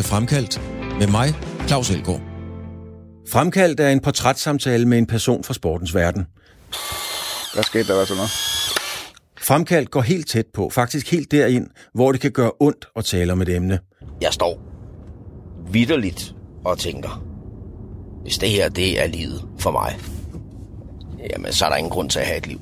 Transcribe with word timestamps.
til 0.00 0.08
Fremkaldt 0.08 0.60
med 0.98 1.06
mig, 1.06 1.34
Claus 1.66 1.90
Elgaard. 1.90 2.20
Fremkaldt 3.30 3.80
er 3.80 3.88
en 3.88 4.00
portrætssamtale 4.00 4.86
med 4.86 4.98
en 4.98 5.06
person 5.06 5.44
fra 5.44 5.54
sportens 5.54 5.94
verden. 5.94 6.26
Hvad 7.54 7.62
skete 7.62 7.92
der, 7.92 8.04
sådan 8.04 8.16
noget? 8.16 8.30
Fremkaldt 9.40 9.90
går 9.90 10.00
helt 10.00 10.28
tæt 10.28 10.46
på, 10.54 10.70
faktisk 10.70 11.10
helt 11.10 11.30
derind, 11.30 11.66
hvor 11.94 12.12
det 12.12 12.20
kan 12.20 12.32
gøre 12.32 12.50
ondt 12.60 12.88
at 12.96 13.04
tale 13.04 13.32
om 13.32 13.42
et 13.42 13.48
emne. 13.48 13.78
Jeg 14.20 14.32
står 14.32 14.62
vidderligt 15.72 16.34
og 16.64 16.78
tænker, 16.78 17.24
hvis 18.22 18.38
det 18.38 18.50
her 18.50 18.68
det 18.68 19.02
er 19.02 19.06
livet 19.06 19.48
for 19.58 19.70
mig, 19.70 19.98
jamen 21.30 21.52
så 21.52 21.64
er 21.64 21.68
der 21.68 21.76
ingen 21.76 21.90
grund 21.90 22.10
til 22.10 22.18
at 22.18 22.26
have 22.26 22.38
et 22.38 22.46
liv. 22.46 22.60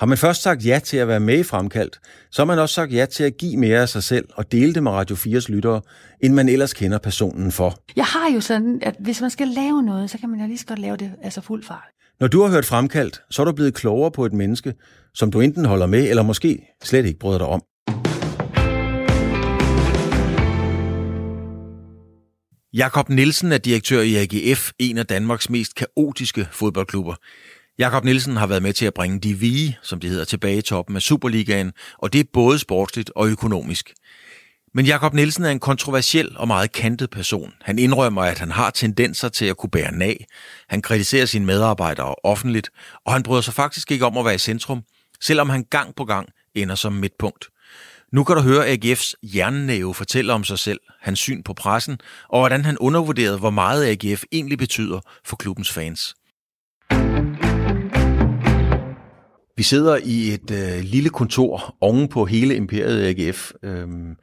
Har 0.00 0.06
man 0.06 0.18
først 0.18 0.42
sagt 0.42 0.66
ja 0.66 0.80
til 0.84 0.96
at 0.96 1.08
være 1.08 1.20
med 1.20 1.38
i 1.38 1.42
Fremkaldt, 1.42 2.00
så 2.30 2.42
har 2.42 2.46
man 2.46 2.58
også 2.58 2.74
sagt 2.74 2.92
ja 2.92 3.06
til 3.06 3.24
at 3.24 3.36
give 3.36 3.56
mere 3.56 3.80
af 3.80 3.88
sig 3.88 4.02
selv 4.02 4.28
og 4.34 4.52
dele 4.52 4.74
det 4.74 4.82
med 4.82 4.92
Radio 4.92 5.16
4's 5.16 5.52
lyttere, 5.52 5.80
end 6.20 6.34
man 6.34 6.48
ellers 6.48 6.72
kender 6.72 6.98
personen 6.98 7.52
for. 7.52 7.78
Jeg 7.96 8.04
har 8.04 8.30
jo 8.34 8.40
sådan, 8.40 8.78
at 8.82 8.94
hvis 8.98 9.20
man 9.20 9.30
skal 9.30 9.48
lave 9.48 9.82
noget, 9.82 10.10
så 10.10 10.18
kan 10.18 10.28
man 10.28 10.40
jo 10.40 10.46
lige 10.46 10.58
så 10.58 10.66
godt 10.66 10.78
lave 10.78 10.96
det 10.96 11.12
altså 11.22 11.40
fuld 11.40 11.64
fart. 11.64 11.88
Når 12.20 12.28
du 12.28 12.42
har 12.42 12.50
hørt 12.50 12.64
Fremkaldt, 12.64 13.22
så 13.30 13.42
er 13.42 13.46
du 13.46 13.52
blevet 13.52 13.74
klogere 13.74 14.10
på 14.10 14.24
et 14.24 14.32
menneske, 14.32 14.74
som 15.14 15.30
du 15.30 15.40
enten 15.40 15.64
holder 15.64 15.86
med, 15.86 16.08
eller 16.08 16.22
måske 16.22 16.62
slet 16.82 17.06
ikke 17.06 17.18
bryder 17.18 17.38
dig 17.38 17.46
om. 17.46 17.62
Jakob 22.74 23.08
Nielsen 23.08 23.52
er 23.52 23.58
direktør 23.58 24.00
i 24.00 24.16
AGF, 24.16 24.70
en 24.78 24.98
af 24.98 25.06
Danmarks 25.06 25.50
mest 25.50 25.74
kaotiske 25.74 26.48
fodboldklubber. 26.52 27.14
Jakob 27.80 28.04
Nielsen 28.04 28.36
har 28.36 28.46
været 28.46 28.62
med 28.62 28.72
til 28.72 28.86
at 28.86 28.94
bringe 28.94 29.20
de 29.20 29.34
vige, 29.34 29.78
som 29.82 30.00
det 30.00 30.10
hedder, 30.10 30.24
tilbage 30.24 30.58
i 30.58 30.62
toppen 30.62 30.96
af 30.96 31.02
Superligaen, 31.02 31.72
og 31.98 32.12
det 32.12 32.20
er 32.20 32.24
både 32.32 32.58
sportsligt 32.58 33.10
og 33.16 33.28
økonomisk. 33.28 33.94
Men 34.74 34.86
Jakob 34.86 35.14
Nielsen 35.14 35.44
er 35.44 35.50
en 35.50 35.60
kontroversiel 35.60 36.36
og 36.36 36.46
meget 36.46 36.72
kantet 36.72 37.10
person. 37.10 37.52
Han 37.62 37.78
indrømmer, 37.78 38.22
at 38.22 38.38
han 38.38 38.50
har 38.50 38.70
tendenser 38.70 39.28
til 39.28 39.44
at 39.44 39.56
kunne 39.56 39.70
bære 39.70 39.92
nag. 39.92 40.26
Han 40.68 40.82
kritiserer 40.82 41.26
sine 41.26 41.46
medarbejdere 41.46 42.14
offentligt, 42.24 42.70
og 43.06 43.12
han 43.12 43.22
bryder 43.22 43.42
sig 43.42 43.54
faktisk 43.54 43.90
ikke 43.90 44.06
om 44.06 44.16
at 44.18 44.24
være 44.24 44.34
i 44.34 44.38
centrum, 44.38 44.82
selvom 45.20 45.50
han 45.50 45.64
gang 45.70 45.94
på 45.96 46.04
gang 46.04 46.28
ender 46.54 46.74
som 46.74 46.92
midtpunkt. 46.92 47.48
Nu 48.12 48.24
kan 48.24 48.36
du 48.36 48.42
høre 48.42 48.72
AGF's 48.72 49.12
hjernenæve 49.22 49.94
fortælle 49.94 50.32
om 50.32 50.44
sig 50.44 50.58
selv, 50.58 50.80
hans 51.00 51.18
syn 51.18 51.42
på 51.42 51.54
pressen, 51.54 51.98
og 52.28 52.40
hvordan 52.40 52.64
han 52.64 52.78
undervurderede, 52.78 53.38
hvor 53.38 53.50
meget 53.50 53.86
AGF 53.86 54.24
egentlig 54.32 54.58
betyder 54.58 55.00
for 55.24 55.36
klubbens 55.36 55.72
fans. 55.72 56.14
Vi 59.60 59.64
sidder 59.64 59.98
i 60.04 60.34
et 60.34 60.50
øh, 60.50 60.80
lille 60.82 61.10
kontor 61.10 61.76
oven 61.80 62.08
på 62.08 62.24
hele 62.24 62.54
imperiet 62.56 63.02
AGF. 63.02 63.52
Øhm, 63.62 64.16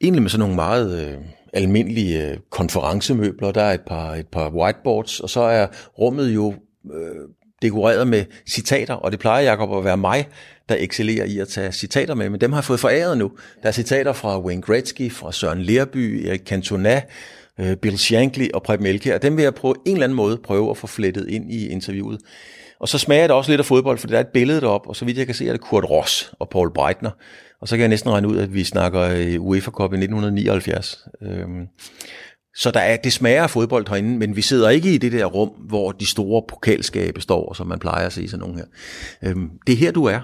egentlig 0.00 0.22
med 0.22 0.30
sådan 0.30 0.40
nogle 0.40 0.54
meget 0.54 1.08
øh, 1.08 1.16
almindelige 1.52 2.30
øh, 2.30 2.36
konferencemøbler. 2.50 3.52
Der 3.52 3.62
er 3.62 3.74
et 3.74 3.80
par, 3.80 4.14
et 4.14 4.26
par 4.26 4.50
whiteboards, 4.50 5.20
og 5.20 5.30
så 5.30 5.40
er 5.40 5.66
rummet 5.98 6.34
jo 6.34 6.54
øh, 6.94 7.16
dekoreret 7.62 8.08
med 8.08 8.24
citater, 8.50 8.94
og 8.94 9.12
det 9.12 9.20
plejer 9.20 9.50
Jacob 9.50 9.76
at 9.76 9.84
være 9.84 9.96
mig, 9.96 10.28
der 10.68 10.76
excellerer 10.78 11.24
i 11.24 11.38
at 11.38 11.48
tage 11.48 11.72
citater 11.72 12.14
med, 12.14 12.30
men 12.30 12.40
dem 12.40 12.52
har 12.52 12.58
jeg 12.58 12.64
fået 12.64 12.80
foræret 12.80 13.18
nu. 13.18 13.32
Der 13.62 13.68
er 13.68 13.72
citater 13.72 14.12
fra 14.12 14.40
Wayne 14.40 14.62
Gretzky, 14.62 15.12
fra 15.12 15.32
Søren 15.32 15.62
Lerby, 15.62 16.26
Erik 16.26 16.42
Cantona, 16.44 17.02
øh, 17.60 17.76
Bill 17.76 17.98
Shankly 17.98 18.48
og 18.54 18.62
Preben 18.62 18.86
Elke, 18.86 19.14
og 19.14 19.22
dem 19.22 19.36
vil 19.36 19.42
jeg 19.42 19.54
på 19.54 19.76
en 19.86 19.92
eller 19.92 20.04
anden 20.04 20.16
måde 20.16 20.36
prøve 20.44 20.70
at 20.70 20.76
få 20.76 20.86
flettet 20.86 21.28
ind 21.28 21.52
i 21.52 21.68
interviewet. 21.68 22.18
Og 22.80 22.88
så 22.88 22.98
smager 22.98 23.26
det 23.26 23.36
også 23.36 23.50
lidt 23.50 23.60
af 23.60 23.66
fodbold, 23.66 23.98
for 23.98 24.06
der 24.06 24.16
er 24.16 24.20
et 24.20 24.28
billede 24.28 24.60
derop, 24.60 24.86
og 24.86 24.96
så 24.96 25.04
vidt 25.04 25.18
jeg 25.18 25.26
kan 25.26 25.34
se, 25.34 25.48
er 25.48 25.52
det 25.52 25.60
Kurt 25.60 25.84
Ross 25.84 26.32
og 26.38 26.48
Paul 26.48 26.72
Breitner. 26.74 27.10
Og 27.60 27.68
så 27.68 27.76
kan 27.76 27.80
jeg 27.80 27.88
næsten 27.88 28.10
regne 28.10 28.28
ud, 28.28 28.36
at 28.36 28.54
vi 28.54 28.64
snakker 28.64 29.00
øh, 29.00 29.42
UEFA 29.42 29.70
Cup 29.70 29.92
i 29.92 29.96
1979. 29.96 30.98
Øhm, 31.22 31.66
så 32.56 32.70
der 32.70 32.80
er, 32.80 32.96
det 32.96 33.12
smager 33.12 33.42
af 33.42 33.50
fodbold 33.50 33.88
herinde, 33.88 34.18
men 34.18 34.36
vi 34.36 34.42
sidder 34.42 34.68
ikke 34.68 34.94
i 34.94 34.98
det 34.98 35.12
der 35.12 35.24
rum, 35.24 35.48
hvor 35.48 35.92
de 35.92 36.06
store 36.06 36.42
pokalskabe 36.48 37.20
står, 37.20 37.52
som 37.52 37.66
man 37.66 37.78
plejer 37.78 38.06
at 38.06 38.12
se 38.12 38.28
sådan 38.28 38.40
nogle 38.40 38.56
her. 38.56 38.66
Øhm, 39.30 39.50
det 39.66 39.72
er 39.72 39.76
her, 39.76 39.92
du 39.92 40.04
er. 40.04 40.20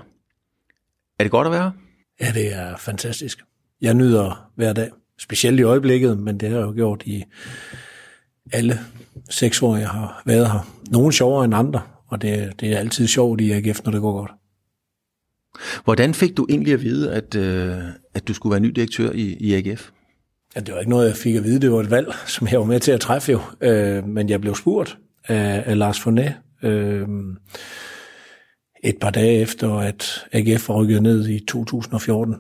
Er 1.19 1.25
det 1.25 1.31
godt 1.31 1.47
at 1.47 1.53
være 1.53 1.73
Ja, 2.21 2.33
det 2.35 2.55
er 2.55 2.77
fantastisk. 2.77 3.39
Jeg 3.81 3.95
nyder 3.95 4.51
hver 4.57 4.73
dag, 4.73 4.91
specielt 5.19 5.61
i 5.61 5.63
øjeblikket, 5.63 6.19
men 6.19 6.41
det 6.41 6.49
har 6.49 6.57
jeg 6.57 6.67
jo 6.67 6.73
gjort 6.73 7.03
i 7.07 7.25
alle 8.53 8.79
seks 9.31 9.63
år, 9.63 9.77
jeg 9.77 9.89
har 9.89 10.23
været 10.27 10.53
her. 10.53 10.71
Nogle 10.91 11.13
sjovere 11.13 11.45
end 11.45 11.55
andre, 11.55 11.83
og 12.15 12.23
det, 12.23 12.61
det 12.61 12.73
er 12.73 12.79
altid 12.79 13.07
sjovt 13.07 13.41
i 13.41 13.51
AGF, 13.51 13.85
når 13.85 13.93
det 13.93 14.01
går 14.01 14.13
godt. 14.13 14.31
Hvordan 15.85 16.15
fik 16.15 16.37
du 16.37 16.47
egentlig 16.51 16.73
at 16.73 16.83
vide, 16.83 17.13
at, 17.13 17.35
øh, 17.35 17.79
at 18.15 18.29
du 18.29 18.35
skulle 18.35 18.51
være 18.51 18.61
ny 18.61 18.69
direktør 18.69 19.11
i, 19.13 19.37
i 19.41 19.55
AGF? 19.55 19.91
Ja, 20.57 20.61
det 20.61 20.75
var 20.75 20.81
ikke 20.81 20.91
noget, 20.91 21.09
jeg 21.09 21.17
fik 21.17 21.35
at 21.35 21.45
vide. 21.45 21.61
Det 21.61 21.73
var 21.73 21.81
et 21.81 21.91
valg, 21.91 22.15
som 22.27 22.49
jeg 22.49 22.61
var 22.61 22.67
med 22.67 22.81
til 22.81 22.93
at 22.93 23.01
træffe 23.01 23.33
jo. 23.33 23.41
Øh, 23.61 24.07
men 24.07 24.29
jeg 24.29 24.41
blev 24.41 24.55
spurgt 24.55 24.99
af, 25.25 25.63
af 25.67 25.79
Lars 25.79 26.01
Fornet 26.01 26.35
øh, 26.63 27.09
et 28.85 28.97
par 29.01 29.11
dage 29.11 29.41
efter, 29.41 29.75
at 29.75 30.27
AGF 30.33 30.69
var 30.69 30.75
rykket 30.75 31.03
ned 31.03 31.29
i 31.29 31.41
2014, 31.41 32.35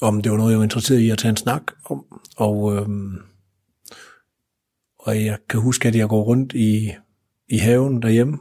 om 0.00 0.22
det 0.22 0.32
var 0.32 0.38
noget, 0.38 0.50
jeg 0.50 0.58
var 0.58 0.64
interesseret 0.64 0.98
i 0.98 1.10
at 1.10 1.18
tage 1.18 1.30
en 1.30 1.36
snak 1.36 1.62
om. 1.84 2.04
Og, 2.36 2.76
øh, 2.76 2.88
og 4.98 5.24
jeg 5.24 5.38
kan 5.48 5.60
huske, 5.60 5.88
at 5.88 5.94
jeg 5.94 6.08
går 6.08 6.22
rundt 6.22 6.52
i, 6.52 6.92
i 7.48 7.58
haven 7.58 8.02
derhjemme 8.02 8.38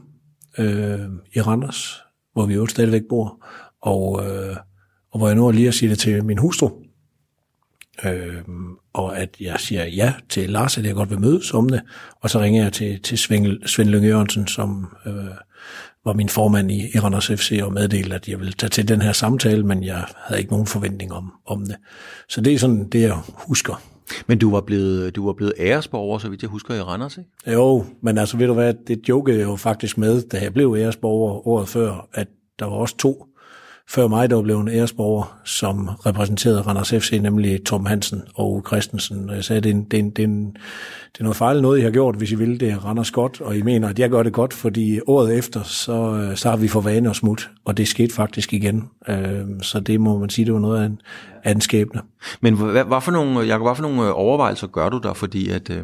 øh, 0.58 1.00
i 1.34 1.42
Randers, 1.42 2.02
hvor 2.34 2.46
vi 2.46 2.54
jo 2.54 2.68
stadigvæk 2.68 3.02
bor, 3.10 3.46
og, 3.82 4.26
øh, 4.26 4.56
og 5.12 5.18
hvor 5.18 5.28
jeg 5.28 5.36
nu 5.36 5.52
lige 5.52 5.68
at 5.68 5.74
sige 5.74 5.90
det 5.90 6.00
til 6.00 6.26
min 6.26 6.38
hustru, 6.38 6.70
øh, 8.06 8.42
og 8.94 9.18
at 9.18 9.36
jeg 9.40 9.60
siger 9.60 9.86
ja 9.86 10.14
til 10.30 10.50
Lars, 10.50 10.78
at 10.78 10.86
jeg 10.86 10.96
godt 10.96 11.10
vil 11.10 11.20
mødes 11.20 11.54
om 11.54 11.70
det, 11.70 11.82
og 12.22 12.30
så 12.30 12.40
ringer 12.40 12.64
jeg 12.64 12.74
til, 12.74 13.02
til 13.02 13.18
Svend, 13.18 13.68
Svend 13.68 13.90
Lønge 13.90 14.08
Jørgensen, 14.08 14.48
som 14.48 14.88
øh, 15.06 15.14
var 16.06 16.14
min 16.14 16.30
formand 16.30 16.72
i, 16.72 16.90
i 16.96 17.00
Randers 17.00 17.28
FC, 17.28 17.60
og 17.64 17.74
meddelte, 17.74 18.16
at 18.16 18.28
jeg 18.28 18.40
ville 18.40 18.54
tage 18.54 18.70
til 18.70 18.88
den 18.88 19.02
her 19.02 19.12
samtale, 19.12 19.64
men 19.64 19.84
jeg 19.84 20.06
havde 20.18 20.42
ikke 20.42 20.52
nogen 20.52 20.68
forventning 20.68 21.14
om, 21.14 21.34
om 21.46 21.66
det. 21.66 21.76
Så 22.30 22.42
det 22.42 22.54
er 22.54 22.60
sådan 22.60 22.90
det, 22.90 23.02
jeg 23.02 23.18
husker. 23.28 23.93
Men 24.28 24.38
du 24.38 24.52
var 24.52 24.62
blevet, 24.62 25.16
du 25.16 25.26
var 25.26 25.34
blevet 25.34 25.54
æresborger, 25.60 26.18
så 26.18 26.30
vidt 26.30 26.42
jeg 26.42 26.50
husker, 26.50 26.74
i 26.76 26.82
Randers, 26.82 27.18
ikke? 27.18 27.52
Jo, 27.52 27.86
men 28.02 28.18
altså 28.18 28.38
ved 28.38 28.48
du 28.48 28.54
hvad, 28.54 28.74
det 28.88 29.10
jokede 29.10 29.38
jeg 29.38 29.46
jo 29.46 29.56
faktisk 29.56 29.98
med, 29.98 30.22
da 30.22 30.40
jeg 30.42 30.54
blev 30.54 30.76
æresborger 30.80 31.48
året 31.48 31.68
før, 31.68 32.10
at 32.14 32.28
der 32.60 32.66
var 32.66 32.76
også 32.76 32.98
to 32.98 33.26
før 33.90 34.08
mig, 34.08 34.30
der 34.30 34.42
blev 34.42 34.60
en 34.60 34.68
æresborger, 34.68 35.40
som 35.46 35.88
repræsenterede 35.88 36.62
Randers 36.62 36.90
FC, 36.90 37.20
nemlig 37.22 37.66
Tom 37.66 37.86
Hansen 37.86 38.22
og 38.36 38.64
Christensen. 38.68 39.30
Og 39.30 39.36
jeg 39.36 39.44
sagde, 39.44 39.62
det 39.62 39.70
er, 39.70 39.74
en, 39.74 39.84
det, 39.84 40.00
er 40.00 40.04
en, 40.04 40.10
det, 40.10 40.24
er 40.24 40.28
en, 40.28 40.46
det 41.14 41.20
er 41.20 41.24
noget 41.24 41.38
fejl, 41.38 41.62
noget 41.62 41.80
I 41.80 41.82
har 41.82 41.92
gjort, 41.92 42.16
hvis 42.16 42.32
I 42.32 42.36
vil 42.36 42.60
det 42.60 42.70
er 42.70 42.86
Randers 42.86 43.12
godt, 43.12 43.42
og 43.42 43.58
I 43.58 43.62
mener, 43.62 43.90
at 43.90 44.00
jeg 44.00 44.10
gør 44.10 44.24
det 44.24 44.34
godt, 44.34 44.54
fordi 44.54 45.00
året 45.08 45.38
efter, 45.38 45.64
så, 45.64 46.16
øh, 46.16 46.38
så 46.38 46.50
har 46.50 46.58
vi 46.58 46.68
for 46.68 46.82
vane 46.82 47.10
og 47.10 47.16
smut, 47.16 47.50
og 47.66 47.78
det 47.78 47.88
skete 47.88 48.14
faktisk 48.14 48.54
igen. 48.54 48.90
Øh, 49.10 49.46
så 49.62 49.80
det 49.80 50.02
må 50.02 50.18
man 50.18 50.30
sige, 50.30 50.46
det 50.46 50.54
var 50.54 50.60
noget 50.60 50.82
af 50.82 50.86
en, 50.86 51.00
af 51.44 51.52
en 51.52 51.62
skæbne. 51.62 52.02
Men 52.42 52.56
hvad, 52.56 52.84
hvad, 52.84 53.02
for 53.02 53.12
nogle, 53.12 53.40
Jacob, 53.40 53.66
hvad 53.68 53.76
for 53.76 53.84
nogle 53.84 54.02
øh, 54.02 54.12
overvejelser 54.16 54.68
gør 54.68 54.90
du 54.90 54.98
der, 54.98 55.14
fordi 55.14 55.50
at... 55.50 55.70
Øh, 55.70 55.84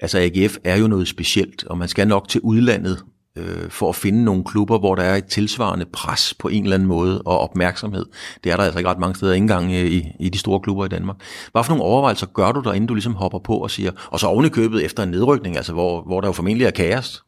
altså 0.00 0.18
AGF 0.18 0.56
er 0.64 0.76
jo 0.76 0.86
noget 0.86 1.08
specielt, 1.08 1.64
og 1.64 1.78
man 1.78 1.88
skal 1.88 2.08
nok 2.08 2.28
til 2.28 2.40
udlandet 2.40 3.04
øh, 3.38 3.70
for 3.70 3.88
at 3.88 3.94
finde 3.94 4.24
nogle 4.24 4.44
klubber, 4.44 4.78
hvor 4.78 4.94
der 4.94 5.02
er 5.02 5.16
et 5.16 5.24
tilsvarende 5.24 5.86
pres 5.92 6.34
på 6.38 6.48
en 6.48 6.62
eller 6.62 6.74
anden 6.74 6.88
måde 6.88 7.22
og 7.22 7.38
opmærksomhed. 7.38 8.06
Det 8.44 8.52
er 8.52 8.56
der 8.56 8.64
altså 8.64 8.78
ikke 8.78 8.90
ret 8.90 8.98
mange 8.98 9.14
steder, 9.14 9.32
ikke 9.32 9.42
engang 9.42 9.72
øh, 9.72 9.86
i, 9.86 10.06
i 10.20 10.28
de 10.28 10.38
store 10.38 10.60
klubber 10.60 10.84
i 10.84 10.88
Danmark. 10.88 11.16
Hvad 11.52 11.64
for 11.64 11.70
nogle 11.70 11.84
overvejelser 11.84 12.26
gør 12.26 12.52
du 12.52 12.60
der, 12.60 12.72
inden 12.72 12.88
du 12.88 12.94
ligesom 12.94 13.14
hopper 13.14 13.38
på 13.38 13.56
og 13.56 13.70
siger, 13.70 13.90
og 14.10 14.20
så 14.20 14.26
ovenikøbet 14.26 14.84
efter 14.84 15.02
en 15.02 15.08
nedrykning, 15.08 15.56
altså 15.56 15.72
hvor, 15.72 16.02
hvor 16.02 16.20
der 16.20 16.28
jo 16.28 16.32
formentlig 16.32 16.66
er 16.66 16.70
kaos? 16.70 17.24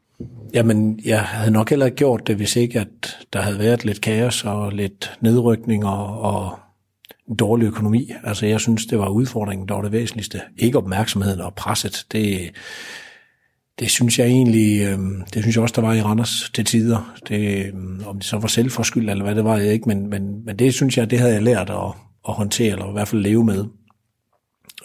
Jamen, 0.54 1.00
jeg 1.04 1.20
havde 1.20 1.50
nok 1.50 1.70
heller 1.70 1.86
ikke 1.86 1.96
gjort 1.96 2.26
det, 2.26 2.36
hvis 2.36 2.56
ikke 2.56 2.80
at 2.80 3.16
der 3.32 3.40
havde 3.40 3.58
været 3.58 3.84
lidt 3.84 4.00
kaos 4.00 4.44
og 4.44 4.72
lidt 4.72 5.12
nedrykning 5.20 5.86
og, 5.86 6.20
og 6.20 6.58
en 7.28 7.36
dårlig 7.36 7.66
økonomi. 7.66 8.10
Altså, 8.24 8.46
jeg 8.46 8.60
synes, 8.60 8.86
det 8.86 8.98
var 8.98 9.08
udfordringen, 9.08 9.68
der 9.68 9.74
var 9.74 9.82
det 9.82 9.92
væsentligste. 9.92 10.40
Ikke 10.58 10.78
opmærksomheden 10.78 11.40
og 11.40 11.54
presset. 11.54 12.06
Det, 12.12 12.50
det 13.80 13.90
synes 13.90 14.18
jeg 14.18 14.26
egentlig, 14.26 14.82
øh, 14.82 14.98
det 15.34 15.42
synes 15.42 15.56
jeg 15.56 15.62
også, 15.62 15.74
der 15.76 15.82
var 15.82 15.94
i 15.94 16.02
Randers 16.02 16.50
til 16.54 16.64
tider. 16.64 17.14
Det, 17.28 17.66
øh, 17.66 17.74
om 18.06 18.16
det 18.16 18.24
så 18.24 18.38
var 18.38 18.48
selvforskyld 18.48 19.10
eller 19.10 19.24
hvad 19.24 19.34
det 19.34 19.44
var, 19.44 19.56
jeg 19.56 19.72
ikke, 19.72 19.88
men, 19.88 20.10
men, 20.10 20.44
men 20.44 20.58
det 20.58 20.74
synes 20.74 20.98
jeg, 20.98 21.10
det 21.10 21.18
havde 21.18 21.34
jeg 21.34 21.42
lært 21.42 21.70
at, 21.70 21.92
at 22.28 22.34
håndtere, 22.34 22.72
eller 22.72 22.88
i 22.88 22.92
hvert 22.92 23.08
fald 23.08 23.22
leve 23.22 23.44
med. 23.44 23.64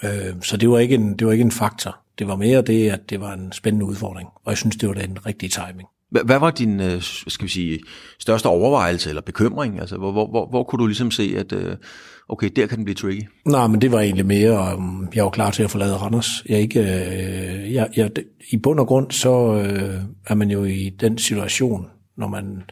Øh, 0.03 0.42
så 0.42 0.57
det 0.57 0.69
var, 0.69 0.80
ikke 0.80 0.95
en, 0.95 1.18
det 1.19 1.27
var 1.27 1.33
ikke 1.33 1.42
en 1.42 1.51
faktor. 1.51 1.97
Det 2.19 2.27
var 2.27 2.36
mere 2.36 2.62
det, 2.62 2.89
at 2.89 3.09
det 3.09 3.21
var 3.21 3.33
en 3.33 3.51
spændende 3.51 3.86
udfordring, 3.86 4.30
og 4.45 4.51
jeg 4.51 4.57
synes, 4.57 4.75
det 4.75 4.89
var 4.89 4.95
den 4.95 5.25
rigtige 5.25 5.50
timing. 5.50 5.88
Hvad 6.09 6.39
var 6.39 6.51
din 6.51 6.80
øh, 6.80 7.01
skal 7.01 7.45
vi 7.45 7.51
sige, 7.51 7.80
største 8.19 8.48
overvejelse 8.48 9.09
eller 9.09 9.21
bekymring? 9.21 9.80
Altså, 9.80 9.98
hvor, 9.98 10.12
hvor, 10.12 10.30
hvor, 10.30 10.50
hvor 10.50 10.63
kunne 10.63 10.80
du 10.81 10.88
ligesom 10.88 11.12
se, 11.12 11.36
at 11.38 11.53
øh, 11.53 11.77
okay, 12.30 12.50
der 12.56 12.68
kan 12.68 12.77
den 12.77 12.86
blive 12.86 12.95
tricky? 12.95 13.30
Nej, 13.45 13.68
men 13.68 13.81
det 13.81 13.92
var 13.92 14.00
egentlig 14.00 14.25
mere, 14.25 14.75
um, 14.77 15.10
jeg 15.16 15.24
var 15.24 15.30
klar 15.30 15.51
til 15.51 15.63
at 15.63 15.72
forlade 15.72 15.95
Randers. 15.95 16.44
Jeg 16.50 16.60
ikke, 16.60 16.80
øh, 16.80 17.74
jeg, 17.74 17.89
jeg, 17.95 18.12
I 18.51 18.57
bund 18.57 18.80
og 18.80 18.88
grund, 18.88 19.12
så 19.12 19.54
øh, 19.54 20.01
er 20.27 20.36
man 20.36 20.51
jo 20.51 20.63
i 20.63 20.89
den 21.00 21.18
situation, 21.18 21.88
når 22.18 22.27
man 22.27 22.63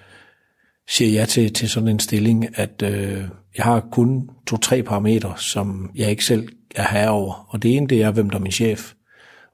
siger 0.90 1.12
ja 1.12 1.26
til, 1.26 1.54
til 1.54 1.70
sådan 1.70 1.90
en 1.90 2.00
stilling, 2.00 2.60
at 2.60 2.84
øh, 2.84 3.24
jeg 3.58 3.66
har 3.66 3.88
kun 3.92 4.30
to-tre 4.48 4.84
parametre, 4.84 5.34
som 5.38 5.92
jeg 5.96 6.10
ikke 6.10 6.26
selv 6.26 6.48
er 6.76 6.88
herover. 6.92 7.24
over. 7.24 7.48
Og 7.50 7.64
det 7.64 7.78
ene, 7.78 7.88
det 7.88 8.02
er, 8.02 8.12
hvem 8.12 8.30
der 8.30 8.38
er 8.38 8.42
min 8.42 8.52
chef. 8.52 8.94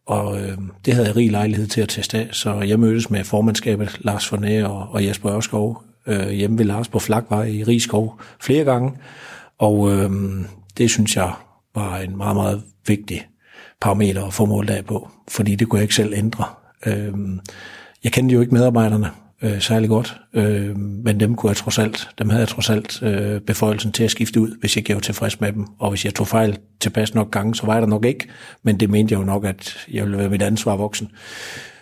Og 0.08 0.42
øh, 0.42 0.58
det 0.86 0.94
havde 0.94 1.08
jeg 1.08 1.16
rig 1.16 1.32
lejlighed 1.32 1.68
til 1.68 1.82
at 1.82 1.90
teste 1.90 2.18
af, 2.18 2.28
så 2.32 2.62
jeg 2.62 2.80
mødtes 2.80 3.10
med 3.10 3.24
formandskabet 3.24 3.98
Lars 4.00 4.28
Fornæ 4.28 4.64
og, 4.64 4.88
og 4.92 5.06
Jesper 5.06 5.36
Ørskov 5.36 5.84
øh, 6.08 6.30
hjemme 6.30 6.58
ved 6.58 6.66
Lars 6.66 6.88
på 6.88 7.00
Flakvej 7.00 7.44
i 7.46 7.64
Rigskov 7.64 8.20
flere 8.40 8.64
gange. 8.64 8.92
Og 9.60 9.92
øh, 9.92 10.12
det 10.78 10.90
synes 10.90 11.16
jeg 11.16 11.34
var 11.76 11.98
en 11.98 12.18
meget, 12.18 12.36
meget 12.36 12.64
vigtig 12.88 13.28
parameter 13.82 14.26
at 14.26 14.34
få 14.34 14.46
målt 14.46 14.70
af 14.70 14.86
på, 14.86 15.10
fordi 15.28 15.56
det 15.56 15.70
kunne 15.70 15.78
jeg 15.78 15.84
ikke 15.84 15.96
selv 15.96 16.14
ændre. 16.14 16.46
Øh, 16.86 17.14
jeg 18.04 18.12
kendte 18.12 18.34
jo 18.34 18.42
ikke 18.42 18.54
medarbejderne 18.54 19.10
øh, 19.42 19.62
særlig 19.62 19.90
godt, 19.90 20.18
øh, 20.34 20.78
men 20.78 21.20
dem 21.20 21.36
kunne 21.36 21.50
jeg 21.50 21.58
trods 21.58 21.80
alt, 21.80 22.10
dem 22.20 22.30
havde 22.30 22.40
jeg 22.40 22.48
trods 22.48 22.70
alt 22.70 23.04
øh, 23.04 23.42
beføjelsen 23.42 23.92
til 23.92 24.04
at 24.04 24.12
skifte 24.12 24.42
ud, 24.42 24.60
hvis 24.60 24.78
jeg 24.78 24.84
var 24.90 25.00
tilfreds 25.00 25.42
med 25.42 25.52
dem. 25.52 25.66
Og 25.80 25.90
hvis 25.90 26.06
jeg 26.06 26.16
tog 26.16 26.28
fejl 26.28 26.58
tilpas 26.80 27.16
nok 27.16 27.32
gange, 27.32 27.56
så 27.56 27.66
var 27.66 27.74
jeg 27.74 27.82
der 27.82 27.88
nok 27.88 28.06
ikke, 28.06 28.28
men 28.64 28.80
det 28.80 28.90
mente 28.90 29.14
jeg 29.14 29.20
jo 29.20 29.26
nok, 29.26 29.46
at 29.46 29.88
jeg 29.92 30.04
ville 30.04 30.18
være 30.18 30.30
mit 30.30 30.42
ansvar 30.42 30.76
voksen. 30.76 31.12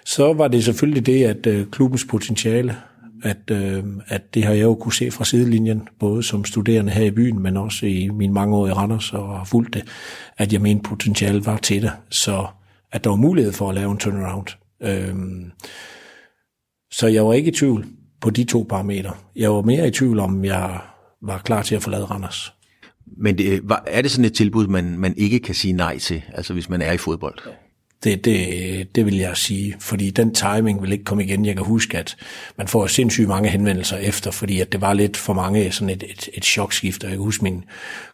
Så 0.05 0.33
var 0.33 0.47
det 0.47 0.63
selvfølgelig 0.63 1.05
det, 1.05 1.23
at 1.23 1.47
øh, 1.47 1.67
klubbens 1.71 2.05
potentiale 2.05 2.75
at, 3.23 3.51
øh, 3.51 3.83
at 4.07 4.33
det 4.33 4.43
har 4.43 4.53
jeg 4.53 4.63
jo 4.63 4.75
kunne 4.75 4.93
se 4.93 5.11
fra 5.11 5.25
sidelinjen, 5.25 5.87
både 5.99 6.23
som 6.23 6.45
studerende 6.45 6.91
her 6.91 7.05
i 7.05 7.11
byen, 7.11 7.39
men 7.41 7.57
også 7.57 7.85
i 7.85 8.09
mine 8.09 8.33
mange 8.33 8.55
år 8.55 8.67
i 8.67 8.71
Randers 8.71 9.13
og 9.13 9.37
har 9.37 9.45
fulgt 9.45 9.73
det, 9.73 9.83
at 10.37 10.53
jeg 10.53 10.61
mente 10.61 10.89
potentiale 10.89 11.45
var 11.45 11.57
til 11.57 11.81
det, 11.81 11.91
så 12.09 12.47
at 12.91 13.03
der 13.03 13.09
var 13.09 13.17
mulighed 13.17 13.53
for 13.53 13.69
at 13.69 13.75
lave 13.75 13.91
en 13.91 13.97
turnaround. 13.97 14.47
Øh, 14.83 15.15
så 16.91 17.07
jeg 17.07 17.25
var 17.25 17.33
ikke 17.33 17.51
i 17.51 17.55
tvivl 17.55 17.85
på 18.21 18.29
de 18.29 18.43
to 18.43 18.65
parametre. 18.69 19.13
Jeg 19.35 19.51
var 19.51 19.61
mere 19.61 19.87
i 19.87 19.91
tvivl 19.91 20.19
om, 20.19 20.45
jeg 20.45 20.79
var 21.21 21.37
klar 21.37 21.61
til 21.61 21.75
at 21.75 21.83
forlade 21.83 22.05
Randers. 22.05 22.53
Men 23.17 23.37
det, 23.37 23.61
er 23.87 24.01
det 24.01 24.11
sådan 24.11 24.25
et 24.25 24.33
tilbud, 24.33 24.67
man, 24.67 24.99
man 24.99 25.13
ikke 25.17 25.39
kan 25.39 25.55
sige 25.55 25.73
nej 25.73 25.97
til, 25.97 26.23
altså 26.33 26.53
hvis 26.53 26.69
man 26.69 26.81
er 26.81 26.91
i 26.91 26.97
fodbold? 26.97 27.39
Ja. 27.45 27.51
Det, 28.03 28.25
det, 28.25 28.95
det 28.95 29.05
vil 29.05 29.17
jeg 29.17 29.37
sige, 29.37 29.75
fordi 29.79 30.09
den 30.09 30.33
timing 30.33 30.81
vil 30.81 30.91
ikke 30.91 31.03
komme 31.03 31.23
igen. 31.23 31.45
Jeg 31.45 31.55
kan 31.55 31.65
huske, 31.65 31.97
at 31.97 32.17
man 32.57 32.67
får 32.67 32.87
sindssygt 32.87 33.27
mange 33.27 33.49
henvendelser 33.49 33.97
efter, 33.97 34.31
fordi 34.31 34.61
at 34.61 34.71
det 34.71 34.81
var 34.81 34.93
lidt 34.93 35.17
for 35.17 35.33
mange 35.33 35.71
sådan 35.71 35.89
et, 35.89 36.03
et, 36.03 36.29
et 36.33 36.45
chokskift. 36.45 37.03
Og 37.03 37.09
jeg 37.09 37.17
kan 37.17 37.23
huske 37.23 37.43
min 37.43 37.63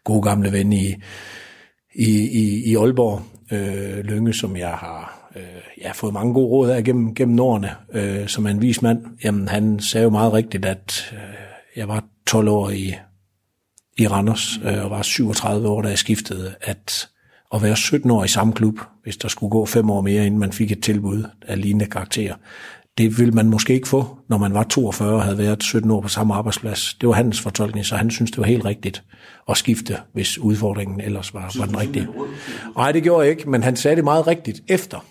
gode 0.03 0.21
gamle 0.21 0.51
ven 0.51 0.73
i, 0.73 0.95
i, 1.95 2.27
i, 2.27 2.71
i 2.71 2.75
Aalborg, 2.75 3.21
øh, 3.51 4.05
Lønge, 4.05 4.33
som 4.33 4.57
jeg 4.57 4.71
har 4.71 5.29
øh, 5.35 5.43
jeg 5.81 5.89
har 5.89 5.93
fået 5.93 6.13
mange 6.13 6.33
gode 6.33 6.47
råd 6.47 6.69
af 6.69 6.83
gennem, 6.83 7.15
gennem 7.15 7.39
årene, 7.39 7.71
øh, 7.93 8.27
som 8.27 8.45
er 8.45 8.49
en 8.49 8.61
vis 8.61 8.81
mand. 8.81 9.05
Jamen, 9.23 9.47
han 9.47 9.79
sagde 9.79 10.03
jo 10.03 10.09
meget 10.09 10.33
rigtigt, 10.33 10.65
at 10.65 11.13
øh, 11.13 11.19
jeg 11.75 11.87
var 11.87 12.03
12 12.27 12.47
år 12.47 12.69
i, 12.69 12.95
i 13.97 14.07
Randers, 14.07 14.59
øh, 14.63 14.83
og 14.83 14.89
var 14.89 15.01
37 15.01 15.67
år, 15.67 15.81
da 15.81 15.89
jeg 15.89 15.97
skiftede, 15.97 16.55
at 16.61 17.09
at 17.53 17.63
være 17.63 17.75
17 17.75 18.11
år 18.11 18.23
i 18.23 18.27
samme 18.27 18.53
klub, 18.53 18.79
hvis 19.03 19.17
der 19.17 19.27
skulle 19.27 19.49
gå 19.49 19.65
fem 19.65 19.89
år 19.89 20.01
mere, 20.01 20.25
inden 20.25 20.39
man 20.39 20.51
fik 20.51 20.71
et 20.71 20.83
tilbud 20.83 21.23
af 21.47 21.61
lignende 21.61 21.85
karakter. 21.85 22.35
Det 22.97 23.19
ville 23.19 23.33
man 23.33 23.49
måske 23.49 23.73
ikke 23.73 23.87
få, 23.87 24.17
når 24.29 24.37
man 24.37 24.53
var 24.53 24.63
42 24.63 25.13
og 25.13 25.23
havde 25.23 25.37
været 25.37 25.63
17 25.63 25.91
år 25.91 26.01
på 26.01 26.07
samme 26.07 26.33
arbejdsplads. 26.33 26.93
Det 27.01 27.09
var 27.09 27.15
hans 27.15 27.41
fortolkning, 27.41 27.85
så 27.85 27.95
han 27.95 28.11
synes 28.11 28.31
det 28.31 28.39
var 28.39 28.45
helt 28.45 28.65
rigtigt 28.65 29.03
at 29.49 29.57
skifte, 29.57 29.97
hvis 30.13 30.37
udfordringen 30.37 31.01
ellers 31.01 31.33
var, 31.33 31.51
var 31.57 31.65
den 31.65 31.79
rigtige. 31.79 32.07
Nej, 32.77 32.91
det 32.91 33.03
gjorde 33.03 33.21
jeg 33.21 33.31
ikke, 33.31 33.49
men 33.49 33.63
han 33.63 33.75
sagde 33.75 33.95
det 33.95 34.03
meget 34.03 34.27
rigtigt 34.27 34.61
efter, 34.67 35.05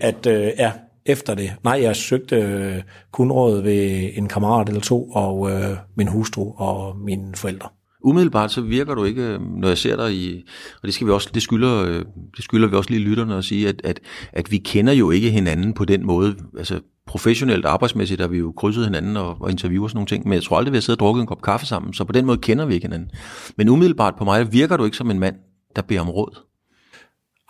at 0.00 0.26
øh, 0.26 0.50
ja, 0.58 0.72
efter 1.06 1.34
det. 1.34 1.52
Nej, 1.64 1.82
jeg 1.82 1.96
søgte 1.96 2.36
øh, 2.36 2.82
kun 3.12 3.32
råd 3.32 3.62
ved 3.62 4.10
en 4.14 4.28
kammerat 4.28 4.68
eller 4.68 4.80
to, 4.80 5.10
og 5.10 5.50
øh, 5.50 5.76
min 5.96 6.08
hustru 6.08 6.52
og 6.56 6.96
mine 6.98 7.34
forældre 7.34 7.68
umiddelbart 8.04 8.52
så 8.52 8.60
virker 8.60 8.94
du 8.94 9.04
ikke, 9.04 9.22
øhm, 9.22 9.42
når 9.42 9.68
jeg 9.68 9.78
ser 9.78 9.96
dig 9.96 10.14
i, 10.14 10.42
og 10.82 10.86
det 10.86 10.94
skal 10.94 11.06
vi 11.06 11.12
også, 11.12 11.30
det 11.34 11.42
skylder, 11.42 11.84
øh, 11.84 12.04
det 12.36 12.44
skylder 12.44 12.68
vi 12.68 12.76
også 12.76 12.90
lige 12.90 13.02
lytterne 13.02 13.36
at 13.36 13.44
sige, 13.44 13.68
at, 13.68 13.80
at, 13.84 14.00
at 14.32 14.50
vi 14.50 14.58
kender 14.58 14.92
jo 14.92 15.10
ikke 15.10 15.30
hinanden 15.30 15.74
på 15.74 15.84
den 15.84 16.06
måde, 16.06 16.36
altså 16.58 16.80
professionelt 17.06 17.64
arbejdsmæssigt 17.64 18.20
har 18.20 18.28
vi 18.28 18.38
jo 18.38 18.52
krydset 18.52 18.84
hinanden 18.84 19.16
og, 19.16 19.36
og 19.40 19.50
interviewet 19.50 19.90
sådan 19.90 19.96
nogle 19.96 20.06
ting, 20.06 20.24
men 20.24 20.32
jeg 20.32 20.42
tror 20.42 20.56
aldrig, 20.56 20.72
vi 20.72 20.76
har 20.76 20.80
siddet 20.80 21.00
og 21.00 21.06
drukket 21.06 21.20
en 21.20 21.26
kop 21.26 21.42
kaffe 21.42 21.66
sammen, 21.66 21.92
så 21.94 22.04
på 22.04 22.12
den 22.12 22.26
måde 22.26 22.38
kender 22.38 22.64
vi 22.66 22.74
ikke 22.74 22.84
hinanden. 22.84 23.10
Men 23.56 23.68
umiddelbart 23.68 24.14
på 24.18 24.24
mig 24.24 24.52
virker 24.52 24.76
du 24.76 24.84
ikke 24.84 24.96
som 24.96 25.10
en 25.10 25.18
mand, 25.18 25.36
der 25.76 25.82
beder 25.82 26.00
om 26.00 26.10
råd. 26.10 26.38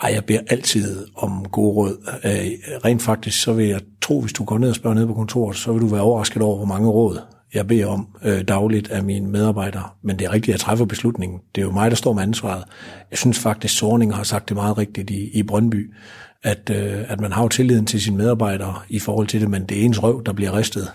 Ej, 0.03 0.11
jeg 0.15 0.25
beder 0.25 0.41
altid 0.51 1.07
om 1.17 1.45
gode 1.53 1.75
råd. 1.75 1.97
Øh, 2.25 2.81
rent 2.85 3.03
faktisk, 3.03 3.43
så 3.43 3.53
vil 3.53 3.67
jeg 3.67 3.81
tro, 4.03 4.21
hvis 4.21 4.33
du 4.33 4.45
går 4.45 4.59
ned 4.59 4.69
og 4.69 4.75
spørger 4.75 4.95
ned 4.95 5.07
på 5.07 5.15
kontoret, 5.15 5.57
så 5.57 5.73
vil 5.73 5.83
du 5.83 5.87
være 5.87 6.01
overrasket 6.01 6.43
over, 6.43 6.57
hvor 6.57 6.67
mange 6.67 6.89
råd 6.89 7.19
jeg 7.55 7.67
beder 7.67 7.87
om 7.87 8.09
øh, 8.25 8.45
dagligt 8.45 8.91
af 8.91 9.05
mine 9.05 9.31
medarbejdere. 9.31 9.89
Men 10.03 10.19
det 10.19 10.25
er 10.25 10.33
rigtigt, 10.33 10.49
at 10.49 10.53
jeg 10.53 10.61
træffer 10.61 10.85
beslutningen. 10.85 11.41
Det 11.55 11.61
er 11.61 11.65
jo 11.65 11.73
mig, 11.73 11.91
der 11.91 11.97
står 11.97 12.13
med 12.13 12.23
ansvaret. 12.23 12.65
Jeg 13.11 13.19
synes 13.19 13.39
faktisk, 13.39 13.79
Sorning 13.79 14.15
har 14.15 14.23
sagt 14.23 14.49
det 14.49 14.57
meget 14.57 14.79
rigtigt 14.79 15.11
i, 15.11 15.31
i 15.39 15.43
Brøndby, 15.43 15.95
at, 16.43 16.71
øh, 16.71 17.05
at 17.09 17.21
man 17.21 17.33
har 17.33 17.43
jo 17.43 17.49
tilliden 17.49 17.87
til 17.87 18.03
sine 18.03 18.17
medarbejdere 18.17 18.75
i 18.89 18.99
forhold 18.99 19.27
til 19.27 19.41
det, 19.41 19.51
men 19.51 19.67
det 19.67 19.81
er 19.81 19.85
ens 19.85 20.03
røv, 20.03 20.23
der 20.27 20.33
bliver 20.33 20.57
ristet. 20.57 20.93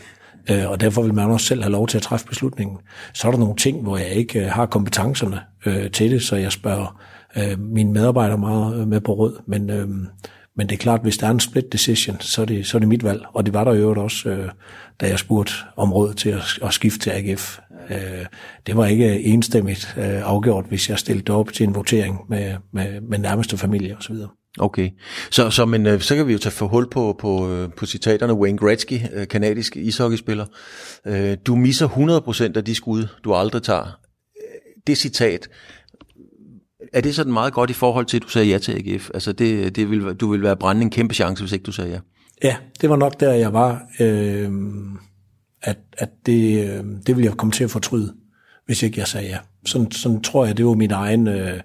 Øh, 0.51 0.69
og 0.69 0.81
derfor 0.81 1.01
vil 1.01 1.13
man 1.13 1.29
også 1.29 1.45
selv 1.45 1.61
have 1.61 1.71
lov 1.71 1.87
til 1.87 1.97
at 1.97 2.03
træffe 2.03 2.25
beslutningen. 2.25 2.77
Så 3.13 3.27
er 3.27 3.31
der 3.31 3.39
nogle 3.39 3.55
ting, 3.55 3.81
hvor 3.81 3.97
jeg 3.97 4.09
ikke 4.09 4.39
øh, 4.39 4.51
har 4.51 4.65
kompetencerne 4.65 5.39
øh, 5.65 5.91
til 5.91 6.11
det, 6.11 6.23
så 6.23 6.35
jeg 6.35 6.51
spørger 6.51 7.01
øh, 7.37 7.59
mine 7.59 7.91
medarbejdere 7.91 8.37
meget 8.37 8.81
øh, 8.81 8.87
med 8.87 9.01
på 9.01 9.13
råd. 9.13 9.41
Men, 9.45 9.69
øh, 9.69 9.87
men 10.57 10.69
det 10.69 10.71
er 10.71 10.77
klart, 10.77 11.01
hvis 11.01 11.17
der 11.17 11.27
er 11.27 11.31
en 11.31 11.39
split 11.39 11.71
decision, 11.71 12.17
så 12.19 12.41
er 12.41 12.45
det, 12.45 12.67
så 12.67 12.77
er 12.77 12.79
det 12.79 12.87
mit 12.87 13.03
valg. 13.03 13.21
Og 13.33 13.45
det 13.45 13.53
var 13.53 13.63
der 13.63 13.73
jo 13.73 14.03
også, 14.03 14.29
øh, 14.29 14.49
da 15.01 15.07
jeg 15.07 15.19
spurgte 15.19 15.53
om 15.75 15.93
råd 15.93 16.13
til 16.13 16.29
at, 16.29 16.59
at 16.63 16.73
skifte 16.73 16.99
til 16.99 17.09
AGF. 17.09 17.59
Øh, 17.89 18.25
det 18.67 18.77
var 18.77 18.85
ikke 18.85 19.23
enstemmigt 19.23 19.95
øh, 19.97 20.21
afgjort, 20.29 20.65
hvis 20.65 20.89
jeg 20.89 20.99
stillede 20.99 21.33
op 21.33 21.53
til 21.53 21.63
en 21.63 21.75
votering 21.75 22.19
med, 22.29 22.55
med, 22.73 23.01
med 23.01 23.17
nærmeste 23.17 23.57
familie 23.57 23.97
osv. 23.97 24.15
Okay, 24.59 24.89
så, 25.31 25.49
så, 25.49 25.65
men, 25.65 25.85
øh, 25.85 26.01
så 26.01 26.15
kan 26.15 26.27
vi 26.27 26.33
jo 26.33 26.39
tage 26.39 26.51
for 26.51 26.67
hul 26.67 26.89
på, 26.89 27.15
på, 27.19 27.51
øh, 27.51 27.69
på 27.77 27.85
citaterne. 27.85 28.33
Wayne 28.33 28.57
Gretzky, 28.57 28.99
øh, 29.13 29.27
kanadisk 29.27 29.75
ishockeyspiller. 29.75 30.45
Du 31.47 31.55
misser 31.55 31.87
100% 31.87 32.57
af 32.57 32.65
de 32.65 32.75
skud, 32.75 33.07
du 33.23 33.33
aldrig 33.33 33.63
tager. 33.63 33.99
Det 34.87 34.97
citat, 34.97 35.49
er 36.93 37.01
det 37.01 37.15
sådan 37.15 37.33
meget 37.33 37.53
godt 37.53 37.69
i 37.69 37.73
forhold 37.73 38.05
til, 38.05 38.17
at 38.17 38.23
du 38.23 38.29
sagde 38.29 38.47
ja 38.47 38.57
til 38.57 38.71
AGF? 38.71 39.09
Altså 39.13 39.31
det, 39.31 39.75
det 39.75 39.91
vil, 39.91 40.13
du 40.13 40.31
vil 40.31 40.41
være 40.41 40.57
brænde 40.57 40.81
en 40.81 40.89
kæmpe 40.89 41.13
chance, 41.13 41.43
hvis 41.43 41.51
ikke 41.51 41.63
du 41.63 41.71
sagde 41.71 41.91
ja. 41.91 41.99
Ja, 42.43 42.57
det 42.81 42.89
var 42.89 42.95
nok 42.95 43.19
der, 43.19 43.33
jeg 43.33 43.53
var. 43.53 43.87
Øh, 43.99 44.51
at 45.61 45.77
at 45.97 46.09
det, 46.25 46.69
øh, 46.69 46.83
det 47.07 47.15
ville 47.15 47.25
jeg 47.25 47.37
komme 47.37 47.51
til 47.51 47.63
at 47.63 47.71
fortryde, 47.71 48.15
hvis 48.65 48.83
ikke 48.83 48.99
jeg 48.99 49.07
sagde 49.07 49.27
ja. 49.27 49.37
Sådan, 49.65 49.91
sådan 49.91 50.21
tror 50.21 50.45
jeg, 50.45 50.57
det 50.57 50.65
var 50.65 50.73
min 50.73 50.91
egen 50.91 51.27
øh, 51.27 51.61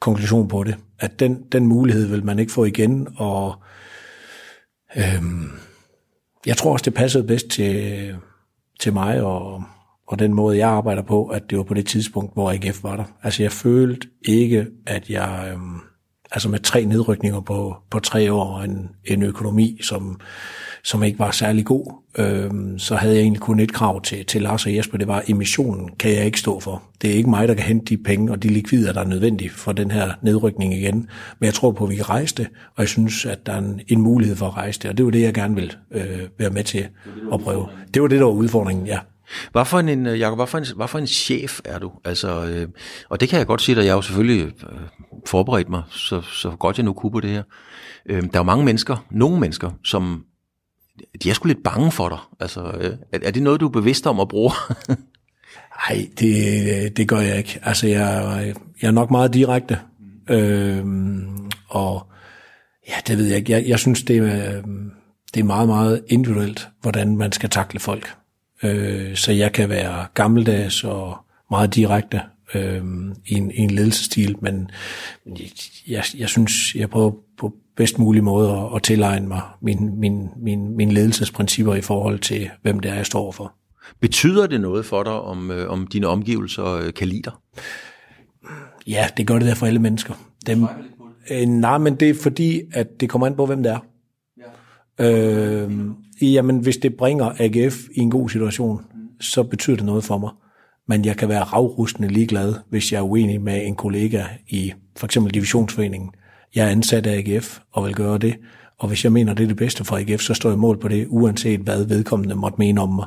konklusion 0.00 0.48
på 0.48 0.64
det. 0.64 0.76
At 0.98 1.20
den, 1.20 1.42
den 1.52 1.66
mulighed 1.66 2.06
vil 2.06 2.24
man 2.24 2.38
ikke 2.38 2.52
få 2.52 2.64
igen, 2.64 3.08
og 3.16 3.54
øh, 4.96 5.22
jeg 6.46 6.56
tror 6.56 6.72
også, 6.72 6.84
det 6.84 6.94
passede 6.94 7.26
bedst 7.26 7.48
til, 7.48 8.16
til 8.80 8.92
mig 8.92 9.22
og, 9.22 9.62
og 10.06 10.18
den 10.18 10.34
måde, 10.34 10.58
jeg 10.58 10.68
arbejder 10.68 11.02
på, 11.02 11.26
at 11.26 11.50
det 11.50 11.58
var 11.58 11.64
på 11.64 11.74
det 11.74 11.86
tidspunkt, 11.86 12.34
hvor 12.34 12.52
AGF 12.52 12.82
var 12.82 12.96
der. 12.96 13.04
Altså, 13.22 13.42
jeg 13.42 13.52
følte 13.52 14.08
ikke, 14.22 14.66
at 14.86 15.10
jeg... 15.10 15.52
Øh, 15.52 15.60
altså 16.34 16.48
med 16.48 16.58
tre 16.58 16.84
nedrykninger 16.84 17.40
på, 17.40 17.76
på 17.90 17.98
tre 17.98 18.32
år, 18.32 18.44
og 18.44 18.64
en, 18.64 18.88
en 19.04 19.22
økonomi, 19.22 19.78
som, 19.82 20.20
som 20.84 21.02
ikke 21.02 21.18
var 21.18 21.30
særlig 21.30 21.64
god, 21.64 21.92
øhm, 22.18 22.78
så 22.78 22.96
havde 22.96 23.14
jeg 23.14 23.20
egentlig 23.22 23.40
kun 23.40 23.60
et 23.60 23.72
krav 23.72 24.02
til, 24.02 24.26
til 24.26 24.42
Lars 24.42 24.66
og 24.66 24.76
Jesper, 24.76 24.98
det 24.98 25.08
var, 25.08 25.22
emissionen 25.28 25.88
kan 25.98 26.10
jeg 26.10 26.26
ikke 26.26 26.40
stå 26.40 26.60
for. 26.60 26.82
Det 27.02 27.10
er 27.10 27.14
ikke 27.14 27.30
mig, 27.30 27.48
der 27.48 27.54
kan 27.54 27.64
hente 27.64 27.96
de 27.96 28.02
penge 28.02 28.32
og 28.32 28.42
de 28.42 28.48
likvider, 28.48 28.92
der 28.92 29.00
er 29.00 29.06
nødvendige 29.08 29.50
for 29.50 29.72
den 29.72 29.90
her 29.90 30.12
nedrykning 30.22 30.74
igen. 30.74 31.08
Men 31.38 31.46
jeg 31.46 31.54
tror 31.54 31.72
på, 31.72 31.84
at 31.84 31.90
vi 31.90 31.96
kan 31.96 32.08
rejse 32.08 32.34
det, 32.34 32.46
og 32.74 32.80
jeg 32.82 32.88
synes, 32.88 33.26
at 33.26 33.46
der 33.46 33.52
er 33.52 33.58
en, 33.58 33.80
en 33.88 34.00
mulighed 34.00 34.36
for 34.36 34.46
at 34.46 34.56
rejse 34.56 34.80
det, 34.80 34.90
og 34.90 34.98
det 34.98 35.04
var 35.04 35.10
det, 35.10 35.22
jeg 35.22 35.34
gerne 35.34 35.54
vil 35.54 35.76
øh, 35.90 36.20
være 36.38 36.50
med 36.50 36.64
til 36.64 36.86
at 37.32 37.40
prøve. 37.40 37.66
Det 37.94 38.02
var 38.02 38.08
det, 38.08 38.18
der 38.18 38.24
var 38.24 38.32
udfordringen, 38.32 38.86
ja. 38.86 38.98
Hvad 39.52 39.64
for 39.64 39.78
en, 39.78 40.06
øh, 40.06 40.20
Jacob, 40.20 40.38
hvad 40.38 40.46
for 40.46 40.58
en, 40.58 40.64
hvad 40.76 40.88
for 40.88 40.98
en 40.98 41.06
chef 41.06 41.60
er 41.64 41.78
du? 41.78 41.92
Altså, 42.04 42.44
øh, 42.46 42.68
og 43.08 43.20
det 43.20 43.28
kan 43.28 43.38
jeg 43.38 43.46
godt 43.46 43.62
sige 43.62 43.78
at 43.78 43.86
jeg 43.86 43.92
jo 43.92 44.02
selvfølgelig 44.02 44.44
øh, 44.44 44.78
forberedt 45.26 45.68
mig, 45.68 45.82
så, 45.90 46.20
så 46.20 46.50
godt 46.50 46.78
jeg 46.78 46.84
nu 46.84 46.92
kunne 46.92 47.12
på 47.12 47.20
det 47.20 47.30
her. 47.30 47.42
Øh, 48.06 48.22
der 48.22 48.28
er 48.32 48.38
jo 48.38 48.42
mange 48.42 48.64
mennesker, 48.64 49.06
nogle 49.10 49.40
mennesker, 49.40 49.70
som 49.84 50.24
de 51.22 51.30
er 51.30 51.34
sgu 51.34 51.48
lidt 51.48 51.62
bange 51.64 51.92
for 51.92 52.08
dig. 52.08 52.18
Altså, 52.40 52.60
øh, 52.80 52.96
er, 53.12 53.18
er 53.22 53.30
det 53.30 53.42
noget, 53.42 53.60
du 53.60 53.66
er 53.66 53.72
bevidst 53.72 54.06
om 54.06 54.20
at 54.20 54.28
bruge? 54.28 54.52
Nej, 55.88 56.08
det, 56.18 56.96
det 56.96 57.08
gør 57.08 57.20
jeg 57.20 57.38
ikke. 57.38 57.60
Altså, 57.62 57.86
jeg, 57.86 58.54
jeg 58.82 58.88
er 58.88 58.92
nok 58.92 59.10
meget 59.10 59.34
direkte. 59.34 59.78
Øh, 60.30 60.84
og 61.68 62.06
ja, 62.88 62.94
det 63.06 63.18
ved 63.18 63.26
jeg 63.26 63.36
ikke. 63.36 63.52
Jeg, 63.52 63.64
jeg 63.66 63.78
synes, 63.78 64.02
det 64.02 64.16
er, 64.16 64.62
det 65.34 65.40
er 65.40 65.44
meget, 65.44 65.68
meget 65.68 66.04
individuelt, 66.08 66.68
hvordan 66.82 67.16
man 67.16 67.32
skal 67.32 67.50
takle 67.50 67.80
folk. 67.80 68.14
Øh, 68.64 69.16
så 69.16 69.32
jeg 69.32 69.52
kan 69.52 69.68
være 69.68 70.06
gammeldags 70.14 70.84
og 70.84 71.16
meget 71.50 71.74
direkte 71.74 72.20
øh, 72.54 72.82
i, 73.26 73.34
en, 73.34 73.50
i 73.50 73.58
en 73.58 73.70
ledelsestil, 73.70 74.36
men 74.40 74.70
jeg, 75.88 76.04
jeg 76.18 76.28
synes, 76.28 76.74
jeg 76.74 76.90
prøver 76.90 77.12
på 77.38 77.54
bedst 77.76 77.98
mulig 77.98 78.24
måde 78.24 78.50
at, 78.50 78.76
at 78.76 78.82
tilegne 78.82 79.28
mig 79.28 79.42
min, 79.60 80.00
min, 80.00 80.28
min, 80.36 80.76
min 80.76 80.92
ledelsesprincipper 80.92 81.74
i 81.74 81.80
forhold 81.80 82.18
til, 82.18 82.50
hvem 82.62 82.80
det 82.80 82.90
er, 82.90 82.94
jeg 82.94 83.06
står 83.06 83.32
for. 83.32 83.54
Betyder 84.00 84.46
det 84.46 84.60
noget 84.60 84.86
for 84.86 85.02
dig, 85.02 85.12
om, 85.12 85.50
øh, 85.50 85.70
om 85.70 85.86
dine 85.86 86.06
omgivelser 86.06 86.64
øh, 86.64 86.92
kan 86.92 87.08
lide 87.08 87.22
dig? 87.22 87.32
Ja, 88.86 89.06
det 89.16 89.26
gør 89.26 89.38
det 89.38 89.48
der 89.48 89.54
for 89.54 89.66
alle 89.66 89.78
mennesker. 89.78 90.14
Dem, 90.46 90.66
øh, 91.30 91.46
nej, 91.46 91.78
men 91.78 91.94
det 91.94 92.10
er 92.10 92.14
fordi, 92.22 92.60
at 92.72 93.00
det 93.00 93.10
kommer 93.10 93.26
an 93.26 93.36
på, 93.36 93.46
hvem 93.46 93.62
det 93.62 93.72
er. 93.72 93.78
Ja. 94.98 95.10
Øh, 95.10 95.70
jamen, 96.22 96.58
hvis 96.58 96.76
det 96.76 96.96
bringer 96.96 97.32
AGF 97.38 97.76
i 97.94 98.00
en 98.00 98.10
god 98.10 98.28
situation, 98.28 98.80
så 99.20 99.42
betyder 99.42 99.76
det 99.76 99.86
noget 99.86 100.04
for 100.04 100.18
mig. 100.18 100.30
Men 100.88 101.04
jeg 101.04 101.16
kan 101.16 101.28
være 101.28 101.42
ravrustende 101.42 102.08
ligeglad, 102.08 102.54
hvis 102.70 102.92
jeg 102.92 102.98
er 102.98 103.02
uenig 103.02 103.40
med 103.40 103.66
en 103.66 103.74
kollega 103.74 104.24
i 104.48 104.72
for 104.96 105.06
eksempel 105.06 105.34
divisionsforeningen. 105.34 106.10
Jeg 106.54 106.66
er 106.66 106.70
ansat 106.70 107.06
af 107.06 107.18
AGF 107.18 107.58
og 107.72 107.86
vil 107.86 107.94
gøre 107.94 108.18
det. 108.18 108.36
Og 108.78 108.88
hvis 108.88 109.04
jeg 109.04 109.12
mener, 109.12 109.34
det 109.34 109.42
er 109.42 109.48
det 109.48 109.56
bedste 109.56 109.84
for 109.84 109.96
AGF, 109.96 110.20
så 110.20 110.34
står 110.34 110.50
jeg 110.50 110.58
mål 110.58 110.80
på 110.80 110.88
det, 110.88 111.06
uanset 111.08 111.60
hvad 111.60 111.84
vedkommende 111.84 112.34
måtte 112.34 112.56
mene 112.58 112.80
om 112.80 112.88
mig. 112.88 113.06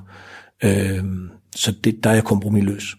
Øh, 0.64 1.04
så 1.56 1.72
det, 1.84 2.04
der 2.04 2.10
er 2.10 2.14
jeg 2.14 2.24
kompromilløs. 2.24 2.96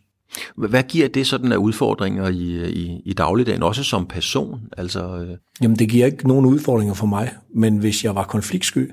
Hvad 0.56 0.82
giver 0.82 1.08
det 1.08 1.26
sådan 1.26 1.52
af 1.52 1.56
udfordringer 1.56 2.28
i, 2.28 2.70
i, 2.70 3.02
i 3.04 3.12
dagligdagen, 3.12 3.62
også 3.62 3.82
som 3.82 4.06
person? 4.06 4.60
Altså, 4.76 5.16
øh... 5.16 5.36
Jamen, 5.62 5.76
det 5.76 5.88
giver 5.88 6.06
ikke 6.06 6.28
nogen 6.28 6.46
udfordringer 6.46 6.94
for 6.94 7.06
mig, 7.06 7.30
men 7.54 7.78
hvis 7.78 8.04
jeg 8.04 8.14
var 8.14 8.24
konfliktsky, 8.24 8.90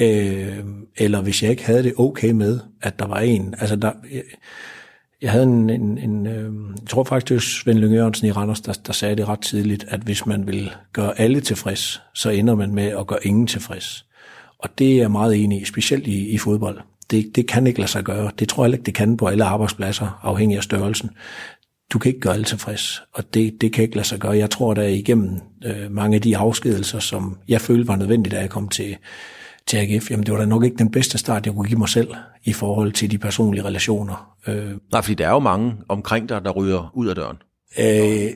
øh, 0.00 0.64
eller 0.96 1.22
hvis 1.22 1.42
jeg 1.42 1.50
ikke 1.50 1.64
havde 1.64 1.82
det 1.82 1.94
okay 1.96 2.30
med, 2.30 2.60
at 2.82 2.98
der 2.98 3.06
var 3.06 3.20
en, 3.20 3.54
altså 3.58 3.76
der, 3.76 3.92
jeg, 4.12 4.22
jeg 5.22 5.30
havde 5.30 5.44
en, 5.44 5.70
en, 5.70 5.98
en 5.98 6.26
øh, 6.26 6.52
jeg 6.80 6.88
tror 6.88 7.04
faktisk, 7.04 7.28
det 7.28 7.34
var 7.34 7.40
Svend 7.40 7.78
Lyng 7.78 7.94
Jørgensen 7.94 8.26
i 8.26 8.32
Randers, 8.32 8.60
der, 8.60 8.72
der 8.72 8.92
sagde 8.92 9.16
det 9.16 9.28
ret 9.28 9.40
tidligt, 9.40 9.84
at 9.88 10.00
hvis 10.00 10.26
man 10.26 10.46
vil 10.46 10.70
gøre 10.92 11.20
alle 11.20 11.40
tilfreds, 11.40 12.02
så 12.14 12.30
ender 12.30 12.54
man 12.54 12.74
med 12.74 12.84
at 12.84 13.06
gøre 13.06 13.26
ingen 13.26 13.46
tilfreds. 13.46 14.06
Og 14.58 14.78
det 14.78 14.92
er 14.92 14.96
jeg 14.96 15.10
meget 15.10 15.44
enig 15.44 15.62
i, 15.62 15.64
specielt 15.64 16.06
i, 16.06 16.28
i 16.28 16.38
fodbold. 16.38 16.80
Det, 17.10 17.36
det 17.36 17.48
kan 17.48 17.66
ikke 17.66 17.80
lade 17.80 17.90
sig 17.90 18.04
gøre. 18.04 18.30
Det 18.38 18.48
tror 18.48 18.64
jeg 18.64 18.72
ikke, 18.72 18.86
det 18.86 18.94
kan 18.94 19.16
på 19.16 19.26
alle 19.26 19.44
arbejdspladser, 19.44 20.20
afhængig 20.22 20.56
af 20.56 20.62
størrelsen. 20.62 21.10
Du 21.92 21.98
kan 21.98 22.08
ikke 22.08 22.20
gøre 22.20 22.34
alle 22.34 22.44
tilfreds, 22.44 23.02
og 23.12 23.34
det, 23.34 23.60
det 23.60 23.72
kan 23.72 23.84
ikke 23.84 23.96
lade 23.96 24.08
sig 24.08 24.18
gøre. 24.18 24.36
Jeg 24.36 24.50
tror, 24.50 24.74
der 24.74 24.82
er 24.82 24.88
igennem 24.88 25.38
øh, 25.64 25.90
mange 25.90 26.14
af 26.14 26.22
de 26.22 26.36
afskedelser, 26.36 26.98
som 26.98 27.38
jeg 27.48 27.60
følte 27.60 27.88
var 27.88 27.96
nødvendigt, 27.96 28.34
da 28.34 28.40
jeg 28.40 28.50
kom 28.50 28.68
til, 28.68 28.96
til 29.66 29.76
AGF, 29.76 30.10
jamen 30.10 30.26
det 30.26 30.32
var 30.34 30.40
da 30.40 30.46
nok 30.46 30.64
ikke 30.64 30.76
den 30.76 30.90
bedste 30.90 31.18
start, 31.18 31.46
jeg 31.46 31.54
kunne 31.54 31.68
give 31.68 31.78
mig 31.78 31.88
selv 31.88 32.14
i 32.44 32.52
forhold 32.52 32.92
til 32.92 33.10
de 33.10 33.18
personlige 33.18 33.64
relationer. 33.64 34.36
Øh, 34.46 34.72
Nej, 34.92 35.02
fordi 35.02 35.14
der 35.14 35.26
er 35.26 35.32
jo 35.32 35.38
mange 35.38 35.74
omkring 35.88 36.28
dig, 36.28 36.44
der 36.44 36.50
ryger 36.50 36.92
ud 36.94 37.06
af 37.06 37.14
døren. 37.14 37.36
Øh, 37.78 38.30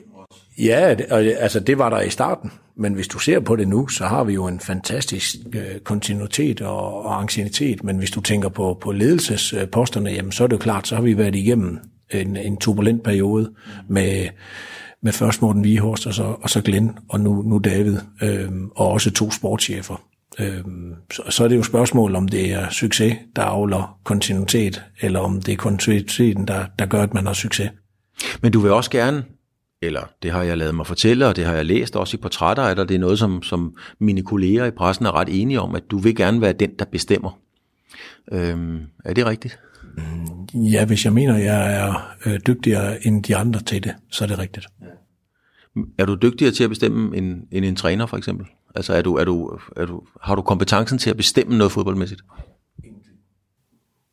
ja, 0.57 0.95
altså 1.39 1.59
det 1.59 1.77
var 1.77 1.89
der 1.89 2.01
i 2.01 2.09
starten, 2.09 2.51
men 2.77 2.93
hvis 2.93 3.07
du 3.07 3.19
ser 3.19 3.39
på 3.39 3.55
det 3.55 3.67
nu, 3.67 3.87
så 3.87 4.05
har 4.05 4.23
vi 4.23 4.33
jo 4.33 4.47
en 4.47 4.59
fantastisk 4.59 5.35
øh, 5.53 5.79
kontinuitet 5.83 6.61
og, 6.61 7.05
og 7.05 7.21
ancienitet, 7.21 7.83
men 7.83 7.97
hvis 7.97 8.11
du 8.11 8.21
tænker 8.21 8.49
på, 8.49 8.77
på 8.81 8.91
ledelsesposterne, 8.91 10.09
jamen 10.09 10.31
så 10.31 10.43
er 10.43 10.47
det 10.47 10.53
jo 10.53 10.61
klart, 10.61 10.87
så 10.87 10.95
har 10.95 11.01
vi 11.01 11.17
været 11.17 11.35
igennem 11.35 11.79
en, 12.11 12.37
en 12.37 12.57
turbulent 12.57 13.03
periode 13.03 13.51
med, 13.87 14.27
med 15.03 15.11
først 15.11 15.41
Morten 15.41 15.63
Vihorst 15.63 16.07
og 16.07 16.13
så, 16.13 16.35
og 16.41 16.49
så 16.49 16.61
Glenn, 16.61 16.97
og 17.09 17.19
nu, 17.19 17.41
nu 17.41 17.57
David, 17.57 17.97
øh, 18.21 18.51
og 18.75 18.91
også 18.91 19.11
to 19.11 19.31
sportschefer. 19.31 20.10
Øh, 20.39 20.63
så, 21.11 21.23
så 21.29 21.43
er 21.43 21.47
det 21.47 21.57
jo 21.57 21.63
spørgsmål, 21.63 22.15
om 22.15 22.27
det 22.27 22.53
er 22.53 22.69
succes, 22.69 23.17
der 23.35 23.41
afler 23.41 23.99
kontinuitet, 24.03 24.83
eller 25.01 25.19
om 25.19 25.41
det 25.41 25.51
er 25.51 25.57
kontinuiteten, 25.57 26.47
der, 26.47 26.65
der 26.79 26.85
gør, 26.85 27.03
at 27.03 27.13
man 27.13 27.25
har 27.25 27.33
succes. 27.33 27.71
Men 28.41 28.51
du 28.51 28.59
vil 28.59 28.71
også 28.71 28.91
gerne 28.91 29.23
eller 29.83 30.01
det 30.23 30.31
har 30.31 30.43
jeg 30.43 30.57
lavet 30.57 30.75
mig 30.75 30.87
fortælle, 30.87 31.27
og 31.27 31.35
det 31.35 31.45
har 31.45 31.53
jeg 31.53 31.65
læst 31.65 31.95
også 31.95 32.17
i 32.17 32.19
portrætter 32.21 32.73
dig, 32.73 32.89
det 32.89 32.95
er 32.95 32.99
noget, 32.99 33.19
som, 33.19 33.43
som 33.43 33.75
mine 33.99 34.23
kolleger 34.23 34.65
i 34.65 34.71
pressen 34.71 35.05
er 35.05 35.15
ret 35.15 35.41
enige 35.41 35.61
om, 35.61 35.75
at 35.75 35.83
du 35.91 35.97
vil 35.97 36.15
gerne 36.15 36.41
være 36.41 36.53
den, 36.53 36.71
der 36.79 36.85
bestemmer. 36.85 37.39
Øhm, 38.31 38.79
er 39.05 39.13
det 39.13 39.25
rigtigt? 39.25 39.59
Ja, 40.53 40.85
hvis 40.85 41.05
jeg 41.05 41.13
mener, 41.13 41.37
jeg 41.37 41.73
er 41.75 42.15
øh, 42.25 42.39
dygtigere 42.47 43.07
end 43.07 43.23
de 43.23 43.35
andre 43.35 43.59
til 43.59 43.83
det, 43.83 43.95
så 44.09 44.23
er 44.23 44.27
det 44.27 44.39
rigtigt. 44.39 44.67
Ja. 44.81 45.81
Er 45.97 46.05
du 46.05 46.15
dygtigere 46.15 46.51
til 46.51 46.63
at 46.63 46.69
bestemme 46.69 47.17
end, 47.17 47.43
end 47.51 47.65
en 47.65 47.75
træner, 47.75 48.05
for 48.05 48.17
eksempel? 48.17 48.45
Altså, 48.75 48.93
er 48.93 49.01
du, 49.01 49.15
er 49.15 49.23
du, 49.23 49.59
er 49.75 49.85
du, 49.85 50.01
har 50.21 50.35
du 50.35 50.41
kompetencen 50.41 50.97
til 50.97 51.09
at 51.09 51.17
bestemme 51.17 51.57
noget 51.57 51.71
fodboldmæssigt? 51.71 52.21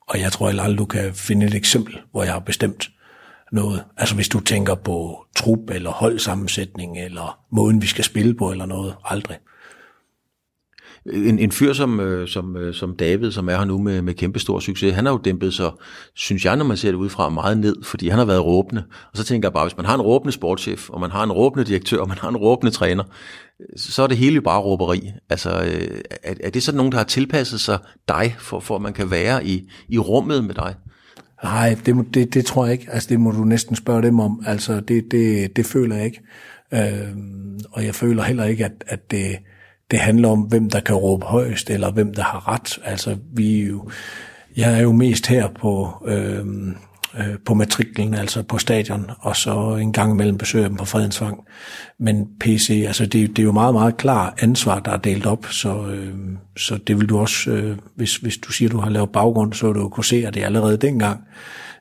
Og 0.09 0.21
jeg 0.21 0.33
tror 0.33 0.49
aldrig, 0.49 0.79
du 0.79 0.85
kan 0.85 1.15
finde 1.15 1.47
et 1.47 1.55
eksempel, 1.55 2.01
hvor 2.11 2.23
jeg 2.23 2.33
har 2.33 2.41
bestemt 2.41 2.91
noget. 3.53 3.85
Altså 3.97 4.15
hvis 4.15 4.29
du 4.29 4.41
tænker 4.41 4.75
på 4.75 5.25
trup 5.37 5.71
eller 5.71 5.91
holdsammensætning 5.91 6.99
eller 6.99 7.41
måden, 7.53 7.83
vi 7.83 7.87
skal 7.87 8.05
spille 8.05 8.35
på 8.35 8.51
eller 8.51 8.67
noget. 8.67 8.97
Aldrig. 9.05 9.37
En, 11.07 11.39
en 11.39 11.53
fyr 11.53 11.73
som, 11.73 12.01
øh, 12.01 12.29
som, 12.29 12.57
øh, 12.57 12.75
som 12.75 12.97
David, 12.97 13.33
som 13.33 13.49
er 13.49 13.57
her 13.57 13.65
nu 13.65 13.79
med, 13.79 14.03
med 14.03 14.15
kæmpe 14.15 14.39
stor 14.39 14.61
succes, 14.61 14.95
han 14.95 15.07
har 15.07 15.13
jo 15.13 15.21
dæmpet 15.25 15.55
sig, 15.55 15.71
synes 16.15 16.45
jeg, 16.45 16.57
når 16.57 16.65
man 16.65 16.77
ser 16.77 16.91
det 16.91 16.99
udefra, 16.99 17.29
meget 17.29 17.59
ned, 17.59 17.77
fordi 17.85 18.09
han 18.09 18.19
har 18.19 18.27
været 18.27 18.45
råbende. 18.45 18.85
Og 19.13 19.19
så 19.19 19.25
tænker 19.25 19.49
jeg 19.49 19.53
bare, 19.53 19.65
hvis 19.65 19.77
man 19.77 19.87
har 19.87 19.95
en 19.95 20.01
råbende 20.01 20.33
sportschef, 20.33 20.91
og 20.91 21.01
man 21.01 21.11
har 21.11 21.25
en 21.25 21.33
råbende 21.33 21.65
direktør, 21.65 21.99
og 21.99 22.09
man 22.09 22.19
har 22.19 22.29
en 22.29 22.37
råbende 22.37 22.71
træner, 22.71 23.05
så 23.77 24.03
er 24.03 24.07
det 24.07 24.17
hele 24.17 24.35
jo 24.35 24.41
bare 24.41 24.61
råberi. 24.61 25.11
Altså, 25.31 25.51
øh, 25.51 26.01
er, 26.23 26.35
er 26.41 26.51
det 26.51 26.63
sådan 26.63 26.77
nogen, 26.77 26.93
der 26.93 26.99
har 26.99 27.05
tilpasset 27.05 27.61
sig 27.61 27.79
dig, 28.09 28.37
for, 28.39 28.61
for 28.61 28.77
at 28.77 28.83
man 28.83 28.93
kan 28.93 29.11
være 29.11 29.47
i, 29.47 29.71
i 29.89 29.99
rummet 29.99 30.45
med 30.45 30.55
dig? 30.55 30.75
Nej, 31.45 31.77
det, 31.87 31.97
det, 32.15 32.35
det 32.35 32.47
tror 32.47 32.67
jeg 32.67 32.73
ikke. 32.73 32.87
Altså, 32.91 33.09
det 33.09 33.21
må 33.21 33.31
du 33.31 33.45
næsten 33.45 33.77
spørge 33.77 34.03
dem 34.03 34.21
om. 34.21 34.43
Altså, 34.47 34.81
det, 34.81 35.11
det, 35.11 35.57
det 35.57 35.67
føler 35.67 35.97
jeg 35.97 36.05
ikke. 36.05 36.21
Øh, 36.75 37.17
og 37.71 37.85
jeg 37.85 37.95
føler 37.95 38.23
heller 38.23 38.45
ikke, 38.45 38.65
at, 38.65 38.85
at 38.87 39.11
det, 39.11 39.39
det 39.91 39.99
handler 39.99 40.29
om, 40.29 40.41
hvem 40.41 40.71
der 40.71 40.81
kan 40.81 40.95
råbe 40.95 41.27
højst, 41.27 41.71
eller 41.71 41.91
hvem 41.91 42.15
der 42.15 42.23
har 42.23 42.49
ret. 42.49 42.79
Altså, 42.85 43.17
vi 43.33 43.61
er 43.61 43.67
jo, 43.67 43.91
jeg 44.57 44.79
er 44.79 44.83
jo 44.83 44.93
mest 44.93 45.27
her 45.27 45.49
på, 45.61 45.93
øh, 46.07 46.47
øh, 47.19 47.39
på 47.47 47.55
matriklen, 47.55 48.15
altså 48.15 48.43
på 48.43 48.59
stadion, 48.59 49.11
og 49.21 49.37
så 49.37 49.77
en 49.77 49.93
gang 49.93 50.13
imellem 50.13 50.39
besøger 50.39 50.69
dem 50.69 50.77
på 50.77 50.85
Fredensvang. 50.85 51.45
Men 52.01 52.27
PC, 52.41 52.85
altså 52.87 53.07
det, 53.07 53.31
det 53.31 53.39
er 53.39 53.45
jo 53.45 53.53
meget, 53.53 53.75
meget 53.75 53.97
klar 53.97 54.35
ansvar, 54.39 54.81
der 54.81 54.91
er 54.91 54.97
delt 54.97 55.27
op, 55.27 55.47
så, 55.47 55.87
øh, 55.87 56.15
så 56.57 56.77
det 56.87 56.99
vil 56.99 57.09
du 57.09 57.19
også, 57.19 57.51
øh, 57.51 57.77
hvis, 57.97 58.17
hvis 58.17 58.39
du 58.39 58.53
siger, 58.53 58.69
du 58.69 58.79
har 58.79 58.91
lavet 58.91 59.13
baggrund, 59.13 59.53
så 59.53 59.67
vil 59.67 59.75
du 59.75 59.89
kunne 59.89 60.05
se, 60.05 60.27
at 60.27 60.35
det 60.35 60.45
allerede 60.45 60.77
dengang, 60.77 61.21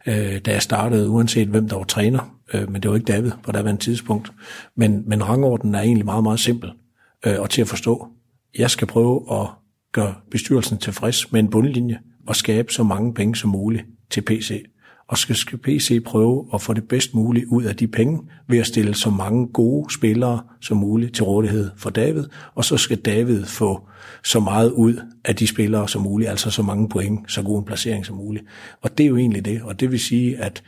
øh, 0.07 0.39
da 0.45 0.51
jeg 0.51 0.61
startede, 0.61 1.09
uanset 1.09 1.47
hvem 1.47 1.69
der 1.69 1.75
var 1.75 1.83
træner, 1.83 2.37
øh, 2.53 2.71
men 2.71 2.81
det 2.81 2.91
var 2.91 2.97
ikke 2.97 3.13
David 3.13 3.31
på 3.43 3.51
daværende 3.51 3.81
tidspunkt. 3.81 4.31
Men, 4.75 5.03
men 5.07 5.29
rangordenen 5.29 5.75
er 5.75 5.81
egentlig 5.81 6.05
meget, 6.05 6.23
meget 6.23 6.39
simpel 6.39 6.71
øh, 7.25 7.39
og 7.39 7.49
til 7.49 7.61
at 7.61 7.67
forstå. 7.67 8.07
Jeg 8.57 8.71
skal 8.71 8.87
prøve 8.87 9.25
at 9.31 9.47
gøre 9.91 10.15
bestyrelsen 10.31 10.77
tilfreds 10.77 11.31
med 11.31 11.39
en 11.39 11.49
bundlinje 11.49 11.99
og 12.27 12.35
skabe 12.35 12.73
så 12.73 12.83
mange 12.83 13.13
penge 13.13 13.35
som 13.35 13.49
muligt 13.49 13.85
til 14.09 14.21
PC 14.21 14.65
og 15.07 15.17
skal, 15.17 15.35
skal 15.35 15.57
PC 15.57 16.03
prøve 16.03 16.49
at 16.53 16.61
få 16.61 16.73
det 16.73 16.87
bedst 16.87 17.13
muligt 17.13 17.45
ud 17.45 17.63
af 17.63 17.75
de 17.75 17.87
penge 17.87 18.19
ved 18.47 18.59
at 18.59 18.67
stille 18.67 18.95
så 18.95 19.09
mange 19.09 19.47
gode 19.47 19.93
spillere 19.93 20.41
som 20.61 20.77
muligt 20.77 21.15
til 21.15 21.23
rådighed 21.23 21.71
for 21.77 21.89
David, 21.89 22.25
og 22.55 22.65
så 22.65 22.77
skal 22.77 22.97
David 22.97 23.45
få 23.45 23.87
så 24.23 24.39
meget 24.39 24.71
ud 24.71 25.01
af 25.25 25.35
de 25.35 25.47
spillere 25.47 25.89
som 25.89 26.01
muligt, 26.01 26.29
altså 26.29 26.51
så 26.51 26.61
mange 26.61 26.89
point, 26.89 27.31
så 27.31 27.43
god 27.43 27.59
en 27.59 27.65
placering 27.65 28.05
som 28.05 28.15
muligt. 28.15 28.45
Og 28.81 28.97
det 28.97 29.03
er 29.03 29.07
jo 29.07 29.17
egentlig 29.17 29.45
det, 29.45 29.61
og 29.61 29.79
det 29.79 29.91
vil 29.91 29.99
sige, 29.99 30.37
at 30.37 30.63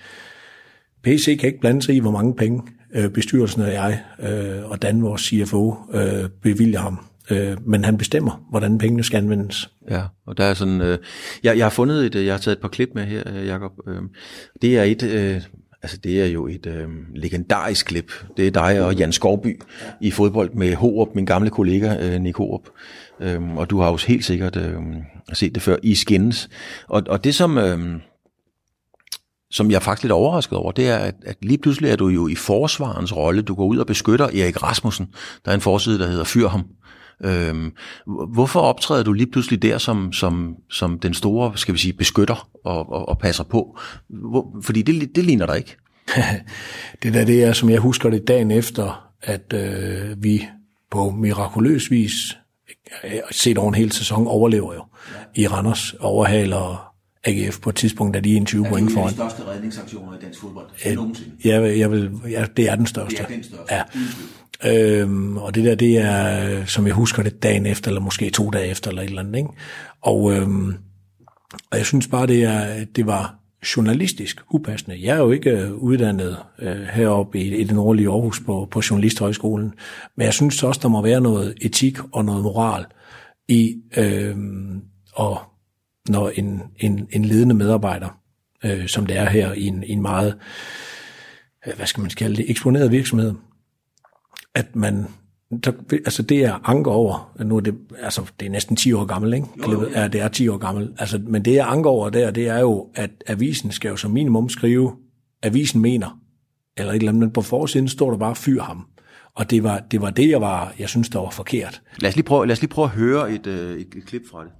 PC 1.03 1.39
kan 1.39 1.47
ikke 1.47 1.59
blande 1.59 1.81
sig 1.81 1.95
i, 1.95 1.99
hvor 1.99 2.11
mange 2.11 2.35
penge 2.35 2.61
øh, 2.95 3.09
bestyrelsen 3.09 3.61
og 3.61 3.73
jeg 3.73 3.99
øh, 4.19 4.69
og 4.69 4.81
Dan, 4.81 5.01
vores 5.01 5.21
CFO, 5.21 5.75
øh, 5.93 6.29
bevilger 6.41 6.79
ham 6.79 6.99
øh, 7.31 7.57
men 7.65 7.83
han 7.83 7.97
bestemmer, 7.97 8.45
hvordan 8.49 8.77
pengene 8.77 9.03
skal 9.03 9.17
anvendes. 9.17 9.69
Ja, 9.89 10.01
og 10.25 10.37
der 10.37 10.43
er 10.43 10.53
sådan, 10.53 10.81
øh, 10.81 10.97
jeg, 11.43 11.57
jeg 11.57 11.65
har 11.65 11.69
fundet 11.69 12.05
et, 12.05 12.15
øh, 12.15 12.25
jeg 12.25 12.33
har 12.33 12.39
taget 12.39 12.55
et 12.55 12.61
par 12.61 12.67
klip 12.67 12.89
med 12.95 13.05
her, 13.05 13.23
øh, 13.25 13.47
Jacob. 13.47 13.71
Øh, 13.87 14.01
det 14.61 14.77
er 14.77 14.83
et, 14.83 15.03
øh, 15.03 15.41
altså 15.83 15.97
det 15.97 16.21
er 16.21 16.25
jo 16.25 16.47
et 16.47 16.65
øh, 16.65 16.87
legendarisk 17.15 17.85
klip. 17.85 18.11
Det 18.37 18.47
er 18.47 18.51
dig 18.51 18.81
og 18.81 18.95
Jan 18.95 19.11
Skovby 19.11 19.61
i 20.01 20.11
fodbold 20.11 20.53
med 20.53 20.75
Hoop, 20.75 21.15
min 21.15 21.25
gamle 21.25 21.49
kollega 21.49 21.95
øh, 22.07 22.21
Nick 22.21 22.37
Hoop. 22.37 22.61
Øhm, 23.21 23.57
og 23.57 23.69
du 23.69 23.79
har 23.79 23.91
jo 23.91 23.97
helt 24.07 24.25
sikkert 24.25 24.55
øh, 24.55 24.75
set 25.33 25.55
det 25.55 25.63
før 25.63 25.75
i 25.83 25.95
Skins. 25.95 26.49
Og, 26.87 27.03
og 27.07 27.23
det 27.23 27.35
som... 27.35 27.57
Øh, 27.57 27.99
som 29.51 29.71
jeg 29.71 29.75
er 29.75 29.79
faktisk 29.79 30.03
lidt 30.03 30.11
overrasket 30.11 30.57
over, 30.57 30.71
det 30.71 30.89
er, 30.89 30.97
at, 30.97 31.15
at 31.25 31.37
lige 31.41 31.57
pludselig 31.57 31.91
er 31.91 31.95
du 31.95 32.07
jo 32.07 32.27
i 32.27 32.35
forsvarens 32.35 33.15
rolle. 33.15 33.41
Du 33.41 33.55
går 33.55 33.65
ud 33.65 33.77
og 33.77 33.87
beskytter 33.87 34.25
Erik 34.25 34.63
Rasmussen. 34.63 35.07
Der 35.45 35.51
er 35.51 35.55
en 35.55 35.61
forside, 35.61 35.99
der 35.99 36.07
hedder 36.07 36.23
Fyr 36.23 36.47
ham. 36.47 36.65
Øhm, 37.23 37.71
hvorfor 38.33 38.59
optræder 38.59 39.03
du 39.03 39.13
lige 39.13 39.31
pludselig 39.31 39.61
der 39.61 39.77
som, 39.77 40.13
som, 40.13 40.55
som 40.71 40.99
den 40.99 41.13
store, 41.13 41.57
skal 41.57 41.73
vi 41.73 41.79
sige, 41.79 41.93
beskytter 41.93 42.49
og, 42.65 42.91
og, 42.91 43.09
og 43.09 43.17
passer 43.17 43.43
på? 43.43 43.77
Hvor, 44.09 44.61
fordi 44.61 44.81
det, 44.81 45.15
det 45.15 45.25
ligner 45.25 45.45
dig 45.45 45.57
ikke. 45.57 45.75
det 47.03 47.13
der, 47.13 47.25
det 47.25 47.43
er, 47.43 47.53
som 47.53 47.69
jeg 47.69 47.79
husker 47.79 48.09
det 48.09 48.27
dagen 48.27 48.51
efter, 48.51 49.09
at 49.21 49.53
øh, 49.53 50.23
vi 50.23 50.47
på 50.91 51.09
mirakuløs 51.09 51.91
vis, 51.91 52.13
øh, 53.03 53.11
set 53.31 53.57
over 53.57 53.67
en 53.69 53.75
hel 53.75 53.91
sæson, 53.91 54.27
overlever 54.27 54.73
jo 54.73 54.85
ja. 55.35 55.41
i 55.41 55.47
Randers, 55.47 55.93
overhaler 55.99 56.88
AGF 57.23 57.59
på 57.59 57.69
et 57.69 57.75
tidspunkt, 57.75 58.13
da 58.13 58.19
de 58.19 58.31
er 58.31 58.37
21 58.37 58.65
point 58.69 58.91
foran. 58.91 59.13
Det 59.13 59.19
er 59.19 59.23
de 59.23 59.31
største 59.31 59.51
redningsaktioner 59.51 60.17
i 60.17 60.21
dansk 60.21 60.41
fodbold 60.41 60.65
ja, 60.85 60.95
nogensinde. 60.95 61.31
Jeg, 61.43 61.79
jeg 61.79 61.91
vil, 61.91 62.11
ja, 62.29 62.45
det 62.57 62.69
er 62.69 62.75
den 62.75 62.85
største. 62.85 63.17
Det 63.17 63.23
er 63.23 63.27
den 63.27 63.43
største. 63.43 63.73
Ja. 63.73 63.83
Øhm, 64.65 65.37
og 65.37 65.55
det 65.55 65.63
der, 65.63 65.75
det 65.75 65.97
er, 65.97 66.65
som 66.65 66.87
jeg 66.87 66.93
husker 66.93 67.23
det, 67.23 67.43
dagen 67.43 67.65
efter, 67.65 67.87
eller 67.87 68.01
måske 68.01 68.29
to 68.29 68.49
dage 68.49 68.67
efter, 68.67 68.89
eller 68.89 69.01
et 69.01 69.09
eller 69.09 69.21
andet. 69.21 69.37
Ikke? 69.37 69.49
Og, 70.01 70.33
øhm, 70.33 70.73
Og 71.71 71.77
jeg 71.77 71.85
synes 71.85 72.07
bare, 72.07 72.27
det, 72.27 72.43
er, 72.43 72.85
det 72.95 73.05
var 73.05 73.35
journalistisk 73.75 74.41
upassende. 74.51 74.97
Jeg 75.01 75.15
er 75.15 75.19
jo 75.19 75.31
ikke 75.31 75.49
øh, 75.49 75.73
uddannet 75.73 76.37
øh, 76.59 76.81
heroppe 76.81 77.39
i, 77.39 77.55
i 77.55 77.63
den 77.63 77.75
nordlige 77.75 78.09
Aarhus 78.09 78.39
på, 78.39 78.67
på 78.71 78.81
Journalisthøjskolen, 78.89 79.73
men 80.15 80.25
jeg 80.25 80.33
synes 80.33 80.63
også, 80.63 80.79
der 80.83 80.89
må 80.89 81.01
være 81.01 81.21
noget 81.21 81.53
etik 81.61 81.97
og 82.11 82.25
noget 82.25 82.43
moral 82.43 82.85
i, 83.47 83.75
øh, 83.97 84.35
og 85.13 85.39
når 86.09 86.29
en, 86.29 86.61
en, 86.77 87.07
en 87.11 87.25
ledende 87.25 87.55
medarbejder, 87.55 88.19
øh, 88.65 88.87
som 88.87 89.05
det 89.05 89.17
er 89.17 89.29
her 89.29 89.53
i 89.53 89.63
en, 89.67 89.83
i 89.83 89.91
en 89.91 90.01
meget, 90.01 90.37
øh, 91.67 91.75
hvad 91.75 91.85
skal 91.85 92.01
man 92.01 92.09
kalde 92.09 92.35
det, 92.35 92.49
eksponeret 92.49 92.91
virksomhed, 92.91 93.33
at 94.55 94.75
man 94.75 95.07
der, 95.63 95.71
altså 95.91 96.23
det 96.23 96.45
er 96.45 96.69
anker 96.69 96.91
over, 96.91 97.33
nu 97.45 97.55
er 97.55 97.59
det, 97.59 97.75
altså 97.99 98.31
det 98.39 98.45
er 98.45 98.49
næsten 98.49 98.75
10 98.75 98.93
år 98.93 99.05
gammel, 99.05 99.33
ikke? 99.33 99.47
Klippet, 99.61 99.91
ja, 99.95 100.07
det 100.07 100.21
er 100.21 100.27
10 100.27 100.47
år 100.47 100.57
gammel. 100.57 100.93
Altså, 100.99 101.21
men 101.27 101.45
det 101.45 101.59
er 101.59 101.65
anker 101.65 101.89
over 101.89 102.09
der, 102.09 102.31
det 102.31 102.47
er 102.47 102.59
jo, 102.59 102.89
at 102.95 103.11
avisen 103.27 103.71
skal 103.71 103.89
jo 103.89 103.95
som 103.95 104.11
minimum 104.11 104.49
skrive, 104.49 104.95
avisen 105.43 105.81
mener, 105.81 106.19
eller 106.77 106.91
et 106.93 106.95
eller 106.95 107.11
andet, 107.11 107.19
men 107.19 107.31
på 107.31 107.41
forsiden 107.41 107.87
står 107.87 108.11
der 108.11 108.17
bare, 108.17 108.35
fyr 108.35 108.61
ham. 108.61 108.85
Og 109.35 109.49
det 109.49 109.63
var, 109.63 109.79
det 109.79 110.01
var 110.01 110.09
det, 110.09 110.29
jeg 110.29 110.41
var, 110.41 110.73
jeg 110.79 110.89
synes, 110.89 111.09
der 111.09 111.19
var 111.19 111.29
forkert. 111.29 111.81
Lad 111.99 112.09
os 112.09 112.15
lige 112.15 112.25
prøve, 112.25 112.47
lad 112.47 112.53
os 112.53 112.61
lige 112.61 112.69
prøve 112.69 112.85
at 112.85 112.91
høre 112.91 113.31
et, 113.31 113.47
øh, 113.47 113.77
et, 113.77 113.87
et 113.95 114.05
klip 114.05 114.21
fra 114.31 114.43
det. 114.43 114.51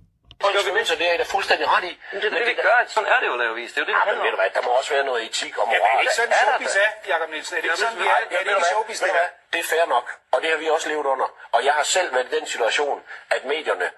Konsekvenser, 0.43 0.95
det 0.95 1.05
er 1.07 1.11
jeg 1.11 1.19
da 1.19 1.23
fuldstændig 1.23 1.67
ret 1.67 1.83
i. 1.83 1.99
Men 2.11 2.21
det 2.21 2.33
er 2.33 2.37
det, 2.37 2.47
vi 2.47 2.53
gør. 2.53 2.77
Sådan 2.87 3.09
er 3.13 3.19
det 3.19 3.27
jo 3.27 3.33
at 3.33 3.39
lave 3.39 3.55
vis. 3.55 3.71
Det 3.73 3.77
er 3.77 3.81
jo 3.81 3.85
det, 3.85 3.91
Ja, 3.93 3.99
det 3.99 4.05
men 4.05 4.09
handler 4.09 4.23
ved 4.23 4.31
du 4.31 4.37
hvad, 4.41 4.49
der 4.49 4.61
må 4.61 4.69
også 4.79 4.93
være 4.93 5.03
noget 5.03 5.25
etik 5.25 5.57
og 5.57 5.67
Ja, 5.71 5.77
moral. 5.77 5.81
men 5.81 5.89
det 5.91 5.95
er 5.97 6.01
ikke 6.01 6.13
sådan, 6.13 6.31
Er 6.31 6.37
showbiz 6.37 6.75
er, 6.75 6.89
Jacob 7.11 7.29
Nielsen. 7.29 7.57
Er 7.57 7.61
det 7.61 7.67
ikke 7.67 7.77
sådan, 7.77 7.99
vi 7.99 8.07
er? 8.07 8.09
ja, 8.31 8.37
Er 8.39 8.43
det 8.43 8.49
ikke 8.55 8.67
showbiz, 8.73 8.99
det 8.99 9.09
er? 9.23 9.27
det 9.53 9.59
er 9.59 9.63
fair 9.63 9.85
nok, 9.85 10.05
og 10.31 10.41
det 10.41 10.49
har 10.49 10.57
vi 10.57 10.69
også 10.69 10.89
levet 10.89 11.05
under. 11.05 11.27
Og 11.51 11.65
jeg 11.65 11.73
har 11.73 11.83
selv 11.83 12.13
været 12.13 12.33
i 12.33 12.35
den 12.39 12.47
situation, 12.47 13.03
at 13.29 13.45
medierne, 13.45 13.91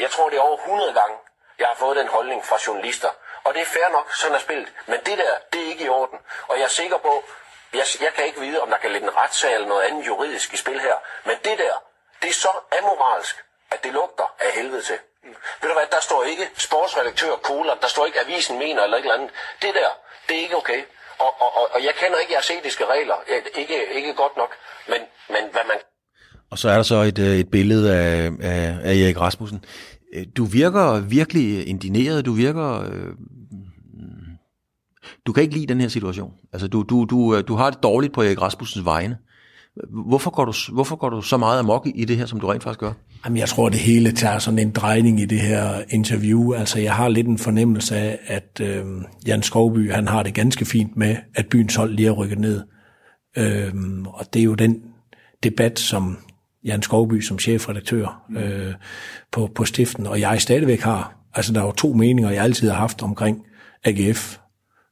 jeg 0.00 0.10
tror 0.10 0.28
det 0.30 0.36
er 0.38 0.42
over 0.42 0.56
100 0.56 0.92
gange, 1.00 1.16
jeg 1.58 1.66
har 1.68 1.74
fået 1.74 1.96
den 1.96 2.08
holdning 2.08 2.46
fra 2.46 2.58
journalister. 2.66 3.10
Og 3.44 3.54
det 3.54 3.62
er 3.62 3.66
fair 3.66 3.88
nok, 3.88 4.14
sådan 4.14 4.34
er 4.34 4.38
spillet. 4.38 4.72
Men 4.86 5.00
det 5.06 5.18
der, 5.18 5.32
det 5.52 5.62
er 5.62 5.66
ikke 5.66 5.84
i 5.84 5.88
orden. 5.88 6.18
Og 6.48 6.56
jeg 6.58 6.64
er 6.64 6.68
sikker 6.68 6.96
på, 6.98 7.24
jeg, 7.72 7.86
jeg 8.00 8.12
kan 8.14 8.24
ikke 8.24 8.40
vide, 8.40 8.60
om 8.62 8.70
der 8.70 8.76
kan 8.78 8.90
ligge 8.92 9.08
en 9.08 9.16
retssag 9.16 9.54
eller 9.54 9.68
noget 9.68 9.82
andet 9.82 10.06
juridisk 10.06 10.52
i 10.52 10.56
spil 10.56 10.80
her. 10.80 10.96
Men 11.24 11.36
det 11.44 11.58
der, 11.58 11.82
det 12.22 12.28
er 12.28 12.32
så 12.32 12.48
amoralsk, 12.78 13.44
at 13.70 13.84
det 13.84 13.92
lugter 13.92 14.34
af 14.40 14.52
helvede 14.52 14.82
til. 14.82 14.98
Ved 15.60 15.68
du 15.70 15.76
hvad, 15.78 15.88
der 15.96 16.02
står 16.08 16.20
ikke 16.32 16.44
sportsredaktør 16.66 17.32
Kohler, 17.48 17.74
der 17.84 17.88
står 17.94 18.06
ikke 18.06 18.20
avisen 18.24 18.58
mener 18.58 18.82
eller 18.82 18.96
et 18.96 19.02
eller 19.06 19.18
andet. 19.18 19.30
Det 19.62 19.70
der, 19.80 19.90
det 20.26 20.34
er 20.38 20.42
ikke 20.46 20.56
okay. 20.62 20.80
Og, 21.24 21.30
og, 21.44 21.50
og, 21.58 21.64
og 21.74 21.80
jeg 21.86 21.94
kender 22.00 22.18
ikke 22.18 22.32
jeres 22.32 22.50
etiske 22.50 22.84
regler, 22.94 23.14
ikke, 23.60 23.76
ikke 23.98 24.14
godt 24.22 24.36
nok, 24.36 24.50
men, 24.88 25.00
men 25.34 25.42
hvad 25.52 25.64
man 25.70 25.78
Og 26.50 26.58
så 26.58 26.68
er 26.68 26.76
der 26.76 26.82
så 26.82 26.94
et, 26.94 27.18
øh, 27.18 27.38
et 27.38 27.50
billede 27.50 27.96
af, 27.96 28.30
af, 28.40 28.78
af 28.88 28.94
Erik 28.94 29.20
Rasmussen. 29.20 29.64
Øh, 30.14 30.24
du 30.36 30.44
virker 30.44 31.00
virkelig 31.00 31.68
indineret, 31.68 32.26
du 32.26 32.32
virker... 32.32 32.68
Øh, 32.80 33.12
du 35.26 35.32
kan 35.32 35.42
ikke 35.42 35.54
lide 35.54 35.66
den 35.66 35.80
her 35.80 35.88
situation. 35.88 36.32
Altså, 36.52 36.68
du, 36.68 36.82
du, 36.82 37.04
du, 37.04 37.36
øh, 37.36 37.48
du 37.48 37.54
har 37.54 37.70
det 37.70 37.82
dårligt 37.82 38.12
på 38.12 38.22
Erik 38.22 38.40
Rasmussens 38.40 38.84
vegne. 38.84 39.18
Hvorfor 40.08 40.30
går, 40.30 40.44
du, 40.44 40.52
hvorfor 40.72 40.96
går 40.96 41.08
du 41.08 41.22
så 41.22 41.36
meget 41.36 41.58
amok 41.58 41.86
i 41.94 42.04
det 42.04 42.16
her, 42.16 42.26
som 42.26 42.40
du 42.40 42.46
rent 42.46 42.62
faktisk 42.62 42.80
gør? 42.80 42.92
Jamen, 43.24 43.36
jeg 43.36 43.48
tror, 43.48 43.68
det 43.68 43.78
hele 43.78 44.12
tager 44.12 44.38
sådan 44.38 44.58
en 44.58 44.70
drejning 44.70 45.20
i 45.20 45.24
det 45.24 45.40
her 45.40 45.82
interview. 45.88 46.52
Altså, 46.52 46.80
jeg 46.80 46.94
har 46.94 47.08
lidt 47.08 47.26
en 47.26 47.38
fornemmelse 47.38 47.96
af, 47.96 48.18
at 48.26 48.60
øh, 48.60 48.84
Jan 49.26 49.42
Skovby, 49.42 49.92
han 49.92 50.08
har 50.08 50.22
det 50.22 50.34
ganske 50.34 50.64
fint 50.64 50.96
med, 50.96 51.16
at 51.34 51.46
byens 51.46 51.74
hold 51.74 51.94
lige 51.94 52.08
er 52.08 52.12
rykket 52.12 52.38
ned. 52.38 52.62
Øh, 53.36 53.74
og 54.06 54.34
det 54.34 54.40
er 54.40 54.44
jo 54.44 54.54
den 54.54 54.82
debat, 55.42 55.78
som 55.78 56.18
Jan 56.64 56.82
Skovby 56.82 57.20
som 57.20 57.38
chefredaktør 57.38 58.22
øh, 58.36 58.74
på, 59.32 59.50
på 59.54 59.64
stiften, 59.64 60.06
og 60.06 60.20
jeg 60.20 60.40
stadigvæk 60.40 60.80
har. 60.80 61.14
Altså, 61.34 61.52
der 61.52 61.60
er 61.60 61.64
jo 61.64 61.72
to 61.72 61.92
meninger, 61.92 62.30
jeg 62.30 62.44
altid 62.44 62.70
har 62.70 62.76
haft 62.76 63.02
omkring 63.02 63.42
AGF, 63.84 64.38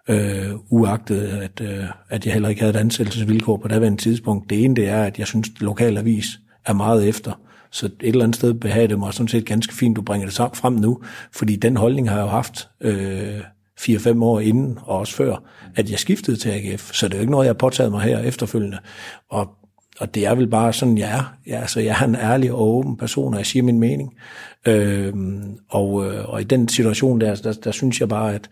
øh, 0.09 0.51
uagtet 0.71 1.21
at, 1.21 1.61
øh, 1.61 1.85
at 2.09 2.27
jeg 2.27 2.33
heller 2.33 2.49
ikke 2.49 2.61
havde 2.61 2.75
et 2.75 2.81
ansættelsesvilkår 2.81 3.57
på 3.57 3.69
daværende 3.69 4.03
tidspunkt. 4.03 4.51
Det 4.51 4.65
ene 4.65 4.77
det 4.77 4.89
er, 4.89 5.03
at 5.03 5.19
jeg 5.19 5.27
synes, 5.27 5.49
at 5.57 5.63
lokalavis 5.63 6.27
er 6.65 6.73
meget 6.73 7.09
efter. 7.09 7.41
Så 7.71 7.87
et 7.87 7.93
eller 8.01 8.25
andet 8.25 8.37
sted 8.37 8.55
behager 8.55 8.87
det 8.87 8.99
mig 8.99 9.15
sådan 9.15 9.29
set 9.29 9.47
ganske 9.47 9.75
fint, 9.75 9.97
du 9.97 10.03
bringer 10.03 10.27
det 10.27 10.35
så 10.35 10.49
frem 10.55 10.73
nu, 10.73 11.03
fordi 11.33 11.57
den 11.57 11.77
holdning 11.77 12.11
har 12.11 12.17
jeg 12.17 12.25
jo 12.25 12.29
haft 12.29 12.69
øh, 12.81 13.41
4-5 13.81 14.23
år 14.23 14.41
inden, 14.41 14.79
og 14.83 14.99
også 14.99 15.15
før, 15.15 15.37
at 15.77 15.91
jeg 15.91 15.99
skiftede 15.99 16.37
til 16.37 16.49
AGF. 16.49 16.93
Så 16.93 17.09
det 17.09 17.15
er 17.15 17.19
jo 17.19 17.21
ikke 17.21 17.31
noget, 17.31 17.45
jeg 17.45 17.51
har 17.51 17.59
påtaget 17.59 17.93
mig 17.93 18.01
her 18.01 18.19
efterfølgende. 18.19 18.79
Og, 19.31 19.49
og 20.01 20.15
det 20.15 20.27
er 20.27 20.35
vel 20.35 20.49
bare 20.49 20.73
sådan, 20.73 20.99
jeg 20.99 21.19
er. 21.19 21.35
Jeg, 21.47 21.61
altså, 21.61 21.81
jeg 21.81 21.97
er 22.01 22.05
en 22.05 22.15
ærlig 22.15 22.53
og 22.53 22.63
åben 22.63 22.97
person, 22.97 23.35
og 23.35 23.39
jeg 23.39 23.47
siger 23.47 23.63
min 23.63 23.81
mening. 23.81 24.15
Øh, 24.67 25.13
og, 25.69 26.07
øh, 26.07 26.29
og 26.29 26.41
i 26.41 26.45
den 26.45 26.69
situation 26.69 27.21
der, 27.21 27.35
der, 27.35 27.53
der 27.53 27.71
synes 27.71 28.01
jeg 28.01 28.09
bare, 28.09 28.35
at 28.35 28.51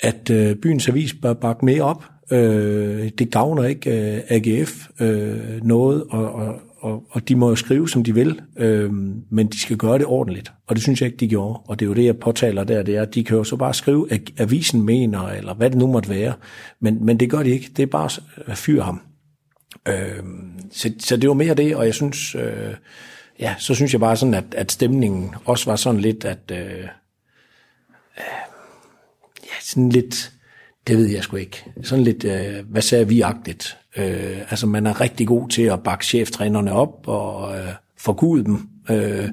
at 0.00 0.30
øh, 0.30 0.56
byens 0.56 0.88
avis 0.88 1.14
bør 1.22 1.32
bakke 1.32 1.64
mere 1.64 1.82
op. 1.82 2.04
Øh, 2.30 3.10
det 3.18 3.30
gavner 3.30 3.64
ikke 3.64 4.14
øh, 4.16 4.22
AGF 4.28 4.88
øh, 5.00 5.62
noget, 5.62 6.04
og, 6.10 6.32
og, 6.32 6.54
og, 6.84 7.04
og 7.10 7.28
de 7.28 7.36
må 7.36 7.48
jo 7.48 7.56
skrive, 7.56 7.88
som 7.88 8.04
de 8.04 8.14
vil, 8.14 8.40
øh, 8.56 8.92
men 9.30 9.46
de 9.46 9.60
skal 9.60 9.76
gøre 9.76 9.98
det 9.98 10.06
ordentligt, 10.06 10.52
og 10.66 10.76
det 10.76 10.82
synes 10.82 11.00
jeg 11.00 11.06
ikke, 11.06 11.16
de 11.16 11.28
gjorde. 11.28 11.60
Og 11.64 11.78
det 11.78 11.84
er 11.84 11.88
jo 11.88 11.94
det, 11.94 12.04
jeg 12.04 12.18
påtaler 12.18 12.64
der, 12.64 12.82
det 12.82 12.96
er, 12.96 13.02
at 13.02 13.14
de 13.14 13.24
kan 13.24 13.36
jo 13.36 13.44
så 13.44 13.56
bare 13.56 13.74
skrive, 13.74 14.12
at 14.12 14.20
avisen 14.38 14.82
mener, 14.82 15.28
eller 15.28 15.54
hvad 15.54 15.70
det 15.70 15.78
nu 15.78 15.86
måtte 15.86 16.08
være, 16.08 16.34
men, 16.80 17.04
men 17.04 17.20
det 17.20 17.30
gør 17.30 17.42
de 17.42 17.50
ikke. 17.50 17.70
Det 17.76 17.82
er 17.82 17.86
bare 17.86 18.10
at 18.46 18.58
fyre 18.58 18.82
ham. 18.82 19.00
Øh, 19.88 20.22
så, 20.72 20.92
så 20.98 21.16
det 21.16 21.28
var 21.28 21.34
mere 21.34 21.54
det, 21.54 21.76
og 21.76 21.86
jeg 21.86 21.94
synes, 21.94 22.34
øh, 22.34 22.74
ja, 23.40 23.54
så 23.58 23.74
synes 23.74 23.92
jeg 23.92 24.00
bare 24.00 24.16
sådan, 24.16 24.34
at, 24.34 24.54
at 24.56 24.72
stemningen 24.72 25.34
også 25.44 25.70
var 25.70 25.76
sådan 25.76 26.00
lidt, 26.00 26.24
at... 26.24 26.50
Øh, 26.52 26.58
øh 26.58 26.88
ja, 29.44 29.60
sådan 29.62 29.88
lidt, 29.88 30.32
det 30.86 30.96
ved 30.98 31.06
jeg 31.06 31.22
sgu 31.22 31.36
ikke, 31.36 31.64
sådan 31.82 32.04
lidt, 32.04 32.24
øh, 32.24 32.70
hvad 32.70 32.82
sagde 32.82 33.08
vi-agtigt. 33.08 33.76
Øh, 33.96 34.38
altså 34.50 34.66
man 34.66 34.86
er 34.86 35.00
rigtig 35.00 35.26
god 35.26 35.48
til 35.48 35.62
at 35.62 35.82
bakke 35.82 36.06
cheftrænerne 36.06 36.72
op 36.72 37.08
og 37.08 37.58
øh, 37.58 37.68
forgude 37.98 38.44
dem, 38.44 38.68
øh, 38.90 39.28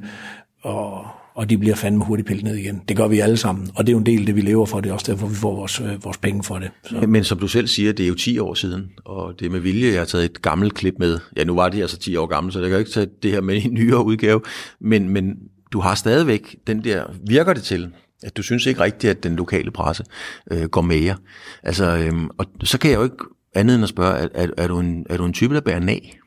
og, 0.62 1.06
og 1.36 1.50
de 1.50 1.58
bliver 1.58 1.76
fandme 1.76 2.06
hurtigt 2.06 2.28
pillet 2.28 2.44
ned 2.46 2.56
igen. 2.56 2.82
Det 2.88 2.98
gør 2.98 3.08
vi 3.08 3.20
alle 3.20 3.38
sammen, 3.38 3.70
og 3.76 3.86
det 3.86 3.92
er 3.92 3.94
jo 3.94 4.00
en 4.00 4.06
del 4.06 4.20
af 4.20 4.26
det, 4.26 4.36
vi 4.36 4.42
lever 4.42 4.66
for. 4.66 4.82
Det 4.82 4.90
er 4.90 4.94
også 4.94 5.12
derfor, 5.12 5.28
vi 5.28 5.36
får 5.36 5.56
vores, 5.56 5.80
øh, 5.80 6.04
vores 6.04 6.18
penge 6.18 6.44
for 6.44 6.60
det. 6.60 6.72
Så. 6.84 6.96
Men 7.08 7.24
som 7.24 7.40
du 7.40 7.48
selv 7.48 7.68
siger, 7.68 7.94
det 7.94 8.04
er 8.04 8.08
jo 8.08 8.16
10 8.16 8.40
år 8.40 8.54
siden, 8.54 8.92
og 9.06 9.40
det 9.40 9.46
er 9.46 9.50
med 9.50 9.60
vilje, 9.60 9.92
jeg 9.92 10.00
har 10.00 10.06
taget 10.06 10.26
et 10.26 10.42
gammelt 10.42 10.74
klip 10.74 10.94
med. 11.00 11.20
Ja, 11.38 11.44
nu 11.44 11.56
var 11.56 11.70
det 11.70 11.82
altså 11.82 11.98
10 11.98 12.16
år 12.16 12.26
gammelt, 12.26 12.54
så 12.54 12.60
jeg 12.60 12.70
kan 12.70 12.80
ikke 12.80 12.92
tage 12.92 13.08
det 13.24 13.32
her 13.32 13.42
med 13.42 13.56
i 13.56 13.66
en 13.66 13.74
nyere 13.74 14.06
udgave, 14.06 14.42
men, 14.82 15.10
men 15.10 15.36
du 15.74 15.80
har 15.80 15.96
stadigvæk 15.96 16.56
den 16.68 16.84
der, 16.84 17.06
virker 17.28 17.54
det 17.54 17.64
til, 17.64 17.92
at 18.24 18.38
du 18.38 18.42
synes 18.42 18.66
ikke 18.66 18.82
rigtigt, 18.82 19.12
at 19.12 19.24
den 19.24 19.36
lokale 19.36 19.72
presse 19.72 20.04
øh, 20.52 20.64
går 20.64 20.82
med 20.82 20.98
jer. 20.98 21.16
Altså, 21.64 21.98
øhm, 21.98 22.30
og 22.38 22.46
så 22.64 22.78
kan 22.78 22.92
jeg 22.92 22.98
jo 22.98 23.04
ikke 23.04 23.16
andet 23.56 23.76
end 23.76 23.84
at 23.84 23.90
spørge, 23.90 24.18
er, 24.18 24.28
er, 24.34 24.48
er, 24.58 24.68
du, 24.68 24.80
en, 24.80 25.06
er 25.10 25.18
du 25.18 25.26
en 25.26 25.34
type, 25.34 25.56
der 25.56 25.62
bærer 25.62 25.80
nag? 25.80 26.22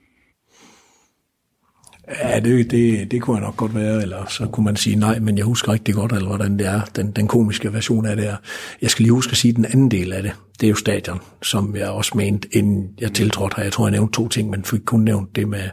Ja, 2.08 2.40
det, 2.40 2.70
det, 2.70 3.10
det 3.10 3.22
kunne 3.22 3.36
jeg 3.36 3.44
nok 3.44 3.56
godt 3.56 3.74
være, 3.74 4.02
eller 4.02 4.26
så 4.26 4.46
kunne 4.46 4.64
man 4.64 4.76
sige 4.76 4.96
nej, 4.96 5.18
men 5.18 5.38
jeg 5.38 5.44
husker 5.44 5.72
rigtig 5.72 5.94
godt, 5.94 6.12
eller 6.12 6.28
hvordan 6.28 6.58
det 6.58 6.66
er, 6.66 6.80
den, 6.96 7.10
den 7.10 7.28
komiske 7.28 7.72
version 7.72 8.06
af 8.06 8.16
det 8.16 8.26
er. 8.26 8.36
Jeg 8.82 8.90
skal 8.90 9.02
lige 9.02 9.12
huske 9.12 9.30
at 9.30 9.36
sige 9.36 9.52
den 9.52 9.64
anden 9.64 9.90
del 9.90 10.12
af 10.12 10.22
det. 10.22 10.32
Det 10.60 10.66
er 10.66 10.70
jo 10.70 10.74
stadion, 10.74 11.20
som 11.42 11.76
jeg 11.76 11.88
også 11.88 12.12
mente, 12.14 12.48
inden 12.52 12.88
jeg 13.00 13.12
tiltrådte 13.12 13.56
her. 13.56 13.62
Jeg 13.62 13.72
tror, 13.72 13.86
jeg 13.86 13.92
nævnte 13.92 14.16
to 14.16 14.28
ting, 14.28 14.50
men 14.50 14.64
fik 14.64 14.80
kun 14.84 15.00
nævnt 15.00 15.36
det 15.36 15.48
med, 15.48 15.70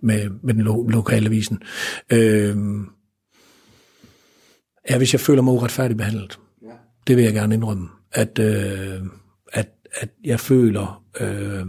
med, 0.00 0.30
med 0.42 0.54
den 0.54 0.62
lo, 0.62 0.82
lokale 0.82 1.26
avisen. 1.26 1.58
Øhm, 2.12 2.86
ja, 4.90 4.96
hvis 4.98 5.14
jeg 5.14 5.20
føler 5.20 5.42
mig 5.42 5.54
uretfærdigt 5.54 5.98
behandlet, 5.98 6.38
ja. 6.62 6.68
det 7.06 7.16
vil 7.16 7.24
jeg 7.24 7.34
gerne 7.34 7.54
indrømme, 7.54 7.88
at, 8.12 8.38
øh, 8.38 9.00
at, 10.00 10.08
jeg 10.24 10.40
føler... 10.40 11.02
Øh, 11.20 11.66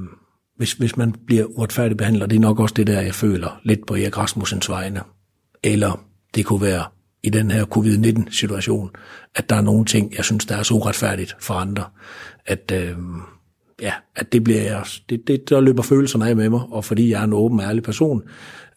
hvis, 0.58 0.74
hvis 0.74 0.98
man 0.98 1.16
bliver 1.28 1.46
uretfærdigt 1.46 1.98
behandlet, 1.98 2.30
det 2.30 2.36
er 2.36 2.40
nok 2.40 2.60
også 2.60 2.74
det 2.74 2.88
der, 2.88 3.02
jeg 3.02 3.16
føler 3.16 3.62
lidt 3.64 3.88
på 3.88 3.96
Erik 3.96 4.18
Rasmussens 4.18 4.70
vegne. 4.70 5.02
Eller 5.64 6.06
det 6.36 6.46
kunne 6.46 6.62
være 6.62 6.86
i 7.24 7.30
den 7.30 7.52
her 7.52 7.66
covid-19-situation, 7.66 8.90
at 9.36 9.50
der 9.50 9.56
er 9.56 9.62
nogle 9.62 9.86
ting, 9.86 10.16
jeg 10.16 10.26
synes, 10.26 10.46
der 10.46 10.56
er 10.56 10.64
så 10.64 10.74
uretfærdigt 10.74 11.36
for 11.40 11.54
andre, 11.54 11.84
at, 12.46 12.72
øh, 12.74 12.98
ja, 13.82 13.94
at 14.16 14.34
det 14.34 14.44
bliver 14.44 14.62
jeg, 14.62 14.84
det, 15.10 15.22
det, 15.28 15.50
der 15.50 15.62
løber 15.62 15.84
følelserne 15.84 16.30
af 16.30 16.36
med 16.36 16.50
mig, 16.50 16.62
og 16.72 16.86
fordi 16.86 17.12
jeg 17.12 17.20
er 17.20 17.24
en 17.24 17.34
åben, 17.34 17.60
ærlig 17.60 17.84
person, 17.84 18.24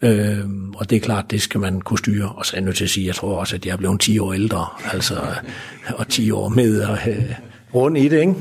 øh, 0.03 0.39
og 0.75 0.91
det 0.91 0.97
er 0.97 1.01
klart, 1.01 1.31
det 1.31 1.43
skal 1.43 1.61
man 1.61 1.81
kunne 1.81 1.99
styre, 1.99 2.29
og 2.29 2.47
så 2.47 2.57
er 2.57 2.61
jeg 2.61 2.65
nødt 2.65 2.77
til 2.77 2.85
at 2.85 2.91
sige, 2.91 3.07
jeg 3.07 3.15
tror 3.15 3.39
også, 3.41 3.57
at 3.57 3.67
jeg 3.67 3.73
er 3.73 3.77
blevet 3.77 4.01
10 4.01 4.19
år 4.19 4.33
ældre, 4.33 4.67
altså, 4.93 5.15
og 5.95 6.09
10 6.09 6.31
år 6.31 6.49
med 6.49 6.83
og 6.83 6.99
øh, 7.09 7.35
rundt 7.75 7.99
i 7.99 8.09
det, 8.09 8.21
ikke? 8.21 8.35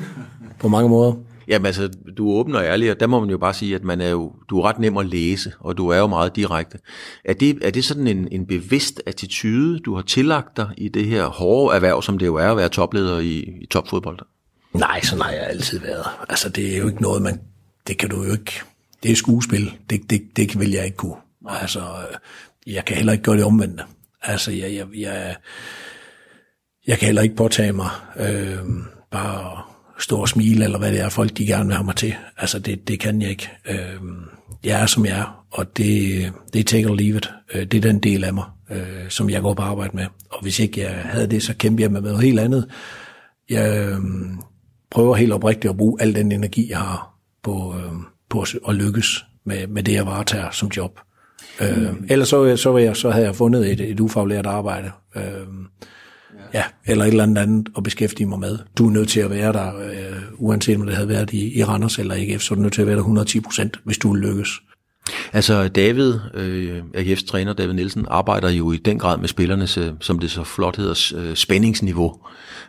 På 0.60 0.68
mange 0.68 0.90
måder. 0.90 1.14
Jamen 1.48 1.66
altså, 1.66 1.90
du 2.18 2.32
er 2.32 2.36
åben 2.36 2.56
og 2.56 2.64
ærlig, 2.64 2.92
og 2.92 3.00
der 3.00 3.08
må 3.08 3.20
man 3.20 3.30
jo 3.30 3.38
bare 3.38 3.54
sige, 3.54 3.76
at 3.76 3.84
man 3.84 4.02
er 4.02 4.10
jo, 4.10 4.34
du 4.50 4.60
er 4.60 4.64
ret 4.64 4.80
nem 4.80 4.98
at 4.98 5.06
læse, 5.06 5.54
og 5.60 5.78
du 5.78 5.90
er 5.90 5.98
jo 5.98 6.08
meget 6.08 6.36
direkte. 6.36 6.80
Er 7.26 7.34
det, 7.34 7.58
er 7.62 7.72
det 7.72 7.86
sådan 7.86 8.08
en, 8.08 8.28
en 8.32 8.48
bevidst 8.48 9.02
attitude, 9.06 9.80
du 9.80 9.96
har 9.96 10.02
tillagt 10.02 10.58
dig 10.58 10.70
i 10.78 10.90
det 10.90 11.06
her 11.06 11.26
hårde 11.26 11.76
erhverv, 11.76 12.02
som 12.02 12.18
det 12.18 12.26
jo 12.26 12.36
er 12.36 12.52
at 12.52 12.58
være 12.58 12.70
topleder 12.70 13.20
i, 13.20 13.40
i 13.62 13.66
topfodbold? 13.66 14.20
Nej, 14.74 15.02
sådan 15.02 15.22
har 15.22 15.32
jeg 15.32 15.48
altid 15.48 15.80
været. 15.80 16.06
Altså, 16.30 16.50
det 16.50 16.74
er 16.74 16.78
jo 16.78 16.88
ikke 16.88 17.02
noget, 17.02 17.22
man... 17.22 17.42
Det 17.88 17.98
kan 17.98 18.10
du 18.10 18.24
jo 18.24 18.32
ikke... 18.32 18.52
Det 19.04 19.12
er 19.12 19.16
skuespil. 19.16 19.74
Det, 19.90 20.10
det, 20.10 20.22
det 20.36 20.60
vil 20.60 20.72
jeg 20.72 20.86
ikke 20.86 20.98
kunne. 20.98 21.16
Altså, 21.50 21.82
jeg 22.68 22.86
kan 22.86 22.98
heller 22.98 23.14
ikke 23.14 23.24
gøre 23.24 23.38
det 23.38 23.46
omvendte. 23.46 23.84
Altså, 24.22 24.52
jeg, 24.52 24.74
jeg, 24.74 24.86
jeg, 24.98 25.36
jeg 26.88 26.98
kan 26.98 27.06
heller 27.06 27.22
ikke 27.22 27.36
påtage 27.36 27.74
mig 27.74 27.90
øh, 28.20 28.58
bare 29.12 29.62
stå 30.00 30.18
og 30.18 30.30
smile, 30.30 30.64
eller 30.64 30.80
hvad 30.80 30.92
det 30.92 31.00
er, 31.00 31.10
folk 31.10 31.38
de 31.38 31.46
gerne 31.46 31.66
vil 31.66 31.76
have 31.76 31.86
mig 31.86 31.96
til. 31.96 32.16
Altså, 32.38 32.60
det, 32.60 32.88
det 32.88 33.00
kan 33.00 33.22
jeg 33.22 33.30
ikke. 33.30 33.50
Øh, 33.70 34.02
jeg 34.64 34.82
er, 34.82 34.86
som 34.86 35.06
jeg 35.06 35.20
er, 35.20 35.46
og 35.52 35.78
det, 35.78 36.34
det 36.54 36.60
er 36.60 36.64
take 36.64 36.90
or 36.90 36.96
leave 36.96 37.18
it. 37.18 37.30
Øh, 37.54 37.66
det 37.66 37.78
er 37.78 37.82
den 37.82 38.00
del 38.00 38.24
af 38.24 38.34
mig, 38.34 38.46
øh, 38.72 39.10
som 39.10 39.30
jeg 39.30 39.42
går 39.42 39.54
på 39.54 39.62
arbejde 39.62 39.96
med. 39.96 40.06
Og 40.30 40.42
hvis 40.42 40.60
ikke 40.60 40.82
jeg 40.82 40.92
havde 40.92 41.28
det, 41.28 41.44
så 41.44 41.54
kæmper 41.54 41.84
jeg 41.84 41.92
med 41.92 42.02
noget 42.02 42.22
helt 42.22 42.40
andet. 42.40 42.70
Jeg 43.50 43.88
øh, 43.88 43.98
prøver 44.92 45.16
helt 45.16 45.34
oprigtigt 45.34 45.70
at 45.70 45.78
bruge 45.78 46.02
al 46.02 46.16
den 46.16 46.32
energi, 46.32 46.70
jeg 46.70 46.78
har 46.78 47.14
på, 47.44 47.76
øh, 47.78 47.94
på 48.30 48.46
at 48.68 48.76
lykkes 48.76 49.26
med, 49.46 49.68
med 49.68 49.84
det, 49.84 49.94
jeg 49.94 50.06
varetager 50.06 50.52
som 50.52 50.72
job. 50.78 51.00
Øh, 51.62 51.94
ellers 52.10 52.28
så, 52.30 52.58
så, 52.58 52.72
var 52.72 52.80
jeg, 52.80 52.96
så 52.96 53.10
havde 53.10 53.26
jeg 53.26 53.36
fundet 53.36 53.72
et, 53.72 53.82
et 53.82 54.00
ufaglært 54.00 54.46
arbejde. 54.46 54.92
Øh, 55.16 55.48
ja, 56.54 56.64
eller 56.86 57.04
et 57.04 57.10
eller 57.10 57.24
andet 57.24 57.42
andet 57.42 57.70
at 57.78 57.84
beskæftige 57.84 58.28
mig 58.28 58.40
med. 58.40 58.58
Du 58.78 58.88
er 58.88 58.92
nødt 58.92 59.10
til 59.10 59.20
at 59.20 59.30
være 59.30 59.54
der, 59.54 59.78
øh, 59.78 60.22
uanset 60.38 60.76
om 60.76 60.86
det 60.86 60.96
havde 60.96 61.10
været 61.10 61.34
i, 61.34 61.60
i 61.60 61.64
Randers 61.64 62.00
eller 62.00 62.16
AGF, 62.16 62.42
så 62.42 62.54
er 62.54 62.56
du 62.56 62.62
nødt 62.62 62.74
til 62.74 62.82
at 62.82 62.88
være 62.88 62.96
der 62.96 63.02
110 63.02 63.40
procent, 63.40 63.80
hvis 63.84 63.98
du 63.98 64.14
vil 64.14 64.22
lykkes. 64.22 64.50
Altså 65.34 65.68
David, 65.68 66.14
øh, 66.34 66.84
AGF's 66.98 67.26
træner 67.28 67.54
David 67.54 67.74
Nielsen, 67.74 68.06
arbejder 68.10 68.50
jo 68.50 68.72
i 68.72 68.78
den 68.78 69.00
grad 69.00 69.18
med 69.18 69.28
spillernes, 69.28 69.78
øh, 69.78 69.92
som 70.00 70.20
det 70.20 70.32
så 70.32 70.44
flot 70.44 70.78
hedder, 70.78 71.14
øh, 71.16 71.36
spændingsniveau. 71.36 72.16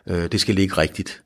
Øh, 0.09 0.29
det 0.33 0.41
skal 0.41 0.55
ligge 0.55 0.77
rigtigt. 0.77 1.23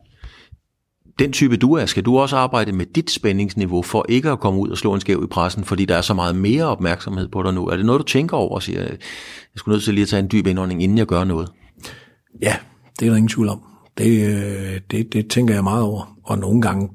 Den 1.19 1.33
type 1.33 1.57
du 1.57 1.73
er, 1.73 1.87
skal 1.87 2.03
du 2.03 2.19
også 2.19 2.37
arbejde 2.37 2.73
med 2.73 2.87
dit 2.87 3.11
spændingsniveau 3.11 3.83
for 3.83 4.07
ikke 4.09 4.31
at 4.31 4.41
komme 4.41 4.61
ud 4.61 4.69
og 4.69 4.79
slå 4.79 4.95
en 4.95 5.01
skæv 5.01 5.23
i 5.25 5.27
pressen, 5.27 5.65
fordi 5.65 5.85
der 5.85 5.97
er 5.97 6.01
så 6.01 6.15
meget 6.15 6.37
mere 6.37 6.65
opmærksomhed 6.65 7.29
på 7.29 7.43
dig 7.43 7.55
nu. 7.55 7.67
Er 7.67 7.77
det 7.77 7.87
noget, 7.87 7.99
du 7.99 8.05
tænker 8.05 8.37
over 8.37 8.55
og 8.55 8.63
siger, 8.63 8.83
øh, 8.83 8.89
jeg 8.91 8.99
skulle 9.57 9.75
nødt 9.75 9.85
til 9.85 9.95
lige 9.95 10.03
at 10.03 10.09
tage 10.09 10.21
en 10.21 10.29
dyb 10.33 10.47
indånding, 10.47 10.83
inden 10.83 10.99
jeg 10.99 11.07
gør 11.07 11.25
noget? 11.25 11.49
Ja, 12.41 12.57
det 13.01 13.07
er 13.07 13.11
der 13.11 13.17
ingen 13.17 13.29
tvivl 13.29 13.49
om. 13.49 13.63
Det, 13.99 14.27
øh, 14.29 14.81
det, 14.91 15.13
det 15.13 15.31
tænker 15.31 15.55
jeg 15.55 15.65
meget 15.65 15.83
over. 15.83 16.19
Og 16.25 16.39
nogle 16.39 16.63
gange 16.63 16.89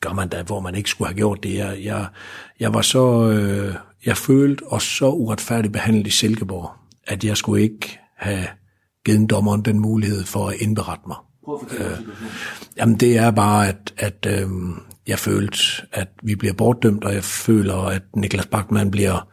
gør 0.00 0.12
man 0.12 0.28
da, 0.28 0.42
hvor 0.42 0.60
man 0.60 0.74
ikke 0.74 0.90
skulle 0.90 1.08
have 1.08 1.16
gjort 1.16 1.42
det. 1.42 1.54
Jeg, 1.54 1.78
jeg, 1.84 2.06
jeg 2.60 2.74
var 2.74 2.82
så, 2.82 3.30
øh, 3.30 3.74
jeg 4.06 4.16
følte 4.16 4.62
og 4.66 4.82
så 4.82 5.08
uretfærdigt 5.08 5.72
behandlet 5.72 6.06
i 6.06 6.10
Silkeborg, 6.10 6.70
at 7.06 7.24
jeg 7.24 7.36
skulle 7.36 7.62
ikke 7.62 7.98
have 8.16 8.46
givet 9.04 9.30
dommeren 9.30 9.62
den 9.62 9.78
mulighed 9.78 10.24
for 10.24 10.48
at 10.48 10.56
indberette 10.60 11.04
mig. 11.06 11.16
Øh, 11.78 11.98
jamen 12.76 12.96
det 12.96 13.18
er 13.18 13.30
bare, 13.30 13.68
at, 13.68 13.94
at 13.96 14.26
øh, 14.26 14.48
jeg 15.06 15.18
følte, 15.18 15.58
at 15.92 16.08
vi 16.22 16.34
bliver 16.34 16.54
bortdømt, 16.54 17.04
og 17.04 17.14
jeg 17.14 17.24
føler, 17.24 17.76
at 17.76 18.02
Niklas 18.16 18.46
Bachmann 18.46 18.90
bliver 18.90 19.28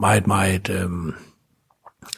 meget, 0.00 0.26
meget, 0.26 0.70
øh, 0.70 0.90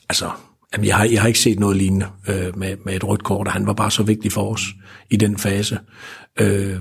altså 0.08 0.30
Jamen, 0.72 0.86
jeg 0.86 0.96
har, 0.96 1.04
jeg 1.04 1.20
har 1.20 1.28
ikke 1.28 1.40
set 1.40 1.60
noget 1.60 1.76
lignende 1.76 2.06
øh, 2.28 2.58
med, 2.58 2.76
med 2.84 2.94
et 2.96 3.04
rødt 3.04 3.24
kort, 3.24 3.46
og 3.46 3.52
han 3.52 3.66
var 3.66 3.72
bare 3.72 3.90
så 3.90 4.02
vigtig 4.02 4.32
for 4.32 4.52
os 4.52 4.62
i 5.10 5.16
den 5.16 5.38
fase. 5.38 5.78
Øh, 6.40 6.80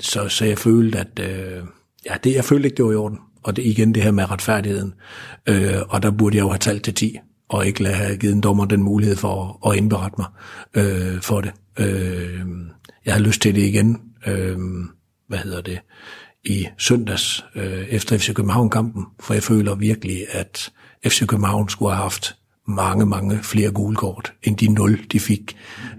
så, 0.00 0.28
så 0.28 0.44
jeg 0.44 0.58
følte, 0.58 0.98
at 0.98 1.20
øh, 1.20 1.62
ja, 2.06 2.14
det, 2.24 2.34
jeg 2.34 2.44
følte 2.44 2.66
ikke, 2.68 2.76
det 2.76 2.84
var 2.84 2.92
i 2.92 2.96
orden. 2.96 3.18
Og 3.42 3.56
det 3.56 3.66
igen 3.66 3.94
det 3.94 4.02
her 4.02 4.10
med 4.10 4.30
retfærdigheden. 4.30 4.94
Øh, 5.48 5.76
og 5.88 6.02
der 6.02 6.10
burde 6.10 6.36
jeg 6.36 6.42
jo 6.42 6.48
have 6.48 6.58
talt 6.58 6.84
til 6.84 6.94
10, 6.94 7.18
og 7.48 7.66
ikke 7.66 7.82
lade 7.82 7.94
have 7.94 8.16
givet 8.16 8.34
en 8.34 8.40
dommer 8.40 8.64
den 8.64 8.82
mulighed 8.82 9.16
for 9.16 9.60
at, 9.66 9.72
at 9.72 9.78
indberette 9.78 10.16
mig 10.18 10.26
øh, 10.74 11.20
for 11.22 11.40
det. 11.40 11.52
Øh, 11.78 12.40
jeg 13.06 13.14
har 13.14 13.20
lyst 13.20 13.42
til 13.42 13.54
det 13.54 13.62
igen. 13.62 14.00
Øh, 14.26 14.58
hvad 15.28 15.38
hedder 15.38 15.60
det? 15.60 15.78
i 16.44 16.68
søndags 16.78 17.44
øh, 17.54 17.86
efter 17.88 18.18
FC 18.18 18.34
København-kampen, 18.34 19.06
for 19.20 19.34
jeg 19.34 19.42
føler 19.42 19.74
virkelig, 19.74 20.26
at 20.30 20.72
FC 21.06 21.26
København 21.26 21.68
skulle 21.68 21.94
have 21.94 22.02
haft 22.02 22.36
mange, 22.68 23.06
mange 23.06 23.38
flere 23.42 23.70
gule 23.70 23.96
kort, 23.96 24.32
end 24.42 24.56
de 24.56 24.68
0, 24.68 25.00
de 25.12 25.20
fik. 25.20 25.56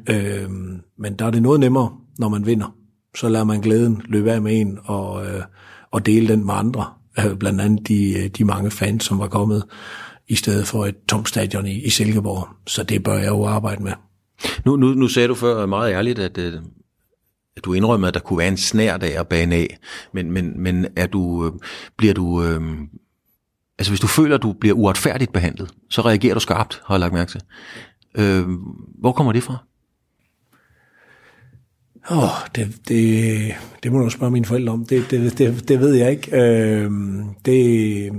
Mm. 0.08 0.14
Øh, 0.14 0.50
men 0.98 1.14
der 1.20 1.26
er 1.26 1.32
det 1.32 1.42
noget 1.42 1.60
nemmere, 1.60 1.92
når 2.18 2.30
man 2.30 2.46
vinder. 2.46 2.76
Så 3.16 3.30
lader 3.30 3.46
man 3.46 3.62
glæden 3.62 4.02
løbe 4.06 4.32
af 4.32 4.42
med 4.42 4.62
en 4.62 4.80
og, 4.84 5.26
øh, 5.26 5.42
og 5.92 6.06
dele 6.06 6.28
den 6.28 6.46
med 6.46 6.54
andre. 6.54 6.86
Øh, 7.20 7.38
blandt 7.38 7.62
andet 7.62 7.88
de, 7.88 8.24
øh, 8.24 8.30
de 8.30 8.46
mange 8.46 8.72
fans, 8.72 9.04
som 9.04 9.20
var 9.20 9.28
kommet 9.28 9.64
i 10.28 10.36
stedet 10.36 10.68
for 10.68 10.86
et 10.86 10.96
tomt 11.10 11.30
stadion 11.30 11.66
i, 11.66 11.86
i 11.86 11.90
Silkeborg. 11.90 12.48
Så 12.68 12.84
det 12.84 13.04
bør 13.04 13.18
jeg 13.18 13.28
jo 13.28 13.46
arbejde 13.46 13.84
med. 13.84 13.92
Nu, 14.66 14.76
nu, 14.76 14.88
nu 14.88 15.08
sagde 15.08 15.28
du 15.28 15.36
før 15.36 15.66
meget 15.66 15.92
ærligt, 15.92 16.20
at, 16.20 16.38
øh, 16.38 16.54
at 17.58 17.66
du 17.66 17.74
indrømmer, 17.74 18.08
at 18.08 18.14
der 18.14 18.20
kunne 18.20 18.40
være 18.40 18.48
en 18.48 18.58
snær 18.58 18.98
der 18.98 19.20
at 19.20 19.28
bane 19.28 19.56
af. 19.56 19.78
Men, 20.14 20.32
men, 20.32 20.64
men 20.64 20.88
er 20.96 21.08
du, 21.08 21.46
øh, 21.46 21.52
bliver 21.98 22.14
du 22.14 22.44
øh, 22.44 22.62
altså 23.80 23.92
hvis 23.92 24.00
du 24.00 24.08
føler, 24.08 24.36
at 24.36 24.44
du 24.44 24.54
bliver 24.54 24.76
uretfærdigt 24.76 25.34
behandlet, 25.34 25.72
så 25.90 26.02
reagerer 26.02 26.34
du 26.34 26.40
skarpt, 26.40 26.82
har 26.86 26.96
jeg 26.96 27.00
lagt 27.00 27.14
mærke 27.14 27.32
til. 27.32 27.42
Øh, 28.16 28.48
hvor 29.00 29.12
kommer 29.12 29.34
det 29.34 29.44
fra? 29.44 29.58
Åh, 32.12 32.24
oh, 32.24 32.30
det, 32.56 32.76
det, 32.88 33.56
det 33.84 33.92
må 33.92 34.00
du 34.00 34.10
spørge 34.10 34.32
mine 34.32 34.46
forældre 34.46 34.74
om. 34.74 34.86
Det, 34.86 35.12
det, 35.12 35.38
det, 35.38 35.68
det 35.68 35.80
ved 35.80 35.94
jeg 35.94 36.12
ikke. 36.12 36.38
Øh, 36.42 36.92
det, 37.46 38.12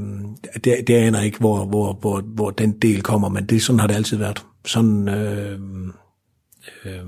det, 0.65 0.87
det 0.87 0.95
aner 0.95 1.21
ikke, 1.21 1.39
hvor, 1.39 1.65
hvor, 1.65 1.93
hvor, 1.93 2.21
hvor 2.21 2.51
den 2.51 2.73
del 2.73 3.03
kommer, 3.03 3.29
men 3.29 3.47
det, 3.47 3.63
sådan 3.63 3.81
har 3.81 3.87
det 3.87 3.95
altid 3.95 4.17
været. 4.17 4.47
Sådan, 4.67 5.09
øh, 5.09 5.59
øh, 6.85 7.05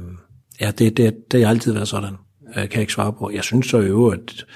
ja, 0.61 0.71
det, 0.71 0.97
det, 0.97 1.15
det 1.33 1.45
har 1.45 1.51
altid 1.51 1.73
været 1.73 1.89
sådan. 1.89 2.15
Øh, 2.49 2.61
jeg 2.61 2.71
kan 2.71 2.81
ikke 2.81 2.93
svare 2.93 3.13
på. 3.13 3.31
Jeg 3.31 3.45
synes 3.45 3.67
så 3.67 3.79
jo, 3.79 4.09
at, 4.09 4.47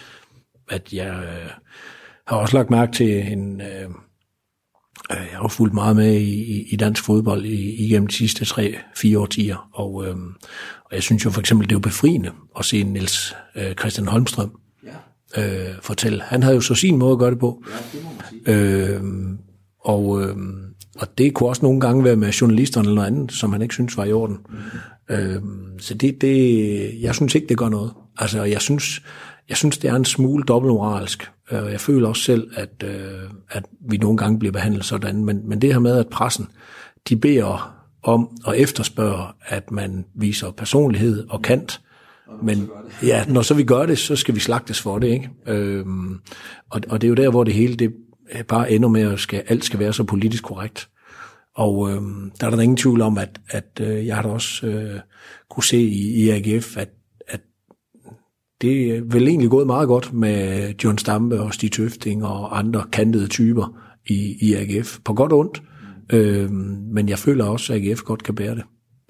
at 0.69 0.93
jeg... 0.93 1.23
Øh, 1.23 1.51
har 2.27 2.37
også 2.37 2.57
lagt 2.57 2.71
mærke 2.71 2.93
til 2.93 3.33
en... 3.33 3.61
Øh, 3.61 3.91
øh, 5.11 5.27
jeg 5.33 5.39
har 5.41 5.49
fulgt 5.49 5.75
meget 5.75 5.97
med 5.97 6.15
i, 6.21 6.63
i 6.73 6.77
dansk 6.77 7.05
fodbold 7.05 7.45
i, 7.45 7.87
igennem 7.87 8.07
de 8.07 8.15
sidste 8.15 8.45
tre-fire 8.45 9.19
årtier, 9.19 9.69
og, 9.73 10.07
øh, 10.07 10.17
og 10.85 10.93
jeg 10.93 11.03
synes 11.03 11.25
jo 11.25 11.31
for 11.31 11.41
eksempel, 11.41 11.69
det 11.69 11.73
er 11.73 11.77
jo 11.77 11.81
befriende 11.81 12.31
at 12.59 12.65
se 12.65 12.83
Niels 12.83 13.35
øh, 13.57 13.75
Christian 13.75 14.07
Holmstrøm 14.07 14.53
ja. 15.37 15.69
øh, 15.69 15.75
fortælle. 15.83 16.23
Han 16.23 16.43
havde 16.43 16.55
jo 16.55 16.61
så 16.61 16.75
sin 16.75 16.99
måde 16.99 17.13
at 17.13 17.19
gøre 17.19 17.31
det 17.31 17.39
på. 17.39 17.65
Ja, 18.47 18.53
det. 18.53 18.95
Øh, 18.95 19.03
og, 19.81 20.23
øh, 20.23 20.37
og 20.99 21.19
det 21.19 21.35
kunne 21.35 21.49
også 21.49 21.63
nogle 21.63 21.81
gange 21.81 22.05
være 22.05 22.17
med 22.17 22.31
journalisterne 22.31 22.89
eller 22.89 22.95
noget 22.95 23.07
andet, 23.07 23.33
som 23.33 23.53
han 23.53 23.63
ikke 23.63 23.75
synes 23.75 23.97
var 23.97 24.05
i 24.05 24.13
orden. 24.13 24.37
Mm. 24.49 25.15
Øh, 25.15 25.43
så 25.79 25.95
det, 25.95 26.21
det, 26.21 27.03
jeg 27.03 27.15
synes 27.15 27.35
ikke, 27.35 27.47
det 27.47 27.59
gør 27.59 27.69
noget. 27.69 27.93
Altså, 28.19 28.45
jeg 28.45 28.61
synes, 28.61 29.03
jeg 29.49 29.57
synes, 29.57 29.79
det 29.79 29.91
er 29.91 29.95
en 29.95 30.05
smule 30.05 30.45
dobbeltmoralsk. 30.45 31.31
Øh, 31.51 31.73
jeg 31.73 31.81
føler 31.81 32.09
også 32.09 32.23
selv, 32.23 32.51
at, 32.57 32.85
øh, 32.85 33.31
at 33.51 33.65
vi 33.89 33.97
nogle 33.97 34.19
gange 34.19 34.39
bliver 34.39 34.53
behandlet 34.53 34.85
sådan, 34.85 35.25
men, 35.25 35.49
men 35.49 35.61
det 35.61 35.73
her 35.73 35.81
med, 35.81 35.99
at 35.99 36.09
pressen, 36.09 36.49
de 37.09 37.17
beder 37.17 37.73
om 38.03 38.29
at 38.49 38.57
efterspørge, 38.57 39.27
at 39.47 39.71
man 39.71 40.05
viser 40.15 40.51
personlighed 40.51 41.27
og 41.29 41.43
kant, 41.43 41.81
men 42.43 42.71
ja, 43.03 43.25
når 43.29 43.43
så 43.43 43.55
vi 43.55 43.65
gør 43.65 43.87
det, 43.87 43.99
så 43.99 44.17
skal 44.17 44.35
vi 44.35 44.41
slagtes 44.41 44.81
for 44.81 44.99
det, 44.99 45.09
ikke? 45.09 45.31
Øhm, 45.47 46.21
og, 46.71 46.81
og 46.89 47.01
det 47.01 47.07
er 47.07 47.09
jo 47.09 47.15
der, 47.15 47.31
hvor 47.31 47.45
det 47.45 47.55
hele 47.55 47.75
det 47.75 47.93
bare 48.49 48.71
ender 48.71 48.89
med, 48.89 49.13
at 49.13 49.21
skal, 49.21 49.43
alt 49.49 49.65
skal 49.65 49.79
være 49.79 49.93
så 49.93 50.05
politisk 50.05 50.45
korrekt. 50.45 50.89
Og 51.55 51.91
øhm, 51.91 52.31
der 52.41 52.47
er 52.47 52.51
der 52.51 52.61
ingen 52.61 52.77
tvivl 52.77 53.01
om, 53.01 53.19
at, 53.19 53.41
at 53.49 53.81
øh, 53.81 54.07
jeg 54.07 54.15
har 54.15 54.23
da 54.23 54.29
også 54.29 54.67
øh, 54.67 55.01
kunne 55.51 55.65
se 55.65 55.79
i, 55.79 56.25
i 56.25 56.31
AGF, 56.31 56.77
at 56.77 56.89
det 58.63 58.97
er 58.97 59.01
vel 59.05 59.29
egentlig 59.29 59.51
gået 59.51 59.67
meget 59.67 59.89
godt 59.89 60.13
med 60.13 60.73
John 60.85 60.99
Stampe 60.99 61.41
og 61.41 61.55
Stig 61.55 61.73
Tøfting 61.73 62.25
og 62.25 62.59
andre 62.59 62.85
kantede 62.93 63.27
typer 63.27 63.79
i, 64.07 64.37
i 64.41 64.55
AGF. 64.55 64.99
På 65.05 65.15
godt 65.15 65.33
og 65.33 65.39
ondt. 65.39 65.63
Øh, 66.13 66.51
men 66.95 67.09
jeg 67.09 67.19
føler 67.19 67.45
også, 67.45 67.73
at 67.73 67.81
AGF 67.81 68.03
godt 68.03 68.23
kan 68.23 68.35
bære 68.35 68.55
det. 68.55 68.65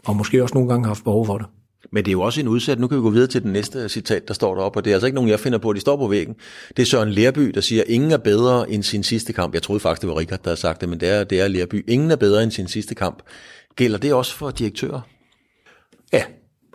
Og 0.04 0.16
måske 0.16 0.42
også 0.42 0.54
nogle 0.54 0.68
gange 0.68 0.84
har 0.84 0.90
haft 0.90 1.04
behov 1.04 1.26
for 1.26 1.38
det. 1.38 1.46
Men 1.92 2.04
det 2.04 2.10
er 2.10 2.12
jo 2.12 2.20
også 2.20 2.40
en 2.40 2.48
udsat. 2.48 2.78
Nu 2.78 2.86
kan 2.86 2.98
vi 2.98 3.02
gå 3.02 3.10
videre 3.10 3.26
til 3.26 3.42
den 3.42 3.52
næste 3.52 3.88
citat, 3.88 4.28
der 4.28 4.34
står 4.34 4.54
deroppe, 4.54 4.78
og 4.78 4.84
det 4.84 4.90
er 4.90 4.94
altså 4.94 5.06
ikke 5.06 5.14
nogen, 5.14 5.30
jeg 5.30 5.40
finder 5.40 5.58
på, 5.58 5.72
de 5.72 5.80
står 5.80 5.96
på 5.96 6.08
væggen. 6.08 6.34
Det 6.76 6.82
er 6.82 6.86
Søren 6.86 7.08
Lerby, 7.08 7.50
der 7.54 7.60
siger, 7.60 7.82
ingen 7.86 8.10
er 8.10 8.16
bedre 8.16 8.70
end 8.70 8.82
sin 8.82 9.02
sidste 9.02 9.32
kamp. 9.32 9.54
Jeg 9.54 9.62
troede 9.62 9.80
faktisk, 9.80 10.02
det 10.02 10.10
var 10.10 10.18
Richard, 10.18 10.42
der 10.42 10.50
havde 10.50 10.60
sagt 10.60 10.80
det, 10.80 10.88
men 10.88 11.00
det 11.00 11.08
er, 11.08 11.24
det 11.24 11.40
er 11.40 11.48
Lerby. 11.48 11.84
Ingen 11.88 12.10
er 12.10 12.16
bedre 12.16 12.42
end 12.42 12.50
sin 12.50 12.68
sidste 12.68 12.94
kamp. 12.94 13.22
Gælder 13.76 13.98
det 13.98 14.14
også 14.14 14.34
for 14.34 14.50
direktører? 14.50 15.00
Ja, 16.12 16.22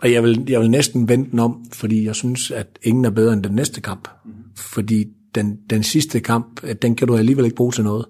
og 0.02 0.12
jeg 0.12 0.22
vil, 0.22 0.44
jeg 0.48 0.60
vil 0.60 0.70
næsten 0.70 1.08
vente 1.08 1.30
den 1.30 1.38
om, 1.38 1.64
fordi 1.72 2.06
jeg 2.06 2.14
synes, 2.14 2.50
at 2.50 2.78
ingen 2.82 3.04
er 3.04 3.10
bedre 3.10 3.32
end 3.32 3.42
den 3.42 3.52
næste 3.52 3.80
kamp. 3.80 4.08
Mm. 4.24 4.32
Fordi 4.56 5.04
den, 5.34 5.58
den 5.70 5.82
sidste 5.82 6.20
kamp, 6.20 6.60
den 6.82 6.94
kan 6.94 7.08
du 7.08 7.16
alligevel 7.16 7.44
ikke 7.44 7.56
bruge 7.56 7.72
til 7.72 7.84
noget. 7.84 8.06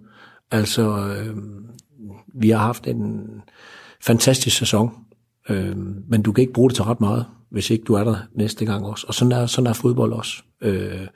Altså, 0.50 0.82
øh, 0.82 1.36
vi 2.34 2.50
har 2.50 2.58
haft 2.58 2.86
en 2.86 3.20
fantastisk 4.00 4.56
sæson, 4.56 4.90
øh, 5.48 5.76
men 6.08 6.22
du 6.22 6.32
kan 6.32 6.42
ikke 6.42 6.52
bruge 6.52 6.70
det 6.70 6.74
til 6.74 6.84
ret 6.84 7.00
meget, 7.00 7.26
hvis 7.50 7.70
ikke 7.70 7.84
du 7.84 7.94
er 7.94 8.04
der 8.04 8.16
næste 8.34 8.64
gang 8.64 8.86
også. 8.86 9.04
Og 9.08 9.14
sådan 9.14 9.32
er, 9.32 9.46
sådan 9.46 9.70
er 9.70 9.72
fodbold 9.72 10.12
også. 10.12 10.42
Øh, 10.62 11.06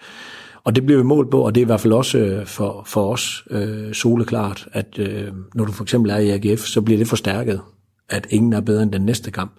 og 0.65 0.77
det 0.77 0.87
bliver 0.87 0.99
vi 0.99 1.07
målt 1.07 1.31
på, 1.31 1.41
og 1.41 1.55
det 1.55 1.61
er 1.61 1.65
i 1.65 1.67
hvert 1.67 1.81
fald 1.81 1.93
også 1.93 2.19
øh, 2.19 2.47
for, 2.47 2.83
for 2.87 3.13
os 3.13 3.45
øh, 3.51 3.95
soleklart, 3.95 4.69
at 4.73 4.99
øh, 4.99 5.33
når 5.55 5.65
du 5.65 5.73
for 5.73 5.85
eksempel 5.85 6.11
er 6.11 6.17
i 6.19 6.31
AGF, 6.31 6.61
så 6.61 6.81
bliver 6.83 6.99
det 6.99 7.09
forstærket, 7.09 7.61
at 8.09 8.27
ingen 8.31 8.53
er 8.53 8.61
bedre 8.61 8.83
end 8.83 8.93
den 8.93 9.03
næste 9.03 9.31
kamp. 9.31 9.53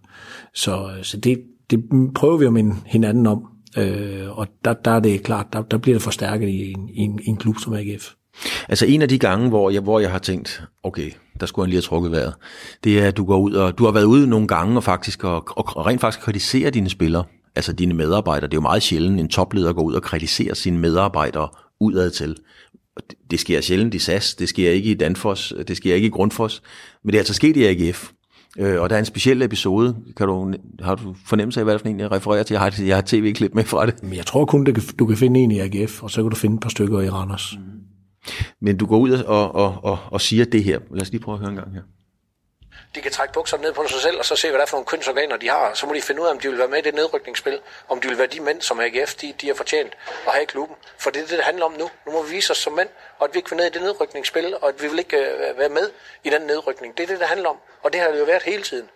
Så, 0.54 0.90
så 1.02 1.18
det, 1.18 1.44
det 1.70 1.84
prøver 2.16 2.38
vi 2.38 2.46
jo 2.46 2.52
med 2.52 2.64
hinanden 2.86 3.28
om, 3.28 3.48
øh, 3.78 4.38
og 4.38 4.48
der, 4.66 4.74
der 4.74 4.92
er 4.92 5.00
det 5.00 5.24
klart, 5.24 5.54
der, 5.54 5.62
der 5.62 5.78
bliver 5.78 5.96
det 5.96 6.04
forstærket 6.04 6.50
i 6.50 6.72
en, 6.72 6.90
i 6.90 7.00
en, 7.00 7.20
i 7.24 7.30
en 7.30 7.38
klub 7.38 7.60
som 7.60 7.74
AGF. 7.74 8.12
Altså 8.70 8.86
en 8.86 9.02
af 9.02 9.10
de 9.10 9.20
gange, 9.20 9.50
hvor 9.50 9.70
jeg, 9.70 9.82
hvor 9.82 10.00
jeg 10.00 10.12
har 10.12 10.20
tænkt, 10.20 10.64
okay, 10.84 11.12
der 11.40 11.46
skulle 11.46 11.66
han 11.66 11.70
lige 11.70 11.78
have 11.78 11.82
trukket 11.82 12.12
vejret, 12.12 12.34
det 12.84 13.00
er, 13.00 13.08
at 13.08 13.18
du 13.18 13.26
går 13.26 13.38
ud 13.38 13.54
og, 13.54 13.78
du 13.78 13.86
har 13.86 13.92
været 13.92 14.04
ude 14.04 14.28
nogle 14.28 14.48
gange 14.48 14.78
og 14.78 14.84
faktisk 14.84 15.24
og, 15.24 15.44
og 15.58 15.86
rent 15.86 16.02
faktisk 16.02 16.24
kritiserer 16.24 16.70
dine 16.70 16.90
spillere, 16.90 17.24
altså 17.56 17.74
dine 17.74 17.94
medarbejdere. 17.94 18.48
Det 18.48 18.54
er 18.54 18.58
jo 18.58 18.62
meget 18.62 18.84
sjældent, 18.84 19.20
en 19.20 19.28
topleder 19.28 19.74
går 19.74 19.82
ud 19.82 19.94
og 19.94 20.04
kritiserer 20.04 20.54
sine 20.54 20.80
medarbejdere 20.80 21.50
udad 21.80 22.12
til. 22.12 22.36
Det, 23.10 23.18
det 23.32 23.40
sker 23.40 23.62
sjældent 23.62 23.94
i 23.94 24.00
SAS, 24.00 24.36
det 24.36 24.50
sker 24.50 24.72
ikke 24.72 24.92
i 24.92 24.94
Danfoss, 24.94 25.54
det 25.68 25.78
sker 25.78 25.96
ikke 25.96 26.08
i 26.08 26.10
Grundfos, 26.10 26.62
men 27.04 27.12
det 27.12 27.18
er 27.18 27.20
altså 27.20 27.34
sket 27.34 27.58
i 27.58 27.64
AGF. 27.64 28.12
Øh, 28.60 28.82
og 28.82 28.90
der 28.90 28.96
er 28.96 29.00
en 29.00 29.06
speciel 29.06 29.42
episode. 29.42 29.96
Kan 30.18 30.28
du, 30.28 30.54
har 30.80 30.96
du 30.96 31.16
fornemmelse 31.26 31.60
af, 31.60 31.66
hvad 31.66 31.74
det 31.74 31.82
for 31.82 31.90
en, 31.90 32.00
jeg 32.00 32.12
refererer 32.12 32.44
til? 32.44 32.54
Jeg 32.54 32.62
har, 32.62 32.82
jeg 32.86 32.96
har 32.96 33.04
tv-klip 33.06 33.56
med 33.56 33.64
fra 33.64 33.86
det. 33.86 34.04
Men 34.04 34.14
jeg 34.14 34.26
tror 34.26 34.46
kun, 34.46 34.68
du 35.00 35.06
kan 35.06 35.18
finde 35.18 35.40
en 35.40 35.52
i 35.52 35.60
AGF, 35.60 36.04
og 36.04 36.12
så 36.12 36.22
kan 36.22 36.30
du 36.30 36.36
finde 36.36 36.56
et 36.56 36.62
par 36.62 36.70
stykker 36.70 37.02
i 37.02 37.10
Randers. 37.10 37.58
Mm. 37.58 37.64
Men 38.62 38.78
du 38.78 38.86
går 38.86 38.98
ud 38.98 39.12
og, 39.12 39.56
og, 39.56 39.84
og, 39.84 39.98
og 40.12 40.22
siger 40.22 40.46
det 40.46 40.64
her. 40.64 40.80
Lad 40.92 41.02
os 41.02 41.12
lige 41.12 41.22
prøve 41.22 41.36
at 41.36 41.40
høre 41.40 41.50
en 41.50 41.56
gang 41.56 41.74
her. 41.74 41.82
De 42.96 43.02
kan 43.02 43.12
trække 43.12 43.34
bukserne 43.34 43.64
ned 43.64 43.74
på 43.74 43.88
sig 43.88 44.02
selv, 44.02 44.20
og 44.20 44.26
så 44.26 44.36
se, 44.36 44.50
hvad 44.50 44.58
der 44.58 44.66
er 44.66 44.68
for 44.68 44.78
nogle 44.78 44.86
kønsorganer, 44.86 45.38
de 45.38 45.50
har. 45.50 45.74
Så 45.74 45.86
må 45.86 45.94
de 45.94 46.02
finde 46.02 46.22
ud 46.22 46.28
af, 46.28 46.32
om 46.32 46.40
de 46.40 46.50
vil 46.50 46.58
være 46.58 46.68
med 46.68 46.78
i 46.78 46.82
det 46.82 46.96
nedrykningsspil. 46.96 47.60
Om 47.88 48.02
de 48.02 48.08
vil 48.08 48.18
være 48.18 48.28
de 48.28 48.40
mænd, 48.40 48.62
som 48.62 48.80
AGF 48.80 49.14
de, 49.14 49.34
de 49.42 49.48
har 49.48 49.54
fortjent 49.54 49.94
at 50.28 50.34
have 50.34 50.44
i 50.44 50.46
klubben. 50.46 50.76
For 50.98 51.10
det 51.10 51.22
er 51.22 51.28
det, 51.28 51.38
det 51.38 51.46
handler 51.46 51.66
om 51.66 51.72
nu. 51.72 51.90
Nu 52.06 52.12
må 52.12 52.24
vi 52.24 52.30
vise 52.30 52.52
os 52.52 52.58
som 52.58 52.74
mænd, 52.74 52.90
og 53.18 53.26
at 53.28 53.34
vi 53.34 53.40
ikke 53.40 53.50
vil 53.50 53.58
ned 53.58 53.66
i 53.66 53.70
det 53.70 53.82
nedrykningsspil, 53.82 54.58
og 54.62 54.70
at 54.70 54.82
vi 54.82 54.88
vil 54.88 55.00
ikke 55.00 55.18
uh, 55.52 55.58
være 55.58 55.70
med 55.70 55.92
i 56.24 56.30
den 56.30 56.42
nedrykning. 56.42 56.98
Det 56.98 57.04
er 57.04 57.08
det, 57.08 57.20
det 57.20 57.28
handler 57.28 57.50
om. 57.50 57.58
Og 57.84 57.94
det 57.94 58.02
har 58.02 58.12
det 58.12 58.20
jo 58.20 58.24
været 58.24 58.44
hele 58.44 58.64
tiden. 58.64 58.90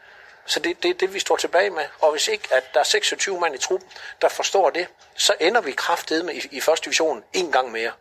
Så 0.46 0.60
det 0.60 0.70
er 0.70 0.76
det, 0.84 1.00
det, 1.00 1.14
vi 1.14 1.20
står 1.20 1.36
tilbage 1.36 1.70
med. 1.70 1.84
Og 2.00 2.12
hvis 2.12 2.28
ikke, 2.28 2.48
at 2.52 2.74
der 2.74 2.80
er 2.80 2.84
26 2.84 3.40
mand 3.40 3.56
i 3.56 3.58
truppen, 3.58 3.90
der 4.22 4.30
forstår 4.30 4.70
det, 4.70 4.88
så 5.16 5.36
ender 5.40 5.62
vi 5.62 5.72
kraftedet 5.72 6.26
med 6.26 6.34
i, 6.34 6.48
i 6.52 6.62
første 6.62 6.86
division 6.86 7.24
en 7.34 7.52
gang 7.52 7.72
mere. 7.72 7.92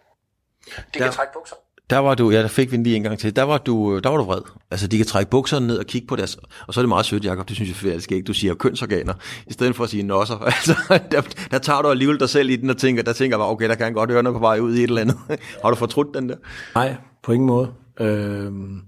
De 0.66 0.72
der, 0.94 1.00
kan 1.00 1.12
trække 1.12 1.33
bukser. 1.33 1.57
Der 1.90 1.98
var 1.98 2.14
du, 2.14 2.31
ja, 2.31 2.42
der 2.42 2.48
fik 2.48 2.70
vi 2.70 2.76
den 2.76 2.85
lige 2.85 2.96
en 2.96 3.03
gang 3.03 3.18
til. 3.18 3.37
Der 3.37 3.42
var 3.42 3.59
du, 3.59 3.96
øh, 3.96 4.03
der 4.03 4.11
var 4.11 4.16
du 4.16 4.24
vred. 4.24 4.40
Altså, 4.70 4.87
de 4.87 4.96
kan 4.96 5.07
trække 5.07 5.31
bukserne 5.31 5.66
ned 5.66 5.79
og 5.79 5.87
kigge 5.87 6.07
på 6.07 6.16
deres, 6.16 6.38
og 6.66 6.74
så 6.74 6.81
er 6.81 6.83
det 6.83 6.88
meget 6.88 7.07
sødt, 7.07 7.24
Jacob, 7.24 7.48
det 7.48 7.57
synes 7.57 7.68
jeg 7.68 7.76
faktisk 7.76 8.12
ikke. 8.12 8.24
Du 8.24 8.33
siger 8.33 8.55
kønsorganer, 8.55 9.14
i 9.46 9.53
stedet 9.53 9.76
for 9.76 9.85
at 9.85 9.90
sige 9.90 10.03
nosser. 10.03 10.37
Altså, 10.61 10.74
der, 11.11 11.22
der 11.50 11.59
tager 11.59 11.83
du 11.83 11.88
alligevel 11.88 12.20
dig 12.20 12.29
selv 12.29 12.50
i 12.50 12.57
den 12.57 12.70
og 12.70 12.76
tænker, 12.76 13.03
der 13.03 13.12
tænker 13.12 13.38
bare, 13.38 13.48
okay, 13.48 13.68
der 13.68 13.74
kan 13.74 13.87
jeg 13.87 13.94
godt 13.94 14.11
høre 14.11 14.22
noget 14.22 14.35
på 14.35 14.40
vej 14.40 14.59
ud 14.59 14.74
i 14.74 14.79
et 14.79 14.88
eller 14.88 15.00
andet. 15.00 15.16
Har 15.62 15.70
du 15.70 15.76
fortrudt 15.76 16.09
den 16.14 16.29
der? 16.29 16.37
Nej, 16.74 16.94
på 17.22 17.33
ingen 17.33 17.46
måde. 17.46 17.70
Øhm, 18.00 18.81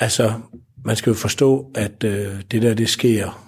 altså, 0.00 0.32
man 0.84 0.96
skal 0.96 1.10
jo 1.10 1.14
forstå, 1.14 1.70
at 1.74 2.04
øh, 2.04 2.26
det 2.50 2.62
der, 2.62 2.74
det 2.74 2.88
sker 2.88 3.44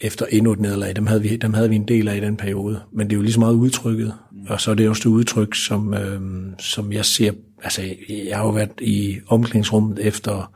efter 0.00 0.26
endnu 0.26 0.52
et 0.52 0.60
nederlag. 0.60 0.96
Dem 0.96 1.06
havde, 1.06 1.22
vi, 1.22 1.36
dem 1.36 1.54
havde 1.54 1.68
vi 1.68 1.76
en 1.76 1.88
del 1.88 2.08
af 2.08 2.16
i 2.16 2.20
den 2.20 2.36
periode. 2.36 2.80
Men 2.92 3.06
det 3.06 3.12
er 3.12 3.16
jo 3.16 3.22
lige 3.22 3.32
så 3.32 3.40
meget 3.40 3.54
udtrykket. 3.54 4.14
Og 4.48 4.60
så 4.60 4.70
er 4.70 4.74
det 4.74 4.88
også 4.88 5.08
et 5.08 5.12
udtryk, 5.12 5.54
som, 5.54 5.94
øh, 5.94 6.20
som 6.58 6.92
jeg 6.92 7.04
ser... 7.04 7.32
Altså, 7.62 7.82
jeg 8.08 8.36
har 8.36 8.44
jo 8.44 8.50
været 8.50 8.80
i 8.80 9.18
omklædningsrummet 9.26 10.06
efter, 10.06 10.52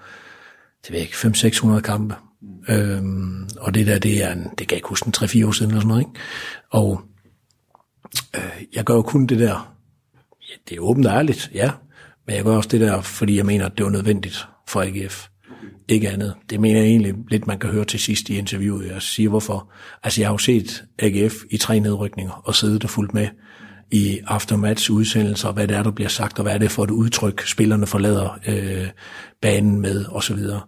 det 0.87 0.93
ved 0.93 1.01
ikke, 1.01 1.15
500-600 1.15 1.81
kampe. 1.81 2.15
Mm. 2.43 2.75
Øhm, 2.75 3.49
og 3.61 3.75
det 3.75 3.87
der, 3.87 3.99
det 3.99 4.25
er 4.25 4.33
en, 4.33 4.43
det 4.43 4.57
kan 4.57 4.71
jeg 4.71 4.77
ikke 4.77 4.89
huske, 4.89 5.13
3-4 5.17 5.47
år 5.47 5.53
siden 5.53 5.71
eller 5.71 5.81
sådan 5.81 5.89
noget, 5.89 6.01
ikke? 6.01 6.21
Og 6.71 7.01
øh, 8.37 8.65
jeg 8.75 8.85
gør 8.85 8.95
jo 8.95 9.03
kun 9.03 9.27
det 9.27 9.39
der, 9.39 9.77
ja, 10.51 10.55
det 10.69 10.77
er 10.77 10.81
åbent 10.81 11.07
og 11.07 11.13
ærligt, 11.13 11.51
ja, 11.55 11.71
men 12.27 12.37
jeg 12.37 12.45
gør 12.45 12.57
også 12.57 12.69
det 12.69 12.81
der, 12.81 13.01
fordi 13.01 13.37
jeg 13.37 13.47
mener, 13.47 13.67
at 13.67 13.73
det 13.77 13.85
var 13.85 13.91
nødvendigt 13.91 14.47
for 14.69 14.83
AGF. 14.83 15.29
Ikke 15.89 16.11
andet. 16.11 16.35
Det 16.51 16.61
mener 16.61 16.81
jeg 16.81 16.89
egentlig 16.89 17.15
lidt, 17.31 17.47
man 17.47 17.59
kan 17.59 17.71
høre 17.71 17.85
til 17.85 18.01
sidst 18.01 18.29
i 18.29 18.39
interviewet. 18.39 18.89
Jeg 18.89 19.03
siger 19.03 19.29
hvorfor. 19.29 19.73
Altså 20.03 20.21
jeg 20.21 20.29
har 20.29 20.35
jo 20.35 20.39
set 20.39 20.85
AGF 20.99 21.35
i 21.51 21.57
tre 21.57 21.81
nedrykninger 21.81 22.33
og 22.33 22.55
siddet 22.55 22.85
og 22.85 22.91
fulgt 22.91 23.15
med 23.15 23.29
i 23.93 24.21
aftermatch 24.27 24.91
udsendelser, 24.91 25.53
hvad 25.53 25.69
det 25.69 25.77
er, 25.77 25.83
der 25.83 25.91
bliver 25.91 26.09
sagt, 26.09 26.39
og 26.39 26.43
hvad 26.43 26.55
er 26.55 26.59
det 26.59 26.71
for 26.71 26.85
et 26.85 26.91
udtryk, 26.91 27.47
spillerne 27.47 27.87
forlader 27.87 28.39
øh, 28.49 28.89
banen 29.41 29.81
med, 29.81 30.05
og 30.05 30.23
så 30.23 30.35
videre. 30.35 30.61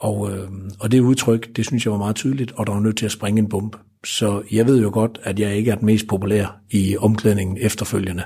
Og, 0.00 0.32
øh, 0.32 0.48
og 0.80 0.92
det 0.92 1.00
udtryk, 1.00 1.56
det 1.56 1.66
synes 1.66 1.84
jeg 1.84 1.92
var 1.92 1.98
meget 1.98 2.16
tydeligt, 2.16 2.52
og 2.52 2.66
der 2.66 2.72
var 2.72 2.80
nødt 2.80 2.96
til 2.96 3.04
at 3.04 3.12
springe 3.12 3.38
en 3.38 3.48
bombe. 3.48 3.78
Så 4.04 4.42
jeg 4.52 4.66
ved 4.66 4.82
jo 4.82 4.90
godt, 4.92 5.18
at 5.22 5.38
jeg 5.38 5.56
ikke 5.56 5.70
er 5.70 5.74
den 5.74 5.86
mest 5.86 6.06
populær 6.08 6.60
i 6.70 6.96
omklædningen 6.96 7.58
efterfølgende 7.60 8.22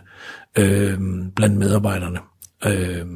øh, 0.59 0.99
blandt 1.37 1.57
medarbejderne. 1.57 2.19
Øh, 2.67 3.07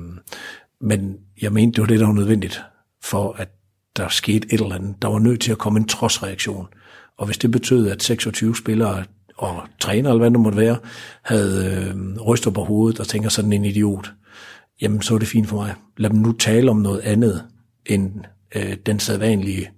men 0.81 1.17
jeg 1.43 1.53
mente, 1.53 1.77
det 1.77 1.81
var 1.81 1.87
det, 1.87 2.01
der 2.01 2.07
var 2.07 2.13
nødvendigt 2.13 2.63
for, 3.05 3.33
at 3.33 3.49
der 3.97 4.09
skete 4.09 4.55
et 4.55 4.61
eller 4.61 4.75
andet. 4.75 5.03
Der 5.03 5.09
var 5.09 5.19
nødt 5.19 5.41
til 5.41 5.53
at 5.53 5.59
komme 5.59 5.79
en 5.79 5.89
trodsreaktion. 5.89 6.67
Og 7.19 7.27
hvis 7.27 7.39
det 7.39 7.51
betød, 7.51 7.89
at 7.89 8.03
26 8.03 8.57
spillere 8.57 9.05
og 9.39 9.63
træner, 9.81 10.11
eller 10.11 10.19
hvad 10.19 10.31
det 10.31 10.41
måtte 10.41 10.59
være, 10.59 10.77
havde 11.23 11.85
øh, 11.89 12.23
rystet 12.23 12.55
på 12.55 12.65
hovedet 12.65 13.01
og 13.01 13.09
tænker 13.09 13.29
sådan 13.29 13.53
en 13.53 13.65
idiot, 13.65 14.13
jamen 14.83 15.03
så 15.03 15.15
er 15.15 15.19
det 15.19 15.29
fint 15.29 15.49
for 15.49 15.57
mig. 15.57 15.75
Lad 15.97 16.11
dem 16.11 16.19
nu 16.19 16.33
tale 16.33 16.71
om 16.71 16.77
noget 16.77 17.01
andet 17.01 17.45
end 17.87 18.13
øh, 18.55 18.77
den 18.87 19.01
sædvanlige 19.01 19.71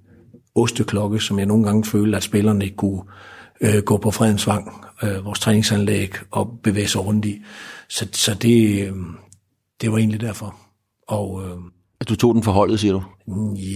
osteklokke, 0.54 1.20
som 1.20 1.38
jeg 1.38 1.46
nogle 1.46 1.64
gange 1.64 1.84
følte, 1.84 2.16
at 2.16 2.22
spillerne 2.22 2.64
ikke 2.64 2.76
kunne 2.76 3.02
øh, 3.60 3.82
gå 3.82 3.96
på 3.96 4.10
Fredensvang, 4.10 4.84
øh, 5.02 5.24
vores 5.24 5.40
træningsanlæg, 5.40 6.12
og 6.30 6.58
bevæge 6.62 6.88
sig 6.88 7.06
rundt 7.06 7.24
i. 7.24 7.42
Så, 7.88 8.08
så 8.12 8.34
det, 8.34 8.86
øh, 8.86 8.92
det 9.80 9.92
var 9.92 9.98
egentlig 9.98 10.20
derfor. 10.20 10.56
Og, 11.08 11.42
øh, 11.44 11.56
at 12.00 12.08
du 12.08 12.16
tog 12.16 12.34
den 12.34 12.42
for 12.42 12.52
holdet, 12.52 12.80
siger 12.80 12.92
du? 12.92 13.02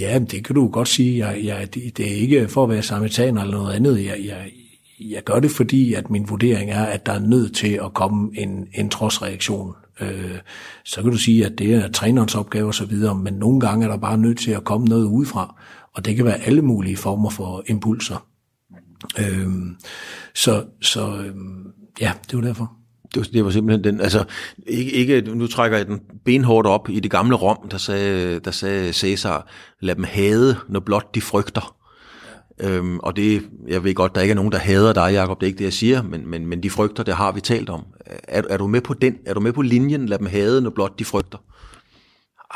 Ja, 0.01 0.19
det 0.19 0.45
kan 0.45 0.55
du 0.55 0.69
godt 0.69 0.89
sige. 0.89 1.27
Jeg, 1.27 1.45
jeg, 1.45 1.75
det, 1.75 1.97
det 1.97 2.13
er 2.13 2.17
ikke 2.17 2.49
for 2.49 2.65
at 2.65 2.71
være 2.71 2.83
samitaner 2.83 3.43
eller 3.43 3.57
noget 3.57 3.75
andet. 3.75 4.05
Jeg, 4.05 4.21
jeg, 4.25 4.51
jeg 5.11 5.25
gør 5.25 5.41
det, 5.41 5.51
fordi 5.51 5.95
at 5.95 6.11
min 6.11 6.29
vurdering 6.29 6.71
er, 6.71 6.85
at 6.85 7.07
der 7.07 7.13
er 7.13 7.19
nødt 7.19 7.55
til 7.55 7.81
at 7.85 7.95
komme 7.95 8.31
en, 8.39 8.69
en 8.75 8.91
trodsreaktion. 8.91 9.75
Øh, 10.01 10.39
så 10.85 11.03
kan 11.03 11.11
du 11.11 11.19
sige, 11.19 11.47
at 11.47 11.59
det 11.59 11.75
er 11.75 11.89
trænerens 11.89 12.35
opgave 12.35 12.69
osv., 12.69 12.95
men 13.23 13.35
nogle 13.35 13.61
gange 13.61 13.87
er 13.87 13.91
der 13.91 13.97
bare 13.97 14.19
nødt 14.19 14.39
til 14.39 14.51
at 14.51 14.65
komme 14.65 14.87
noget 14.87 15.05
udefra, 15.05 15.63
og 15.95 16.05
det 16.05 16.17
kan 16.17 16.25
være 16.25 16.41
alle 16.41 16.63
mulige 16.63 16.97
former 16.97 17.31
for 17.31 17.63
impulser. 17.67 18.27
Øh, 19.19 19.49
så 20.35 20.65
så 20.81 21.17
øh, 21.17 21.35
ja, 22.01 22.13
det 22.31 22.39
var 22.39 22.45
derfor. 22.45 22.73
Det 23.15 23.21
var, 23.21 23.27
det 23.33 23.45
var 23.45 23.51
simpelthen 23.51 23.85
den, 23.85 24.01
altså, 24.01 24.25
ikke, 24.67 24.93
ikke, 24.93 25.21
nu 25.21 25.47
trækker 25.47 25.77
jeg 25.79 25.87
den 25.87 26.01
benhårdt 26.25 26.67
op 26.67 26.89
i 26.89 27.01
det 27.01 27.11
gamle 27.11 27.37
Rom, 27.37 27.69
der 27.71 27.79
sagde, 27.79 28.41
der 28.41 28.51
sagde 28.51 28.93
Cæsar, 28.93 29.49
lad 29.81 29.95
dem 29.95 30.05
hade, 30.05 30.57
når 30.69 30.81
blot 30.81 31.15
de 31.15 31.21
frygter. 31.21 31.77
Øhm, 32.61 32.99
og 32.99 33.17
det, 33.17 33.43
jeg 33.69 33.85
ved 33.85 33.95
godt, 33.95 34.15
der 34.15 34.21
ikke 34.21 34.33
er 34.33 34.37
nogen, 34.37 34.53
der 34.53 34.59
hader 34.59 34.93
dig, 34.93 35.13
Jacob, 35.13 35.41
det 35.41 35.47
er 35.47 35.49
ikke 35.49 35.59
det, 35.59 35.65
jeg 35.65 35.73
siger, 35.73 36.03
men, 36.03 36.31
men, 36.31 36.47
men 36.47 36.63
de 36.63 36.71
frygter, 36.71 37.03
det 37.03 37.15
har 37.15 37.33
vi 37.33 37.41
talt 37.41 37.71
om. 37.71 37.85
Er, 38.07 38.43
er 38.51 38.57
du 38.57 38.67
med 38.67 38.81
på 38.81 38.95
den? 38.95 39.17
Er 39.27 39.35
du 39.35 39.41
med 39.41 39.53
på 39.53 39.63
linjen, 39.63 40.07
lad 40.07 40.19
dem 40.19 40.27
hade, 40.27 40.61
når 40.63 40.71
blot 40.71 40.99
de 40.99 41.05
frygter? 41.05 41.39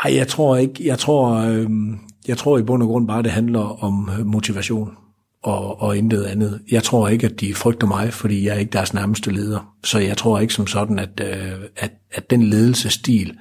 Ej, 0.04 0.14
jeg 0.16 0.28
tror 0.28 0.56
ikke. 0.56 0.86
Jeg 0.86 0.98
tror, 0.98 1.34
øhm, 1.34 1.98
jeg 2.28 2.38
tror 2.38 2.58
i 2.58 2.62
bund 2.62 2.82
og 2.82 2.88
grund 2.88 3.08
bare, 3.08 3.22
det 3.22 3.30
handler 3.30 3.84
om 3.84 4.10
øh, 4.18 4.26
motivation 4.26 4.96
og, 5.42 5.82
og 5.82 5.96
intet 5.96 6.24
andet. 6.24 6.60
Jeg 6.70 6.82
tror 6.82 7.08
ikke, 7.08 7.26
at 7.26 7.40
de 7.40 7.54
frygter 7.54 7.86
mig, 7.86 8.12
fordi 8.12 8.46
jeg 8.46 8.54
er 8.54 8.58
ikke 8.58 8.72
deres 8.72 8.94
nærmeste 8.94 9.30
leder. 9.30 9.74
Så 9.84 9.98
jeg 9.98 10.16
tror 10.16 10.38
ikke 10.38 10.54
som 10.54 10.66
sådan, 10.66 10.98
at, 10.98 11.20
øh, 11.20 11.60
at, 11.76 11.92
at 12.12 12.30
den 12.30 12.42
ledelsestil, 12.42 13.38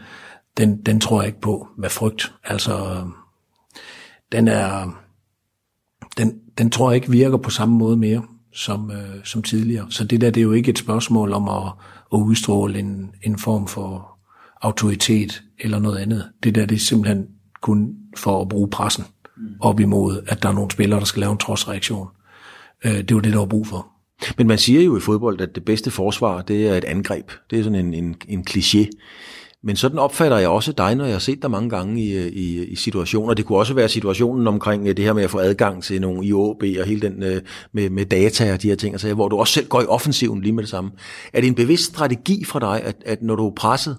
den, 0.58 0.82
den 0.82 1.00
tror 1.00 1.22
jeg 1.22 1.28
ikke 1.28 1.42
på 1.42 1.68
med 1.78 1.90
frygt. 1.90 2.34
Altså, 2.44 2.74
øh, 2.74 3.06
den 4.32 4.48
er, 4.48 4.98
den, 6.18 6.40
den 6.58 6.70
tror 6.70 6.92
jeg 6.92 6.96
ikke 6.96 7.12
virker 7.12 7.38
på 7.38 7.50
samme 7.50 7.78
måde 7.78 7.98
mere 7.98 8.24
som, 8.54 8.92
øh, 8.92 9.24
som 9.24 9.42
tidligere. 9.42 9.86
Så 9.90 10.04
det 10.04 10.22
der, 10.22 10.30
det 10.30 10.42
er 10.42 10.46
jo 10.46 10.52
ikke 10.52 10.70
et 10.70 10.78
spørgsmål 10.78 11.34
om 11.34 11.50
at, 11.50 11.72
at 12.14 12.18
udstråle 12.18 12.80
en, 12.80 13.12
en 13.24 13.40
form 13.40 13.68
for 13.68 14.18
autoritet 14.62 15.44
eller 15.60 15.80
noget 15.80 15.98
andet. 15.98 16.30
Det 16.44 16.56
der, 16.56 16.66
det 16.66 16.76
er 16.76 16.80
simpelthen 16.80 17.28
kun 17.62 17.96
for 18.18 18.42
at 18.42 18.50
bruge 18.50 18.68
pressen 18.68 19.04
op 19.60 19.80
imod, 19.80 20.22
at 20.28 20.44
der 20.44 20.50
er 20.50 20.54
nogle 20.54 20.72
spillere, 20.72 21.00
der 21.00 21.06
skal 21.06 21.20
lave 21.20 21.32
en 21.32 21.38
trodsreaktion. 21.38 22.08
Øh, 22.86 23.04
det 23.04 23.16
var 23.16 23.22
det, 23.22 23.34
der 23.34 23.40
var 23.40 23.46
brug 23.46 23.68
for. 23.68 23.88
Men 24.38 24.48
man 24.48 24.58
siger 24.58 24.82
jo 24.82 24.98
i 24.98 25.00
fodbold, 25.00 25.42
at 25.42 25.56
det 25.56 25.66
bedste 25.66 25.92
forsvar, 25.92 26.42
det 26.42 26.68
er 26.68 26.76
et 26.76 26.84
angreb. 26.84 27.32
Det 27.50 27.60
er 27.60 27.64
sådan 27.64 27.86
en, 27.86 27.94
en, 27.94 28.16
en 28.28 28.46
kliché. 28.50 28.90
Men 29.68 29.76
sådan 29.76 30.00
opfatter 30.00 30.38
jeg 30.38 30.50
også 30.50 30.72
dig, 30.72 30.96
når 30.96 31.06
jeg 31.06 31.14
har 31.14 31.20
set 31.20 31.42
dig 31.42 31.52
mange 31.52 31.70
gange 31.70 32.02
i, 32.02 32.28
i, 32.28 32.66
i 32.66 32.76
situationer. 32.76 33.34
Det 33.34 33.46
kunne 33.46 33.58
også 33.58 33.74
være 33.74 33.90
situationen 33.90 34.48
omkring 34.48 34.88
øh, 34.88 34.98
det 34.98 35.06
her 35.06 35.14
med 35.14 35.24
at 35.24 35.30
få 35.30 35.40
adgang 35.40 35.84
til 35.84 36.02
nogle 36.02 36.26
IOB 36.26 36.64
og 36.80 36.86
hele 36.86 37.02
den 37.02 37.24
øh, 37.24 37.42
med, 37.74 37.90
med 37.90 38.06
data 38.06 38.54
og 38.54 38.62
de 38.62 38.68
her 38.68 38.76
ting, 38.76 38.94
altså, 38.94 39.14
hvor 39.14 39.28
du 39.28 39.38
også 39.38 39.54
selv 39.54 39.68
går 39.68 39.82
i 39.82 39.86
offensiven 39.86 40.42
lige 40.42 40.54
med 40.54 40.64
det 40.64 40.70
samme. 40.70 40.92
Er 41.34 41.42
det 41.42 41.48
en 41.48 41.56
bevidst 41.56 41.84
strategi 41.84 42.44
for 42.44 42.60
dig, 42.60 42.82
at, 42.84 42.96
at 43.06 43.22
når 43.22 43.36
du 43.36 43.48
er 43.48 43.54
presset, 43.56 43.98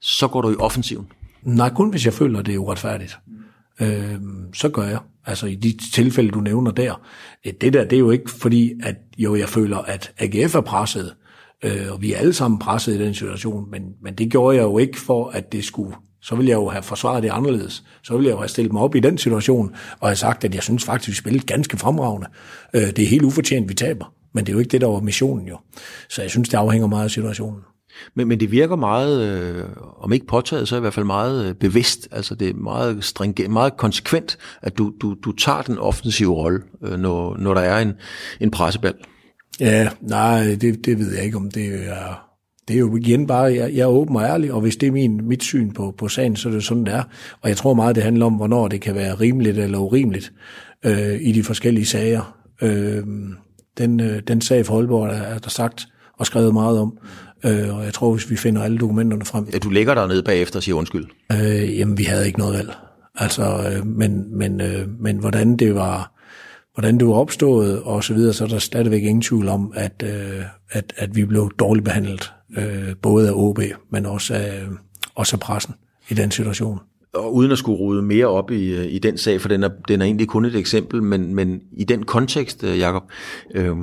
så 0.00 0.28
går 0.28 0.42
du 0.42 0.50
i 0.50 0.56
offensiven? 0.58 1.06
Nej, 1.42 1.70
kun 1.74 1.90
hvis 1.90 2.04
jeg 2.04 2.12
føler, 2.12 2.38
at 2.38 2.46
det 2.46 2.54
er 2.54 2.58
uretfærdigt 2.58 3.18
øh, 3.80 4.20
så 4.54 4.68
gør 4.68 4.82
jeg. 4.82 4.98
Altså 5.26 5.46
i 5.46 5.54
de 5.54 5.74
tilfælde, 5.94 6.30
du 6.30 6.40
nævner 6.40 6.70
der. 6.70 7.00
Øh, 7.46 7.52
det 7.60 7.72
der, 7.72 7.84
det 7.84 7.92
er 7.92 8.00
jo 8.00 8.10
ikke 8.10 8.30
fordi, 8.30 8.72
at 8.82 8.96
jo, 9.18 9.36
jeg 9.36 9.48
føler, 9.48 9.78
at 9.78 10.12
AGF 10.18 10.54
er 10.54 10.60
presset, 10.60 11.14
øh, 11.64 11.86
og 11.90 12.02
vi 12.02 12.12
er 12.12 12.18
alle 12.18 12.32
sammen 12.32 12.58
presset 12.58 12.94
i 12.94 13.04
den 13.04 13.14
situation, 13.14 13.70
men, 13.70 13.82
men 14.02 14.14
det 14.14 14.30
gjorde 14.30 14.56
jeg 14.56 14.62
jo 14.62 14.78
ikke 14.78 15.00
for, 15.00 15.28
at 15.28 15.52
det 15.52 15.64
skulle 15.64 15.94
så 16.22 16.34
ville 16.34 16.50
jeg 16.50 16.56
jo 16.56 16.68
have 16.68 16.82
forsvaret 16.82 17.22
det 17.22 17.30
anderledes. 17.30 17.84
Så 18.02 18.14
ville 18.14 18.28
jeg 18.28 18.32
jo 18.32 18.38
have 18.38 18.48
stillet 18.48 18.72
mig 18.72 18.82
op 18.82 18.94
i 18.94 19.00
den 19.00 19.18
situation, 19.18 19.74
og 20.00 20.08
have 20.08 20.16
sagt, 20.16 20.44
at 20.44 20.54
jeg 20.54 20.62
synes 20.62 20.84
faktisk, 20.84 21.08
vi 21.08 21.14
spillede 21.14 21.46
ganske 21.46 21.76
fremragende. 21.76 22.26
Øh, 22.74 22.82
det 22.82 22.98
er 22.98 23.06
helt 23.06 23.22
ufortjent, 23.22 23.68
vi 23.68 23.74
taber. 23.74 24.12
Men 24.34 24.46
det 24.46 24.52
er 24.52 24.52
jo 24.52 24.58
ikke 24.58 24.70
det, 24.70 24.80
der 24.80 24.86
var 24.86 25.00
missionen 25.00 25.48
jo. 25.48 25.58
Så 26.08 26.22
jeg 26.22 26.30
synes, 26.30 26.48
det 26.48 26.56
afhænger 26.56 26.86
meget 26.86 27.04
af 27.04 27.10
situationen. 27.10 27.60
Men, 28.14 28.28
men 28.28 28.40
det 28.40 28.50
virker 28.50 28.76
meget, 28.76 29.28
øh, 29.28 29.64
om 29.98 30.12
ikke 30.12 30.26
påtaget, 30.26 30.68
så 30.68 30.76
i 30.76 30.80
hvert 30.80 30.94
fald 30.94 31.06
meget 31.06 31.46
øh, 31.46 31.54
bevidst. 31.54 32.08
Altså 32.12 32.34
det 32.34 32.48
er 32.48 32.54
meget, 32.54 33.04
stringent, 33.04 33.52
meget 33.52 33.76
konsekvent, 33.76 34.38
at 34.62 34.78
du, 34.78 34.92
du, 35.02 35.16
du 35.24 35.32
tager 35.32 35.62
den 35.62 35.78
offensive 35.78 36.34
rolle, 36.34 36.62
øh, 36.82 36.98
når, 36.98 37.36
når 37.36 37.54
der 37.54 37.60
er 37.60 37.78
en, 37.78 37.92
en 38.40 38.50
presseball. 38.50 38.94
Ja, 39.60 39.88
nej, 40.00 40.56
det, 40.60 40.86
det 40.86 40.98
ved 40.98 41.14
jeg 41.14 41.24
ikke, 41.24 41.36
om 41.36 41.50
det 41.50 41.66
er... 41.88 42.26
Det 42.68 42.76
er 42.76 42.80
jo 42.80 42.96
igen 42.96 43.26
bare, 43.26 43.42
jeg, 43.42 43.74
jeg 43.74 43.80
er 43.80 43.86
åben 43.86 44.16
og 44.16 44.22
ærlig, 44.22 44.52
og 44.52 44.60
hvis 44.60 44.76
det 44.76 44.86
er 44.86 44.92
min, 44.92 45.28
mit 45.28 45.42
syn 45.42 45.72
på, 45.72 45.94
på 45.98 46.08
sagen, 46.08 46.36
så 46.36 46.48
er 46.48 46.52
det 46.52 46.64
sådan, 46.64 46.84
det 46.84 46.94
er. 46.94 47.02
Og 47.40 47.48
jeg 47.48 47.56
tror 47.56 47.74
meget, 47.74 47.96
det 47.96 48.04
handler 48.04 48.26
om, 48.26 48.32
hvornår 48.32 48.68
det 48.68 48.80
kan 48.80 48.94
være 48.94 49.14
rimeligt 49.14 49.58
eller 49.58 49.78
urimeligt 49.78 50.32
øh, 50.84 51.20
i 51.20 51.32
de 51.32 51.42
forskellige 51.42 51.86
sager. 51.86 52.36
Øh, 52.62 53.02
den, 53.78 54.00
øh, 54.00 54.22
den 54.28 54.40
sag 54.40 54.66
for 54.66 54.76
Aalborg 54.76 55.06
er, 55.06 55.22
er 55.22 55.38
der 55.38 55.50
sagt 55.50 55.88
og 56.18 56.26
skrevet 56.26 56.54
meget 56.54 56.78
om, 56.78 56.98
øh, 57.44 57.76
og 57.76 57.84
jeg 57.84 57.94
tror, 57.94 58.12
hvis 58.12 58.30
vi 58.30 58.36
finder 58.36 58.62
alle 58.62 58.78
dokumenterne 58.78 59.24
frem... 59.24 59.48
Ja, 59.52 59.58
du 59.58 59.70
ligger 59.70 59.94
der 59.94 60.06
nede 60.06 60.22
bagefter 60.22 60.58
og 60.58 60.62
siger 60.62 60.74
undskyld. 60.74 61.06
Øh, 61.32 61.78
jamen, 61.78 61.98
vi 61.98 62.04
havde 62.04 62.26
ikke 62.26 62.38
noget 62.38 62.54
valg. 62.54 62.72
Altså, 63.16 63.42
øh, 63.42 63.86
men, 63.86 64.38
men, 64.38 64.60
øh, 64.60 64.88
men 65.00 65.16
hvordan 65.16 65.56
det 65.56 65.74
var 65.74 66.19
hvordan 66.80 66.98
det 66.98 67.06
var 67.06 67.14
opstået 67.14 67.82
og 67.82 68.04
så 68.04 68.14
videre, 68.14 68.32
så 68.32 68.44
er 68.44 68.48
der 68.48 68.58
stadigvæk 68.58 69.02
ingen 69.02 69.22
tvivl 69.22 69.48
om, 69.48 69.72
at, 69.74 70.04
øh, 70.04 70.42
at, 70.70 70.92
at 70.96 71.16
vi 71.16 71.24
blev 71.24 71.50
dårligt 71.58 71.84
behandlet, 71.84 72.32
øh, 72.58 72.96
både 73.02 73.28
af 73.28 73.32
OB, 73.34 73.58
men 73.90 74.06
også 74.06 74.34
af, 74.34 74.62
også 75.14 75.36
af 75.36 75.40
pressen 75.40 75.74
i 76.08 76.14
den 76.14 76.30
situation. 76.30 76.78
Og 77.14 77.34
uden 77.34 77.52
at 77.52 77.58
skulle 77.58 77.78
rode 77.78 78.02
mere 78.02 78.26
op 78.26 78.50
i, 78.50 78.74
øh, 78.74 78.84
i 78.84 78.98
den 78.98 79.18
sag, 79.18 79.40
for 79.40 79.48
den 79.48 79.62
er, 79.62 79.68
den 79.88 80.00
er 80.00 80.04
egentlig 80.04 80.28
kun 80.28 80.44
et 80.44 80.56
eksempel, 80.56 81.02
men, 81.02 81.34
men 81.34 81.60
i 81.72 81.84
den 81.84 82.02
kontekst, 82.02 82.64
øh, 82.64 82.78
Jacob, 82.78 83.02
øh, 83.54 83.76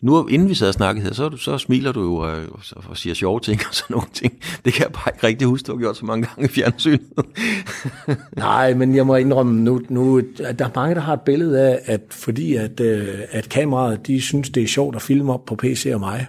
nu, 0.00 0.26
inden 0.26 0.48
vi 0.48 0.54
sad 0.54 0.68
og 0.68 0.74
snakkede 0.74 1.04
her, 1.04 1.12
så, 1.12 1.36
så 1.36 1.58
smiler 1.58 1.92
du 1.92 2.02
jo 2.02 2.30
øh, 2.30 2.48
og, 2.50 2.84
og 2.88 2.96
siger 2.96 3.14
sjove 3.14 3.40
ting 3.40 3.60
og 3.68 3.74
sådan 3.74 3.94
nogle 3.94 4.08
ting. 4.12 4.32
Det 4.64 4.72
kan 4.72 4.82
jeg 4.82 4.92
bare 4.92 5.12
ikke 5.14 5.26
rigtig 5.26 5.48
huske, 5.48 5.66
du 5.66 5.72
har 5.72 5.78
gjort 5.78 5.96
så 5.96 6.04
mange 6.04 6.26
gange 6.26 6.44
i 6.44 6.52
fjernsynet. 6.52 7.00
Nej, 8.36 8.74
men 8.74 8.94
jeg 8.94 9.06
må 9.06 9.16
indrømme, 9.16 9.60
nu, 9.60 9.80
nu, 9.88 10.22
at 10.44 10.58
der 10.58 10.64
er 10.64 10.70
mange, 10.74 10.94
der 10.94 11.00
har 11.00 11.12
et 11.12 11.20
billede 11.20 11.60
af, 11.60 11.80
at 11.84 12.00
fordi 12.10 12.54
at, 12.54 12.80
øh, 12.80 13.08
at 13.30 13.48
kameraet, 13.48 14.06
de 14.06 14.20
synes, 14.20 14.50
det 14.50 14.62
er 14.62 14.66
sjovt 14.66 14.96
at 14.96 15.02
filme 15.02 15.32
op 15.32 15.44
på 15.44 15.56
PC 15.56 15.90
og 15.94 16.00
mig. 16.00 16.26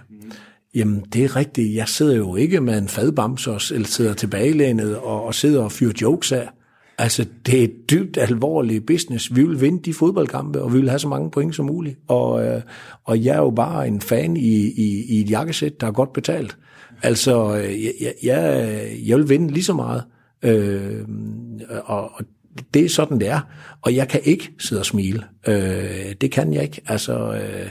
Jamen, 0.74 1.04
det 1.12 1.24
er 1.24 1.36
rigtigt. 1.36 1.74
Jeg 1.74 1.88
sidder 1.88 2.16
jo 2.16 2.36
ikke 2.36 2.60
med 2.60 2.78
en 2.78 2.88
fadbamse 2.88 3.50
eller 3.74 3.88
sidder 3.88 4.14
tilbagelænet 4.14 4.96
og, 4.96 5.24
og 5.24 5.34
sidder 5.34 5.62
og 5.62 5.72
fyrer 5.72 5.92
jokes 6.02 6.32
af. 6.32 6.48
Altså, 7.00 7.26
det 7.46 7.64
er 7.64 7.68
dybt 7.90 8.18
alvorlig 8.18 8.86
business. 8.86 9.34
Vi 9.36 9.42
vil 9.42 9.60
vinde 9.60 9.82
de 9.82 9.94
fodboldkampe, 9.94 10.62
og 10.62 10.72
vi 10.72 10.78
vil 10.78 10.88
have 10.88 10.98
så 10.98 11.08
mange 11.08 11.30
point 11.30 11.54
som 11.54 11.66
muligt. 11.66 11.98
Og, 12.08 12.46
øh, 12.46 12.62
og 13.04 13.24
jeg 13.24 13.34
er 13.34 13.38
jo 13.38 13.50
bare 13.50 13.88
en 13.88 14.00
fan 14.00 14.36
i, 14.36 14.56
i, 14.56 15.04
i 15.08 15.20
et 15.20 15.30
jakkesæt, 15.30 15.80
der 15.80 15.86
er 15.86 15.92
godt 15.92 16.12
betalt. 16.12 16.56
Altså, 17.02 17.56
øh, 17.56 17.84
jeg, 18.02 18.14
jeg, 18.22 18.98
jeg 19.06 19.18
vil 19.18 19.28
vinde 19.28 19.52
lige 19.52 19.64
så 19.64 19.74
meget. 19.74 20.04
Øh, 20.42 21.04
og, 21.84 22.10
og 22.14 22.24
det 22.74 22.84
er 22.84 22.88
sådan, 22.88 23.20
det 23.20 23.28
er. 23.28 23.40
Og 23.82 23.94
jeg 23.94 24.08
kan 24.08 24.20
ikke 24.24 24.52
sidde 24.58 24.80
og 24.80 24.86
smile. 24.86 25.24
Øh, 25.48 26.14
det 26.20 26.30
kan 26.30 26.54
jeg 26.54 26.62
ikke. 26.62 26.80
Altså, 26.86 27.32
øh, 27.32 27.70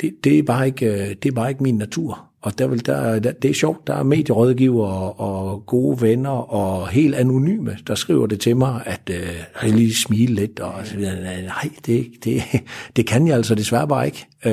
det, 0.00 0.14
det, 0.24 0.38
er 0.38 0.42
bare 0.42 0.66
ikke, 0.66 0.86
øh, 0.86 1.08
det 1.08 1.26
er 1.26 1.34
bare 1.34 1.50
ikke 1.50 1.62
min 1.62 1.78
natur. 1.78 2.29
Og 2.42 2.58
der 2.58 2.66
vil, 2.66 2.86
der, 2.86 3.18
der, 3.18 3.32
det 3.32 3.50
er 3.50 3.54
sjovt, 3.54 3.86
der 3.86 3.94
er 3.94 4.02
medierådgiver 4.02 4.86
og, 4.86 5.20
og 5.20 5.66
gode 5.66 6.00
venner 6.00 6.52
og 6.52 6.88
helt 6.88 7.14
anonyme, 7.14 7.76
der 7.86 7.94
skriver 7.94 8.26
det 8.26 8.40
til 8.40 8.56
mig, 8.56 8.82
at 8.86 9.00
øh, 9.10 9.42
jeg 9.62 9.72
lige 9.72 9.94
smile 9.94 10.34
lidt, 10.34 10.60
og 10.60 10.72
så 10.84 10.96
videre. 10.96 11.42
Nej, 11.42 11.70
det, 11.86 12.06
det, 12.24 12.42
det 12.96 13.06
kan 13.06 13.26
jeg 13.26 13.36
altså 13.36 13.54
desværre 13.54 13.88
bare 13.88 14.06
ikke. 14.06 14.26
Øh, 14.46 14.52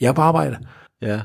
jeg 0.00 0.08
er 0.08 0.12
på 0.12 0.20
arbejde. 0.20 0.56
Ja. 1.02 1.20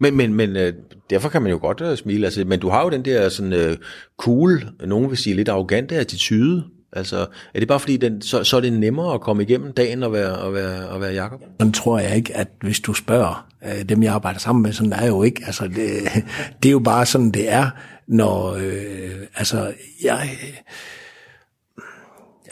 Men, 0.00 0.16
men, 0.16 0.34
men 0.34 0.56
øh, 0.56 0.72
derfor 1.10 1.28
kan 1.28 1.42
man 1.42 1.50
jo 1.50 1.58
godt 1.58 1.80
øh, 1.80 1.96
smile. 1.96 2.26
Altså, 2.26 2.44
men 2.44 2.60
du 2.60 2.68
har 2.68 2.84
jo 2.84 2.90
den 2.90 3.04
der 3.04 3.28
sådan 3.28 3.52
øh, 3.52 3.76
cool, 4.18 4.68
nogen 4.84 5.10
vil 5.10 5.18
sige 5.18 5.36
lidt 5.36 5.48
arrogante 5.48 5.96
attitude. 5.96 6.64
Altså, 6.92 7.26
er 7.54 7.58
det 7.58 7.68
bare 7.68 7.80
fordi, 7.80 7.96
den, 7.96 8.22
så, 8.22 8.44
så 8.44 8.56
er 8.56 8.60
det 8.60 8.72
nemmere 8.72 9.14
at 9.14 9.20
komme 9.20 9.42
igennem 9.42 9.72
dagen 9.72 10.02
og 10.02 10.12
være, 10.12 10.46
at 10.46 10.54
være, 10.54 10.94
at 10.94 11.00
være 11.00 11.12
Jacob? 11.12 11.40
Sådan 11.60 11.72
tror 11.72 11.98
jeg 11.98 12.16
ikke, 12.16 12.36
at 12.36 12.48
hvis 12.60 12.80
du 12.80 12.94
spørger 12.94 13.45
øh, 13.66 13.84
dem, 13.88 14.02
jeg 14.02 14.14
arbejder 14.14 14.38
sammen 14.38 14.62
med, 14.62 14.72
sådan 14.72 14.92
er 14.92 15.06
jo 15.06 15.22
ikke. 15.22 15.42
Altså, 15.46 15.68
det, 15.68 16.02
det 16.62 16.68
er 16.68 16.72
jo 16.72 16.78
bare 16.78 17.06
sådan, 17.06 17.30
det 17.30 17.52
er, 17.52 17.70
når, 18.08 18.54
øh, 18.54 19.26
altså, 19.36 19.72
jeg, 20.02 20.28
øh, 20.42 20.56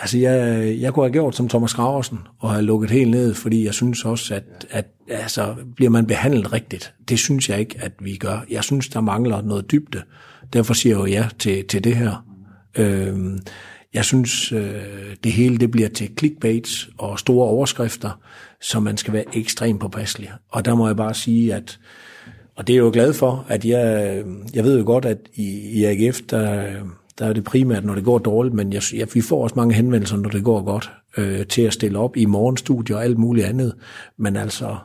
altså, 0.01 0.19
jeg, 0.19 0.81
jeg 0.81 0.93
kunne 0.93 1.05
have 1.05 1.13
gjort 1.13 1.37
som 1.37 1.49
Thomas 1.49 1.75
Graversen 1.75 2.19
og 2.39 2.51
have 2.51 2.63
lukket 2.63 2.91
helt 2.91 3.11
ned, 3.11 3.35
fordi 3.35 3.65
jeg 3.65 3.75
synes 3.75 4.05
også, 4.05 4.35
at, 4.35 4.67
at 4.71 4.87
altså, 5.09 5.55
bliver 5.77 5.91
man 5.91 6.07
behandlet 6.07 6.53
rigtigt. 6.53 6.95
Det 7.09 7.19
synes 7.19 7.49
jeg 7.49 7.61
ikke, 7.61 7.77
at 7.79 7.93
vi 8.01 8.17
gør. 8.17 8.45
Jeg 8.51 8.65
synes, 8.65 8.89
der 8.89 9.01
mangler 9.01 9.43
noget 9.43 9.71
dybde. 9.71 10.03
Derfor 10.53 10.75
siger 10.75 10.97
jeg 10.97 11.01
jo 11.01 11.07
ja 11.07 11.29
til, 11.39 11.65
til 11.67 11.85
det 11.85 11.97
her. 11.97 12.27
Øh, 12.77 13.39
jeg 13.95 14.05
synes, 14.05 14.53
øh, 14.53 14.83
det 15.25 15.33
hele 15.33 15.59
det 15.59 15.71
bliver 15.71 15.89
til 15.89 16.11
clickbaits 16.19 16.89
og 16.99 17.19
store 17.19 17.49
overskrifter, 17.49 18.21
så 18.65 18.81
man 18.81 18.97
skal 18.97 19.13
være 19.13 19.37
ekstremt 19.37 19.81
påpasselig. 19.81 20.31
Og 20.49 20.65
der 20.65 20.75
må 20.75 20.87
jeg 20.87 20.97
bare 20.97 21.15
sige, 21.15 21.55
at 21.55 21.79
og 22.57 22.67
det 22.67 22.73
er 22.73 22.77
jeg 22.77 22.85
jo 22.85 22.91
glad 22.93 23.13
for, 23.15 23.47
at 23.49 23.65
jeg, 23.65 24.25
jeg 24.55 24.65
ved 24.65 24.79
jo 24.79 24.85
godt, 24.87 25.05
at 25.05 25.19
i, 25.35 25.71
i 25.81 25.85
AGF, 25.85 26.21
der, 26.31 26.73
der 27.19 27.27
er 27.27 27.33
det 27.33 27.45
primært, 27.45 27.85
når 27.85 27.95
det 27.95 28.05
går 28.05 28.19
dårligt, 28.19 28.55
men 28.55 28.73
jeg, 28.73 28.83
jeg, 28.95 29.09
vi 29.15 29.21
får 29.21 29.43
også 29.43 29.57
mange 29.57 29.75
henvendelser, 29.75 30.17
når 30.17 30.31
det 30.31 30.45
går 30.45 30.63
godt, 30.63 30.91
øh, 31.17 31.47
til 31.47 31.63
at 31.63 31.73
stille 31.73 31.99
op 31.99 32.17
i 32.17 32.25
morgenstudier 32.25 32.97
og 32.97 33.05
alt 33.05 33.19
muligt 33.19 33.47
andet. 33.47 33.75
Men 34.17 34.37
altså, 34.37 34.77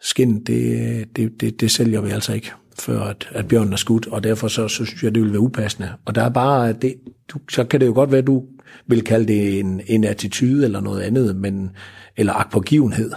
skin, 0.00 0.44
det, 0.44 1.16
det, 1.16 1.40
det, 1.40 1.60
det 1.60 1.70
sælger 1.70 2.00
vi 2.00 2.10
altså 2.10 2.32
ikke 2.32 2.52
før 2.80 3.00
at, 3.00 3.28
at 3.30 3.48
bjørnen 3.48 3.72
er 3.72 3.76
skudt, 3.76 4.06
og 4.06 4.24
derfor 4.24 4.48
så, 4.48 4.68
så 4.68 4.84
synes 4.84 5.02
jeg, 5.02 5.14
det 5.14 5.22
ville 5.22 5.32
være 5.32 5.40
upassende. 5.40 5.92
Og 6.04 6.14
der 6.14 6.22
er 6.22 6.28
bare, 6.28 6.72
det, 6.72 6.94
du, 7.28 7.38
så 7.50 7.64
kan 7.64 7.80
det 7.80 7.86
jo 7.86 7.92
godt 7.92 8.12
være, 8.12 8.20
at 8.20 8.26
du 8.26 8.44
vil 8.86 9.02
kalde 9.04 9.26
det 9.26 9.60
en, 9.60 9.80
en 9.86 10.04
attitude 10.04 10.64
eller 10.64 10.80
noget 10.80 11.00
andet, 11.00 11.36
men, 11.36 11.70
eller 12.16 12.32
akpågivenhed. 12.32 13.12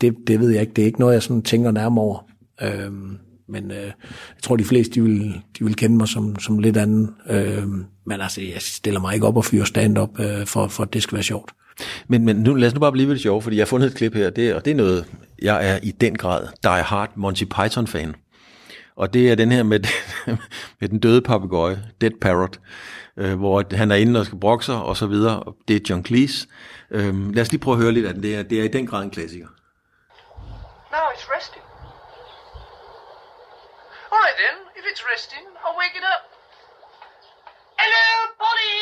Det, 0.00 0.14
det 0.26 0.40
ved 0.40 0.50
jeg 0.50 0.60
ikke. 0.60 0.72
Det 0.72 0.82
er 0.82 0.86
ikke 0.86 1.00
noget, 1.00 1.14
jeg 1.14 1.22
sådan 1.22 1.42
tænker 1.42 1.70
nærmere 1.70 2.04
over. 2.04 2.30
Øhm, 2.62 3.18
men 3.48 3.70
øh, 3.70 3.76
jeg 3.76 4.42
tror, 4.42 4.56
de 4.56 4.64
fleste 4.64 4.94
de 4.94 5.02
vil, 5.02 5.42
de 5.58 5.64
vil 5.64 5.76
kende 5.76 5.96
mig 5.96 6.08
som, 6.08 6.38
som 6.38 6.58
lidt 6.58 6.76
anden. 6.76 7.10
Øhm, 7.30 7.84
men 8.06 8.20
altså, 8.20 8.40
jeg 8.40 8.62
stiller 8.62 9.00
mig 9.00 9.14
ikke 9.14 9.26
op 9.26 9.36
og 9.36 9.44
fyrer 9.44 9.64
stand-up, 9.64 10.20
øh, 10.20 10.46
for, 10.46 10.68
for 10.68 10.82
at 10.82 10.92
det 10.92 11.02
skal 11.02 11.16
være 11.16 11.22
sjovt. 11.22 11.52
Men, 12.08 12.24
men 12.24 12.36
nu, 12.36 12.54
lad 12.54 12.68
os 12.68 12.74
nu 12.74 12.80
bare 12.80 12.92
blive 12.92 13.08
lidt 13.08 13.22
sjov, 13.22 13.42
fordi 13.42 13.56
jeg 13.56 13.60
har 13.60 13.66
fundet 13.66 13.86
et 13.86 13.94
klip 13.94 14.14
her, 14.14 14.30
det, 14.30 14.54
og 14.54 14.64
det 14.64 14.70
er 14.70 14.74
noget, 14.74 15.04
jeg 15.42 15.70
er 15.70 15.78
i 15.82 15.90
den 15.90 16.16
grad 16.16 16.46
die 16.62 16.82
hard 16.82 17.10
Monty 17.16 17.44
Python-fan. 17.44 18.14
Og 19.00 19.06
det 19.14 19.30
er 19.30 19.34
den 19.34 19.52
her 19.52 19.62
med, 19.62 19.80
med 20.80 20.88
den 20.88 20.98
døde 21.00 21.22
papegøje, 21.22 21.78
Dead 22.00 22.16
Parrot, 22.20 22.54
øh, 23.16 23.34
hvor 23.38 23.76
han 23.80 23.90
er 23.90 23.96
inde 23.96 24.20
og 24.20 24.26
skal 24.26 24.40
brokke 24.40 24.64
sig 24.64 24.78
og 24.90 24.96
så 24.96 25.06
videre. 25.06 25.36
Det 25.68 25.76
er 25.76 25.80
John 25.88 26.04
Cleese. 26.06 26.38
Øh, 26.90 27.34
lad 27.34 27.42
os 27.42 27.50
lige 27.52 27.64
prøve 27.64 27.76
at 27.76 27.82
høre 27.82 27.92
lidt 27.92 28.06
af 28.06 28.14
den. 28.14 28.22
Det 28.22 28.32
er, 28.36 28.42
det 28.42 28.60
er 28.60 28.64
i 28.64 28.74
den 28.76 28.86
grad 28.86 29.02
en 29.02 29.10
klassiker. 29.16 29.48
Now 30.96 31.06
it's 31.14 31.26
resting. 31.36 31.64
All 34.12 34.20
right 34.26 34.38
then, 34.44 34.56
if 34.78 34.84
it's 34.90 35.02
resting, 35.12 35.44
I'll 35.62 35.78
wake 35.82 35.94
it 36.00 36.06
up. 36.14 36.22
Hello, 37.82 38.06
Polly! 38.42 38.76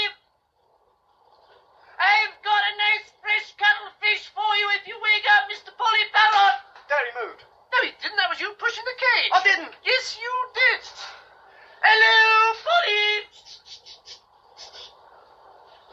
I've 2.12 2.36
got 2.48 2.62
a 2.70 2.72
nice 2.86 3.06
fresh 3.22 3.48
cuttlefish 3.62 4.22
for 4.36 4.50
you 4.60 4.66
if 4.78 4.82
you 4.90 4.96
wake 5.08 5.26
up 5.34 5.42
Mr. 5.52 5.70
Polly 5.80 6.04
Parrot! 6.14 6.56
Daddy 6.90 7.12
moved. 7.20 7.55
No, 7.76 7.82
he 7.88 7.92
didn't. 8.02 8.16
That 8.16 8.28
was 8.32 8.40
you 8.40 8.50
pushing 8.64 8.84
the 8.90 8.96
cage. 9.06 9.30
I 9.38 9.40
didn't. 9.48 9.72
Yes, 9.84 10.04
you 10.22 10.32
did. 10.60 10.82
Hello, 11.86 12.16
Polly! 12.66 13.06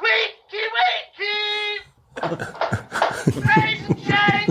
Wakey, 0.03 0.65
wakey! 0.77 1.39
Rise 3.49 3.83
and 3.89 3.99
shine! 4.07 4.49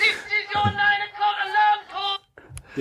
This 0.00 0.18
is 0.38 0.46
your 0.54 0.68
nine 0.82 1.02
o'clock 1.08 1.36
alarm 1.46 1.80
call! 1.92 2.18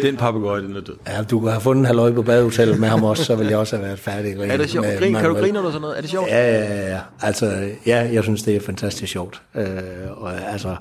Den 0.02 0.18
papegøje, 0.18 0.62
den 0.62 0.76
er 0.76 0.82
død. 0.82 0.98
Ja, 1.08 1.24
du 1.24 1.40
kunne 1.40 1.52
have 1.52 1.62
fundet 1.62 1.80
en 1.82 1.86
halvøj 1.86 2.12
på 2.14 2.22
badehotellet 2.22 2.80
med 2.80 2.90
ham 2.90 3.04
også, 3.04 3.24
så 3.24 3.36
ville 3.36 3.52
jeg 3.52 3.60
også 3.60 3.76
have 3.76 3.88
været 3.88 4.00
færdig. 4.00 4.38
Er 4.40 4.58
det 4.58 4.70
sjovt? 4.70 4.88
med 4.88 5.00
Grin, 5.00 5.14
kan 5.14 5.30
du 5.30 5.36
grine 5.36 5.58
eller 5.58 5.72
sådan 5.72 5.82
noget? 5.82 5.98
Er 5.98 6.02
det 6.02 6.10
sjovt? 6.10 6.30
Ja, 6.30 6.52
ja, 6.52 6.74
ja, 6.76 6.88
ja. 6.93 7.00
Altså, 7.22 7.70
ja, 7.86 8.10
jeg 8.12 8.24
synes, 8.24 8.43
det 8.43 8.56
er 8.56 8.60
fantastisk 8.60 9.12
sjovt. 9.12 9.41
Øh, 9.56 9.68
og 10.12 10.41
altså, 10.41 10.76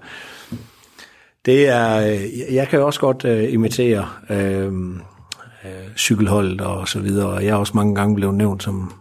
det 1.47 1.68
er, 1.68 1.97
øh, 1.97 2.55
jeg 2.55 2.68
kan 2.68 2.82
også 2.82 3.01
godt 3.01 3.24
øh, 3.24 3.53
imitere 3.53 4.09
øh, 4.30 4.72
øh, 5.64 5.97
cykelholdet 5.97 6.61
og 6.61 6.88
så 6.88 7.01
videre, 7.01 7.28
og 7.28 7.45
jeg 7.45 7.51
er 7.51 7.57
også 7.57 7.72
mange 7.74 7.95
gange 7.95 8.14
blevet 8.14 8.34
nævnt 8.34 8.62
som 8.62 8.92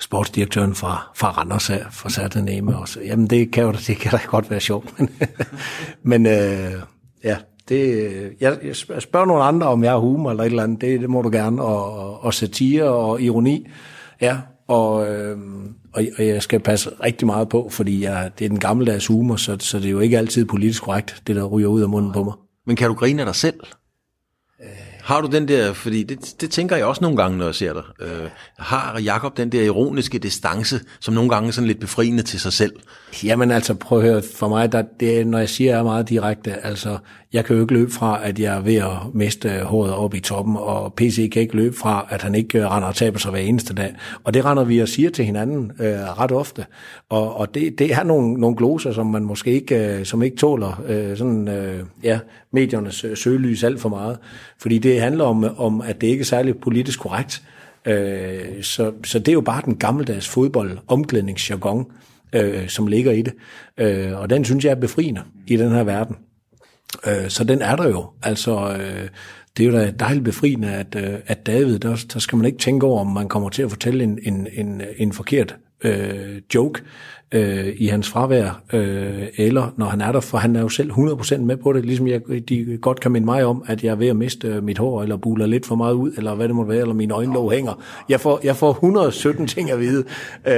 sportsdirektøren 0.00 0.74
fra, 0.74 1.10
fra 1.14 1.30
Randers 1.30 1.70
af, 1.70 1.86
fra 1.90 2.10
Sataneme 2.10 2.76
også. 2.76 3.00
Jamen, 3.00 3.26
det 3.26 3.50
kan 3.52 3.64
jo 3.64 3.72
det 3.72 3.96
kan 3.96 4.10
da 4.10 4.18
godt 4.26 4.50
være 4.50 4.60
sjovt, 4.60 4.94
men, 4.98 5.10
men 6.02 6.26
øh, 6.26 6.72
ja, 7.24 7.36
det, 7.68 7.94
øh, 7.94 8.30
jeg, 8.40 8.58
jeg 8.62 9.02
spørger 9.02 9.26
nogle 9.26 9.42
andre, 9.42 9.66
om 9.66 9.84
jeg 9.84 9.92
har 9.92 9.98
humor 9.98 10.30
eller 10.30 10.44
et 10.44 10.50
eller 10.50 10.62
andet, 10.62 10.80
det, 10.80 11.00
det 11.00 11.10
må 11.10 11.22
du 11.22 11.30
gerne, 11.30 11.62
og, 11.62 12.24
og 12.24 12.34
satire 12.34 12.84
og 12.84 13.22
ironi, 13.22 13.66
ja, 14.20 14.38
og, 14.68 15.14
øh, 15.14 15.38
og, 15.96 16.02
og 16.18 16.26
jeg 16.26 16.42
skal 16.42 16.60
passe 16.60 16.90
rigtig 17.04 17.26
meget 17.26 17.48
på, 17.48 17.68
fordi 17.70 18.02
jeg, 18.02 18.30
det 18.38 18.44
er 18.44 18.48
den 18.48 18.60
gammeldags 18.60 19.06
humor, 19.06 19.36
så, 19.36 19.56
så 19.60 19.78
det 19.78 19.86
er 19.86 19.90
jo 19.90 20.00
ikke 20.00 20.18
altid 20.18 20.44
politisk 20.44 20.82
korrekt, 20.82 21.22
det 21.26 21.36
der 21.36 21.44
ryger 21.44 21.68
ud 21.68 21.82
af 21.82 21.88
munden 21.88 22.12
på 22.12 22.24
mig. 22.24 22.34
Men 22.66 22.76
kan 22.76 22.88
du 22.88 22.94
grine 22.94 23.22
af 23.22 23.26
dig 23.26 23.34
selv? 23.34 23.60
Har 25.06 25.20
du 25.20 25.28
den 25.28 25.48
der, 25.48 25.72
fordi 25.72 26.02
det, 26.02 26.34
det 26.40 26.50
tænker 26.50 26.76
jeg 26.76 26.86
også 26.86 27.02
nogle 27.02 27.16
gange, 27.16 27.38
når 27.38 27.44
jeg 27.44 27.54
ser 27.54 27.72
dig, 27.72 27.82
øh, 28.00 28.28
har 28.58 29.00
Jakob 29.00 29.36
den 29.36 29.52
der 29.52 29.62
ironiske 29.62 30.18
distance, 30.18 30.80
som 31.00 31.14
nogle 31.14 31.30
gange 31.30 31.48
er 31.48 31.52
sådan 31.52 31.68
lidt 31.68 31.80
befriende 31.80 32.22
til 32.22 32.40
sig 32.40 32.52
selv? 32.52 32.72
Jamen 33.24 33.50
altså, 33.50 33.74
prøv 33.74 33.98
at 33.98 34.04
høre, 34.04 34.22
for 34.34 34.48
mig, 34.48 34.72
der, 34.72 34.82
det, 35.00 35.26
når 35.26 35.38
jeg 35.38 35.48
siger, 35.48 35.70
jeg 35.70 35.78
er 35.78 35.84
meget 35.84 36.08
direkte, 36.08 36.66
altså, 36.66 36.98
jeg 37.36 37.44
kan 37.44 37.56
jo 37.56 37.62
ikke 37.62 37.74
løbe 37.74 37.90
fra, 37.90 38.20
at 38.24 38.38
jeg 38.38 38.56
er 38.56 38.60
ved 38.60 38.74
at 38.74 39.14
miste 39.14 39.60
håret 39.62 39.92
op 39.92 40.14
i 40.14 40.20
toppen, 40.20 40.56
og 40.56 40.94
PC 40.94 41.30
kan 41.30 41.42
ikke 41.42 41.56
løbe 41.56 41.76
fra, 41.76 42.06
at 42.10 42.22
han 42.22 42.34
ikke 42.34 42.58
øh, 42.58 42.70
render 42.70 42.88
og 42.88 42.94
taber 42.94 43.18
sig 43.18 43.30
hver 43.30 43.40
eneste 43.40 43.74
dag. 43.74 43.94
Og 44.24 44.34
det 44.34 44.44
render 44.44 44.64
vi 44.64 44.78
og 44.78 44.88
siger 44.88 45.10
til 45.10 45.24
hinanden 45.24 45.72
øh, 45.80 46.20
ret 46.20 46.32
ofte. 46.32 46.66
Og, 47.08 47.36
og 47.36 47.54
det, 47.54 47.78
det 47.78 47.92
er 47.92 48.02
nogle, 48.02 48.34
nogle 48.34 48.56
gloser, 48.56 48.92
som 48.92 49.06
man 49.06 49.24
måske 49.24 49.52
ikke, 49.52 49.98
øh, 49.98 50.04
som 50.04 50.22
ikke 50.22 50.36
tåler 50.36 50.82
øh, 50.88 51.16
sådan, 51.16 51.48
øh, 51.48 51.84
ja, 52.02 52.18
mediernes 52.52 53.04
øh, 53.04 53.16
søgelys 53.16 53.64
alt 53.64 53.80
for 53.80 53.88
meget. 53.88 54.18
Fordi 54.58 54.78
det 54.78 55.00
handler 55.00 55.24
om, 55.24 55.58
om 55.58 55.80
at 55.80 56.00
det 56.00 56.06
ikke 56.06 56.20
er 56.20 56.24
særlig 56.24 56.58
politisk 56.58 57.00
korrekt. 57.00 57.42
Øh, 57.86 58.62
så, 58.62 58.92
så 59.04 59.18
det 59.18 59.28
er 59.28 59.32
jo 59.32 59.40
bare 59.40 59.62
den 59.64 59.76
gammeldags 59.76 60.28
fodbold, 60.28 60.78
omklædningsjargon, 60.88 61.86
øh, 62.32 62.68
som 62.68 62.86
ligger 62.86 63.12
i 63.12 63.22
det. 63.22 63.32
Øh, 63.78 64.20
og 64.20 64.30
den 64.30 64.44
synes 64.44 64.64
jeg 64.64 64.70
er 64.70 64.80
befriende 64.80 65.22
i 65.46 65.56
den 65.56 65.70
her 65.70 65.84
verden. 65.84 66.16
Øh, 67.06 67.28
så 67.30 67.44
den 67.44 67.62
er 67.62 67.76
der 67.76 67.88
jo. 67.88 68.10
Altså, 68.22 68.76
øh, 68.80 69.08
det 69.56 69.66
er 69.66 69.66
jo 69.66 69.72
da 69.72 69.90
dejligt 69.90 70.24
befriende, 70.24 70.68
at, 70.68 70.94
øh, 70.96 71.18
at 71.26 71.46
David, 71.46 71.78
der, 71.78 72.04
der 72.12 72.18
skal 72.18 72.36
man 72.36 72.46
ikke 72.46 72.58
tænke 72.58 72.86
over, 72.86 73.00
om 73.00 73.06
man 73.06 73.28
kommer 73.28 73.48
til 73.48 73.62
at 73.62 73.70
fortælle 73.70 74.04
en, 74.04 74.18
en, 74.22 74.46
en, 74.52 74.82
en 74.96 75.12
forkert 75.12 75.56
øh, 75.84 76.42
joke 76.54 76.82
øh, 77.36 77.74
i 77.76 77.86
hans 77.86 78.08
fravær, 78.08 78.62
øh, 78.72 79.26
eller 79.36 79.74
når 79.76 79.86
han 79.86 80.00
er 80.00 80.12
der, 80.12 80.20
for 80.20 80.38
han 80.38 80.56
er 80.56 80.60
jo 80.60 80.68
selv 80.68 80.90
100% 80.90 81.36
med 81.36 81.56
på 81.56 81.72
det, 81.72 81.84
ligesom 81.84 82.08
jeg, 82.08 82.20
de 82.48 82.78
godt 82.80 83.00
kan 83.00 83.12
minde 83.12 83.24
mig 83.24 83.44
om, 83.44 83.64
at 83.66 83.84
jeg 83.84 83.90
er 83.90 83.94
ved 83.94 84.08
at 84.08 84.16
miste 84.16 84.48
øh, 84.48 84.64
mit 84.64 84.78
hår, 84.78 85.02
eller 85.02 85.16
buler 85.16 85.46
lidt 85.46 85.66
for 85.66 85.74
meget 85.74 85.94
ud, 85.94 86.12
eller 86.16 86.34
hvad 86.34 86.48
det 86.48 86.56
må 86.56 86.64
være, 86.64 86.80
eller 86.80 86.94
mine 86.94 87.14
øjenlåg 87.14 87.52
hænger. 87.52 87.82
Jeg 88.08 88.20
får, 88.20 88.40
jeg 88.44 88.56
får 88.56 88.70
117 88.70 89.46
ting 89.46 89.70
at 89.70 89.80
vide. 89.80 90.04
Øh, 90.46 90.54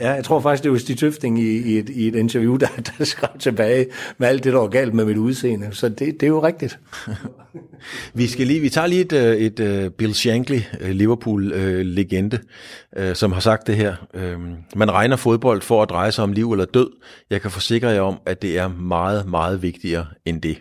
ja, 0.00 0.12
jeg 0.12 0.24
tror 0.24 0.40
faktisk, 0.40 0.62
det 0.62 0.72
var 0.72 0.78
Stig 0.78 0.98
Tøfting 0.98 1.40
i, 1.40 1.58
i, 1.58 1.78
et, 1.78 1.88
i 1.88 2.08
et 2.08 2.14
interview, 2.14 2.56
der, 2.56 2.66
der 2.98 3.04
skrev 3.04 3.30
tilbage 3.38 3.86
med 4.18 4.28
alt 4.28 4.44
det, 4.44 4.52
der 4.52 4.58
var 4.58 4.68
galt 4.68 4.94
med 4.94 5.04
mit 5.04 5.16
udseende. 5.16 5.68
Så 5.72 5.88
det, 5.88 5.98
det 5.98 6.22
er 6.22 6.26
jo 6.26 6.42
rigtigt. 6.42 6.78
vi 8.14 8.26
skal 8.26 8.46
lige, 8.46 8.60
vi 8.60 8.68
tager 8.68 8.86
lige 8.86 9.00
et, 9.00 9.12
øh, 9.12 9.36
et, 9.36 9.60
et 9.60 9.94
Bill 9.94 10.14
Shankly, 10.14 10.58
Liverpool-legende, 10.80 12.38
som 13.14 13.32
har 13.32 13.40
sagt 13.40 13.66
det 13.66 13.76
her. 13.76 13.94
Man 14.76 14.90
regner 14.90 15.16
fodbold 15.16 15.62
for 15.62 15.82
at 15.82 15.90
dreje 15.90 16.12
sig 16.16 16.24
om 16.24 16.32
liv 16.32 16.52
eller 16.52 16.64
død. 16.64 16.90
Jeg 17.30 17.42
kan 17.42 17.50
forsikre 17.50 17.88
jer 17.88 18.00
om, 18.00 18.18
at 18.26 18.42
det 18.42 18.58
er 18.58 18.68
meget, 18.68 19.26
meget 19.26 19.62
vigtigere 19.62 20.06
end 20.24 20.42
det. 20.42 20.58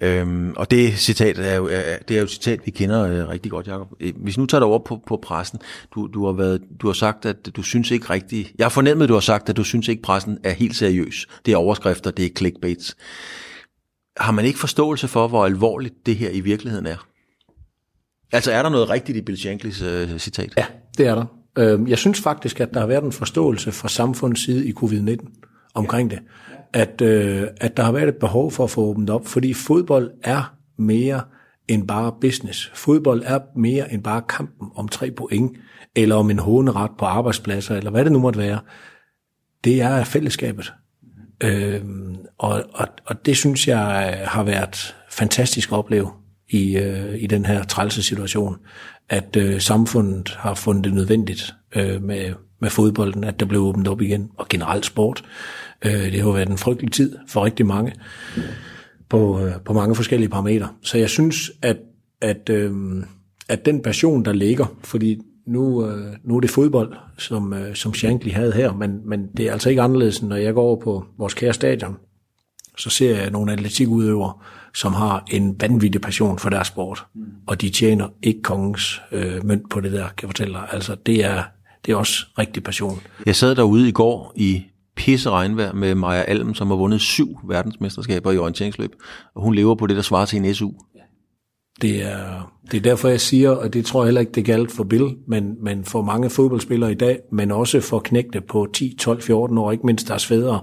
Øhm, 0.00 0.52
og 0.56 0.70
det 0.70 0.98
citat 0.98 1.38
er 1.38 1.54
jo, 1.54 1.66
er, 1.66 1.98
det 2.08 2.14
er 2.14 2.18
jo 2.18 2.24
et 2.24 2.30
citat, 2.30 2.60
vi 2.64 2.70
kender 2.70 3.02
øh, 3.02 3.28
rigtig 3.28 3.50
godt, 3.50 3.66
Jacob. 3.66 3.88
Øh, 4.00 4.12
hvis 4.16 4.38
nu 4.38 4.46
tager 4.46 4.60
dig 4.60 4.66
over 4.66 4.78
på, 4.78 5.00
på 5.06 5.16
pressen, 5.22 5.58
du, 5.94 6.06
du, 6.06 6.26
har 6.26 6.32
været, 6.32 6.62
du 6.80 6.86
har 6.86 6.94
sagt, 6.94 7.26
at 7.26 7.56
du 7.56 7.62
synes 7.62 7.90
ikke 7.90 8.10
rigtigt, 8.10 8.52
jeg 8.58 8.64
har 8.64 8.70
fornemmet, 8.70 9.04
at 9.04 9.08
du 9.08 9.14
har 9.14 9.20
sagt, 9.20 9.48
at 9.48 9.56
du 9.56 9.64
synes 9.64 9.88
ikke, 9.88 10.02
pressen 10.02 10.38
er 10.44 10.50
helt 10.50 10.76
seriøs. 10.76 11.26
Det 11.46 11.52
er 11.52 11.56
overskrifter, 11.56 12.10
det 12.10 12.24
er 12.24 12.30
clickbaits. 12.36 12.96
Har 14.16 14.32
man 14.32 14.44
ikke 14.44 14.58
forståelse 14.58 15.08
for, 15.08 15.28
hvor 15.28 15.44
alvorligt 15.44 15.94
det 16.06 16.16
her 16.16 16.30
i 16.30 16.40
virkeligheden 16.40 16.86
er? 16.86 17.06
Altså 18.32 18.52
er 18.52 18.62
der 18.62 18.70
noget 18.70 18.90
rigtigt 18.90 19.18
i 19.18 19.22
Bill 19.22 19.38
Shanklys 19.38 19.82
øh, 19.82 20.18
citat? 20.18 20.52
Ja, 20.56 20.66
det 20.98 21.06
er 21.06 21.14
der. 21.14 21.43
Øh, 21.58 21.90
jeg 21.90 21.98
synes 21.98 22.20
faktisk, 22.20 22.60
at 22.60 22.74
der 22.74 22.80
har 22.80 22.86
været 22.86 23.04
en 23.04 23.12
forståelse 23.12 23.72
fra 23.72 23.88
samfundets 23.88 24.44
side 24.44 24.66
i 24.68 24.72
covid-19 24.72 25.44
omkring 25.74 26.10
det. 26.10 26.18
At, 26.72 27.00
øh, 27.00 27.48
at 27.60 27.76
der 27.76 27.82
har 27.82 27.92
været 27.92 28.08
et 28.08 28.16
behov 28.16 28.50
for 28.50 28.64
at 28.64 28.70
få 28.70 28.80
åbent 28.80 29.10
op, 29.10 29.26
fordi 29.26 29.54
fodbold 29.54 30.10
er 30.22 30.54
mere 30.78 31.20
end 31.68 31.88
bare 31.88 32.12
business. 32.20 32.70
Fodbold 32.74 33.22
er 33.24 33.38
mere 33.56 33.92
end 33.92 34.02
bare 34.02 34.22
kampen 34.28 34.68
om 34.76 34.88
tre 34.88 35.10
point, 35.10 35.56
eller 35.96 36.16
om 36.16 36.30
en 36.30 36.38
håneret 36.38 36.90
på 36.98 37.04
arbejdspladser, 37.04 37.76
eller 37.76 37.90
hvad 37.90 38.04
det 38.04 38.12
nu 38.12 38.18
måtte 38.18 38.38
være. 38.38 38.60
Det 39.64 39.82
er 39.82 40.04
fællesskabet. 40.04 40.72
Øhm, 41.40 42.16
og, 42.38 42.64
og, 42.72 42.88
og 43.06 43.26
det 43.26 43.36
synes 43.36 43.68
jeg 43.68 43.78
har 44.26 44.42
været 44.42 44.96
fantastisk 45.10 45.72
at 45.72 45.78
opleve 45.78 46.10
i, 46.48 46.76
øh, 46.76 47.22
i 47.22 47.26
den 47.26 47.46
her 47.46 47.64
trælse 47.64 48.02
situation 48.02 48.56
at 49.08 49.36
øh, 49.36 49.60
samfundet 49.60 50.28
har 50.38 50.54
fundet 50.54 50.84
det 50.84 50.94
nødvendigt 50.94 51.54
øh, 51.76 52.02
med, 52.02 52.32
med 52.60 52.70
fodbolden, 52.70 53.24
at 53.24 53.40
der 53.40 53.46
blev 53.46 53.60
åbent 53.60 53.88
op 53.88 54.00
igen, 54.00 54.30
og 54.36 54.48
generelt 54.48 54.86
sport. 54.86 55.24
Øh, 55.84 56.12
det 56.12 56.20
har 56.20 56.32
været 56.32 56.48
en 56.48 56.58
frygtelig 56.58 56.92
tid 56.92 57.16
for 57.28 57.44
rigtig 57.44 57.66
mange, 57.66 57.92
på, 59.08 59.40
øh, 59.40 59.52
på 59.64 59.72
mange 59.72 59.94
forskellige 59.94 60.28
parametre. 60.28 60.68
Så 60.82 60.98
jeg 60.98 61.10
synes, 61.10 61.50
at, 61.62 61.76
at, 62.20 62.50
øh, 62.50 62.72
at 63.48 63.66
den 63.66 63.82
passion, 63.82 64.24
der 64.24 64.32
ligger, 64.32 64.76
fordi 64.84 65.20
nu, 65.46 65.86
øh, 65.86 66.16
nu 66.24 66.36
er 66.36 66.40
det 66.40 66.50
fodbold, 66.50 66.92
som, 67.18 67.52
øh, 67.52 67.74
som 67.74 67.94
Shankly 67.94 68.30
havde 68.30 68.52
her, 68.52 68.72
men, 68.72 69.08
men 69.08 69.26
det 69.36 69.46
er 69.46 69.52
altså 69.52 69.70
ikke 69.70 69.82
anderledes, 69.82 70.22
når 70.22 70.36
jeg 70.36 70.54
går 70.54 70.62
over 70.62 70.80
på 70.80 71.04
vores 71.18 71.34
kære 71.34 71.52
stadion, 71.52 71.96
så 72.78 72.90
ser 72.90 73.20
jeg 73.20 73.30
nogle 73.30 73.52
atletikudøvere, 73.52 74.32
som 74.74 74.94
har 74.94 75.24
en 75.30 75.60
vanvittig 75.60 76.00
passion 76.00 76.38
for 76.38 76.50
deres 76.50 76.66
sport, 76.66 77.06
mm. 77.14 77.22
og 77.46 77.60
de 77.60 77.70
tjener 77.70 78.08
ikke 78.22 78.42
kongens 78.42 79.02
øh, 79.12 79.44
mønt 79.44 79.70
på 79.70 79.80
det 79.80 79.92
der, 79.92 80.02
kan 80.02 80.22
jeg 80.22 80.28
fortælle 80.28 80.54
dig. 80.54 80.68
Altså, 80.72 80.96
det 81.06 81.24
er, 81.24 81.42
det 81.86 81.92
er 81.92 81.96
også 81.96 82.26
rigtig 82.38 82.62
passion. 82.64 83.00
Jeg 83.26 83.36
sad 83.36 83.54
derude 83.54 83.88
i 83.88 83.92
går 83.92 84.32
i 84.36 84.62
pisse 84.96 85.30
regnvejr 85.30 85.72
med 85.72 85.94
Maja 85.94 86.22
Alm, 86.22 86.54
som 86.54 86.68
har 86.68 86.76
vundet 86.76 87.00
syv 87.00 87.38
verdensmesterskaber 87.44 88.32
i 88.32 88.38
orienteringsløb, 88.38 88.92
og 89.34 89.42
hun 89.42 89.54
lever 89.54 89.74
på 89.74 89.86
det, 89.86 89.96
der 89.96 90.02
svarer 90.02 90.26
til 90.26 90.36
en 90.36 90.54
SU. 90.54 90.70
Det 91.82 92.02
er, 92.02 92.52
det 92.70 92.76
er 92.76 92.80
derfor, 92.80 93.08
jeg 93.08 93.20
siger, 93.20 93.50
og 93.50 93.74
det 93.74 93.84
tror 93.86 94.02
jeg 94.02 94.06
heller 94.06 94.20
ikke, 94.20 94.32
det 94.32 94.44
galt 94.44 94.72
for 94.72 94.84
Bill, 94.84 95.16
men, 95.28 95.54
men 95.62 95.84
for 95.84 96.02
mange 96.02 96.30
fodboldspillere 96.30 96.92
i 96.92 96.94
dag, 96.94 97.18
men 97.32 97.50
også 97.50 97.80
for 97.80 97.98
knægte 97.98 98.40
på 98.40 98.66
10, 98.72 98.96
12, 99.00 99.22
14 99.22 99.58
år, 99.58 99.72
ikke 99.72 99.86
mindst 99.86 100.08
deres 100.08 100.26
fædre, 100.26 100.60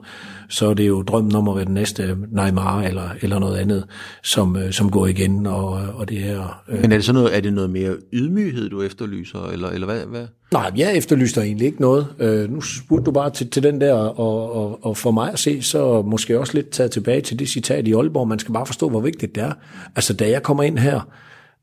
så 0.50 0.68
er 0.68 0.74
det 0.74 0.88
jo 0.88 1.02
drømmen 1.02 1.36
om 1.36 1.50
at 1.50 1.56
være 1.56 1.66
den 1.66 1.74
næste 1.74 2.18
Neymar 2.32 2.82
eller, 2.82 3.10
eller 3.22 3.40
noget 3.40 3.58
andet, 3.58 3.86
som, 4.24 4.56
øh, 4.58 4.72
som 4.72 4.92
går 4.92 5.08
igen. 5.08 5.46
Og, 5.46 5.70
og 5.72 6.10
det 6.10 6.18
her, 6.18 6.62
øh. 6.70 6.82
Men 6.82 6.92
er 6.92 6.96
det 6.96 7.06
så 7.06 7.14
noget, 7.14 7.36
er 7.36 7.42
det 7.42 7.54
noget 7.54 7.70
mere 7.70 7.96
ydmyghed, 8.14 8.70
du 8.70 8.82
efterlyser, 8.82 9.48
eller, 9.48 9.70
eller 9.70 9.88
hvad, 9.88 10.06
hvad? 10.06 10.28
Nej, 10.54 10.72
jeg 10.76 10.98
efterlyser 10.98 11.42
egentlig 11.42 11.66
ikke 11.66 11.82
noget. 11.82 12.08
Øh, 12.20 12.52
nu 12.52 12.62
spurgte 12.62 13.06
du 13.06 13.12
bare 13.12 13.30
til, 13.30 13.50
til 13.50 13.64
den 13.64 13.82
der, 13.82 13.94
og, 13.94 14.56
og, 14.56 14.86
og 14.86 14.98
for 14.98 15.12
mig 15.12 15.32
at 15.32 15.40
se, 15.40 15.62
så 15.62 16.02
måske 16.02 16.40
også 16.40 16.54
lidt 16.54 16.70
taget 16.70 16.92
tilbage 16.92 17.22
til 17.22 17.40
det 17.40 17.50
citat 17.50 17.88
i 17.88 17.94
Aalborg. 17.94 18.28
Man 18.28 18.40
skal 18.40 18.54
bare 18.54 18.66
forstå, 18.66 18.90
hvor 18.90 19.00
vigtigt 19.00 19.36
det 19.36 19.44
er. 19.44 19.54
Altså, 19.96 20.14
da 20.14 20.30
jeg 20.30 20.44
kommer 20.44 20.64
ind 20.64 20.78
her, 20.78 21.10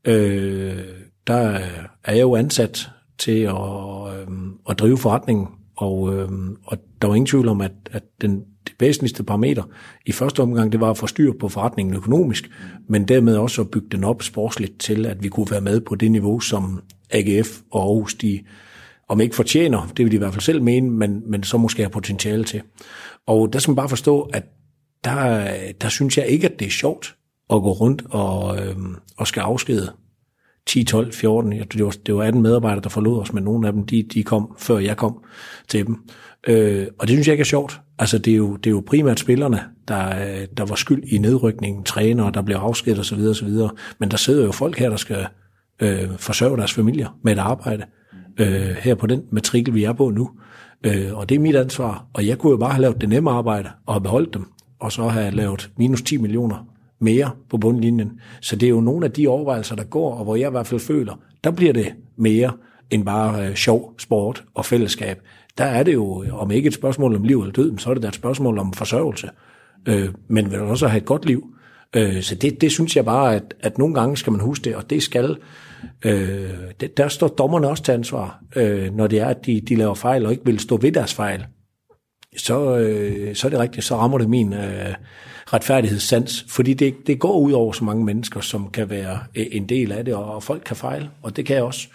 øh, 0.05 0.77
der 1.27 1.59
er 2.03 2.13
jeg 2.13 2.21
jo 2.21 2.35
ansat 2.35 2.89
til 3.17 3.41
at, 3.41 3.55
øh, 4.13 4.27
at 4.69 4.79
drive 4.79 4.97
forretningen, 4.97 5.47
og, 5.77 6.15
øh, 6.15 6.29
og 6.65 6.77
der 7.01 7.07
var 7.07 7.15
ingen 7.15 7.27
tvivl 7.27 7.47
om, 7.47 7.61
at, 7.61 7.71
at 7.91 8.03
den, 8.21 8.43
det 8.67 8.75
væsentligste 8.79 9.23
parameter 9.23 9.63
i 10.05 10.11
første 10.11 10.39
omgang, 10.39 10.71
det 10.71 10.79
var 10.79 10.89
at 10.89 10.97
få 10.97 11.07
styr 11.07 11.33
på 11.39 11.49
forretningen 11.49 11.95
økonomisk, 11.95 12.49
men 12.87 13.07
dermed 13.07 13.37
også 13.37 13.61
at 13.61 13.71
bygge 13.71 13.87
den 13.91 14.03
op 14.03 14.23
sportsligt 14.23 14.79
til, 14.79 15.05
at 15.05 15.23
vi 15.23 15.29
kunne 15.29 15.51
være 15.51 15.61
med 15.61 15.81
på 15.81 15.95
det 15.95 16.11
niveau, 16.11 16.39
som 16.39 16.81
AGF 17.09 17.59
og 17.71 17.81
Aarhus, 17.81 18.13
de 18.13 18.39
om 19.09 19.21
ikke 19.21 19.35
fortjener, 19.35 19.87
det 19.97 20.05
vil 20.05 20.11
de 20.11 20.15
i 20.15 20.19
hvert 20.19 20.33
fald 20.33 20.41
selv 20.41 20.61
mene, 20.61 20.91
men, 20.91 21.31
men 21.31 21.43
så 21.43 21.57
måske 21.57 21.81
har 21.81 21.89
potentiale 21.89 22.43
til. 22.43 22.61
Og 23.27 23.53
der 23.53 23.59
skal 23.59 23.71
man 23.71 23.75
bare 23.75 23.89
forstå, 23.89 24.21
at 24.21 24.43
der, 25.03 25.47
der 25.81 25.89
synes 25.89 26.17
jeg 26.17 26.27
ikke, 26.27 26.49
at 26.49 26.59
det 26.59 26.67
er 26.67 26.71
sjovt 26.71 27.15
at 27.49 27.61
gå 27.61 27.71
rundt 27.71 28.03
og, 28.09 28.57
øh, 28.57 28.75
og 29.17 29.27
skal 29.27 29.41
afskede 29.41 29.91
10, 30.67 30.83
12, 30.83 31.13
14, 31.13 31.51
det 31.51 31.85
var, 31.85 31.95
det 32.05 32.15
var 32.15 32.23
18 32.23 32.41
medarbejdere, 32.41 32.83
der 32.83 32.89
forlod 32.89 33.19
os, 33.19 33.33
men 33.33 33.43
nogle 33.43 33.67
af 33.67 33.73
dem, 33.73 33.85
de, 33.85 34.03
de 34.13 34.23
kom, 34.23 34.55
før 34.59 34.77
jeg 34.77 34.97
kom 34.97 35.23
til 35.67 35.85
dem. 35.87 35.97
Øh, 36.47 36.87
og 36.99 37.07
det 37.07 37.13
synes 37.13 37.27
jeg 37.27 37.33
ikke 37.33 37.41
er 37.41 37.45
sjovt. 37.45 37.81
Altså, 37.99 38.17
det 38.17 38.33
er 38.33 38.37
jo, 38.37 38.55
det 38.55 38.67
er 38.67 38.71
jo 38.71 38.83
primært 38.87 39.19
spillerne, 39.19 39.63
der, 39.87 40.07
øh, 40.07 40.47
der 40.57 40.65
var 40.65 40.75
skyld 40.75 41.03
i 41.03 41.17
nedrykningen, 41.17 41.83
trænere, 41.83 42.31
der 42.31 42.41
blev 42.41 42.57
afskedet 42.57 42.99
osv. 42.99 43.19
osv. 43.19 43.49
Men 43.99 44.11
der 44.11 44.17
sidder 44.17 44.45
jo 44.45 44.51
folk 44.51 44.77
her, 44.77 44.89
der 44.89 44.97
skal 44.97 45.27
øh, 45.79 46.09
forsørge 46.17 46.57
deres 46.57 46.73
familier 46.73 47.17
med 47.23 47.33
et 47.33 47.39
arbejde 47.39 47.83
øh, 48.39 48.75
her 48.81 48.95
på 48.95 49.07
den 49.07 49.23
matrikel, 49.31 49.73
vi 49.73 49.83
er 49.83 49.93
på 49.93 50.09
nu. 50.09 50.29
Øh, 50.83 51.17
og 51.17 51.29
det 51.29 51.35
er 51.35 51.39
mit 51.39 51.55
ansvar. 51.55 52.05
Og 52.13 52.27
jeg 52.27 52.37
kunne 52.37 52.51
jo 52.51 52.57
bare 52.57 52.71
have 52.71 52.81
lavet 52.81 53.01
det 53.01 53.09
nemme 53.09 53.31
arbejde 53.31 53.69
og 53.85 53.93
have 53.93 54.01
beholdt 54.01 54.33
dem, 54.33 54.45
og 54.79 54.91
så 54.91 55.07
have 55.07 55.31
lavet 55.31 55.71
minus 55.77 56.01
10 56.01 56.17
millioner 56.17 56.67
mere 56.99 57.31
på 57.49 57.57
bundlinjen. 57.57 58.11
Så 58.41 58.55
det 58.55 58.65
er 58.65 58.69
jo 58.69 58.81
nogle 58.81 59.05
af 59.05 59.11
de 59.11 59.27
overvejelser, 59.27 59.75
der 59.75 59.83
går, 59.83 60.13
og 60.15 60.23
hvor 60.23 60.35
jeg 60.35 60.47
i 60.47 60.51
hvert 60.51 60.67
fald 60.67 60.79
føler, 60.79 61.13
der 61.43 61.51
bliver 61.51 61.73
det 61.73 61.93
mere 62.17 62.51
end 62.89 63.05
bare 63.05 63.47
øh, 63.47 63.55
sjov, 63.55 63.93
sport 63.97 64.43
og 64.53 64.65
fællesskab. 64.65 65.21
Der 65.57 65.63
er 65.63 65.83
det 65.83 65.93
jo, 65.93 66.25
om 66.31 66.51
ikke 66.51 66.67
et 66.67 66.73
spørgsmål 66.73 67.15
om 67.15 67.23
liv 67.23 67.39
eller 67.39 67.53
død, 67.53 67.77
så 67.77 67.89
er 67.89 67.93
det 67.93 68.03
da 68.03 68.07
et 68.07 68.15
spørgsmål 68.15 68.57
om 68.57 68.73
forsørgelse. 68.73 69.29
Øh, 69.85 70.09
men 70.27 70.51
vil 70.51 70.59
også 70.59 70.87
have 70.87 70.97
et 70.97 71.05
godt 71.05 71.25
liv. 71.25 71.53
Øh, 71.95 72.21
så 72.21 72.35
det, 72.35 72.61
det 72.61 72.71
synes 72.71 72.95
jeg 72.95 73.05
bare, 73.05 73.35
at, 73.35 73.53
at 73.59 73.77
nogle 73.77 73.95
gange 73.95 74.17
skal 74.17 74.31
man 74.31 74.41
huske 74.41 74.63
det, 74.63 74.75
og 74.75 74.89
det 74.89 75.03
skal 75.03 75.37
Øh, 76.05 76.49
der 76.97 77.07
står 77.07 77.27
dommerne 77.27 77.69
også 77.69 77.83
til 77.83 77.91
ansvar, 77.91 78.43
øh, 78.55 78.95
når 78.95 79.07
det 79.07 79.19
er, 79.19 79.25
at 79.25 79.45
de, 79.45 79.61
de 79.61 79.75
laver 79.75 79.93
fejl 79.93 80.25
og 80.25 80.31
ikke 80.31 80.45
vil 80.45 80.59
stå 80.59 80.77
ved 80.77 80.91
deres 80.91 81.13
fejl. 81.13 81.45
så, 82.37 82.77
øh, 82.77 83.35
så 83.35 83.47
er 83.47 83.49
det 83.49 83.59
rigtigt, 83.59 83.85
så 83.85 83.95
rammer 83.95 84.17
det 84.17 84.29
min 84.29 84.53
øh, 84.53 84.95
retfærdighedssans, 85.53 86.45
fordi 86.49 86.73
det, 86.73 86.95
det 87.07 87.19
går 87.19 87.39
ud 87.39 87.51
over 87.51 87.71
så 87.71 87.83
mange 87.83 88.05
mennesker, 88.05 88.39
som 88.39 88.71
kan 88.71 88.89
være 88.89 89.19
øh, 89.35 89.45
en 89.51 89.69
del 89.69 89.91
af 89.91 90.05
det, 90.05 90.15
og 90.15 90.43
folk 90.43 90.61
kan 90.65 90.75
fejle, 90.75 91.09
og 91.21 91.37
det 91.37 91.45
kan 91.45 91.55
jeg 91.55 91.63
også. 91.63 91.87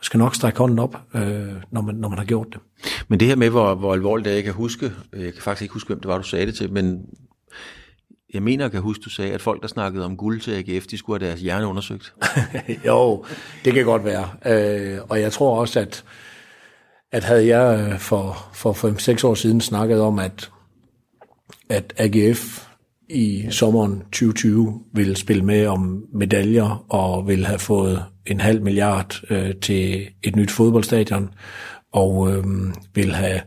Jeg 0.00 0.04
skal 0.04 0.18
nok 0.18 0.34
strække 0.34 0.58
hånden 0.58 0.78
op, 0.78 0.96
øh, 1.14 1.48
når, 1.70 1.80
man, 1.80 1.94
når 1.94 2.08
man 2.08 2.18
har 2.18 2.24
gjort 2.24 2.46
det. 2.52 2.60
Men 3.08 3.20
det 3.20 3.28
her 3.28 3.36
med, 3.36 3.50
hvor, 3.50 3.74
hvor 3.74 3.92
alvorligt 3.92 4.24
det 4.24 4.30
er, 4.30 4.34
jeg 4.34 4.44
kan 4.44 4.52
huske, 4.52 4.92
jeg 5.12 5.32
kan 5.32 5.42
faktisk 5.42 5.62
ikke 5.62 5.72
huske, 5.72 5.88
hvem 5.88 6.00
det 6.00 6.08
var, 6.08 6.18
du 6.18 6.24
sagde 6.24 6.46
det 6.46 6.54
til, 6.54 6.72
men 6.72 7.00
jeg 8.34 8.42
mener, 8.42 8.64
jeg 8.64 8.72
kan 8.72 8.80
huske, 8.80 9.02
du 9.02 9.10
sagde, 9.10 9.32
at 9.32 9.42
folk, 9.42 9.62
der 9.62 9.68
snakkede 9.68 10.04
om 10.04 10.16
guld 10.16 10.40
til 10.40 10.50
AGF, 10.52 10.86
de 10.86 10.98
skulle 10.98 11.20
have 11.20 11.28
deres 11.28 11.40
hjerne 11.40 11.66
undersøgt. 11.66 12.14
jo, 12.86 13.24
det 13.64 13.74
kan 13.74 13.84
godt 13.84 14.04
være. 14.04 14.28
Øh, 14.46 14.98
og 15.08 15.20
jeg 15.20 15.32
tror 15.32 15.60
også, 15.60 15.80
at, 15.80 16.04
at 17.12 17.24
havde 17.24 17.56
jeg 17.56 17.88
øh, 17.92 17.98
for, 17.98 18.48
for, 18.52 18.72
for 18.72 18.90
5-6 19.22 19.26
år 19.26 19.34
siden 19.34 19.60
snakket 19.60 20.00
om, 20.00 20.18
at, 20.18 20.50
at 21.68 21.94
AGF 21.96 22.68
i 23.10 23.46
sommeren 23.50 24.00
2020 24.00 24.80
ville 24.92 25.16
spille 25.16 25.44
med 25.44 25.66
om 25.66 26.04
medaljer 26.14 26.84
og 26.88 27.28
ville 27.28 27.46
have 27.46 27.58
fået 27.58 28.04
en 28.26 28.40
halv 28.40 28.62
milliard 28.62 29.20
øh, 29.30 29.54
til 29.54 30.08
et 30.22 30.36
nyt 30.36 30.50
fodboldstadion 30.50 31.30
og 31.92 32.32
øh, 32.32 32.44
ville 32.94 33.14
have 33.14 33.40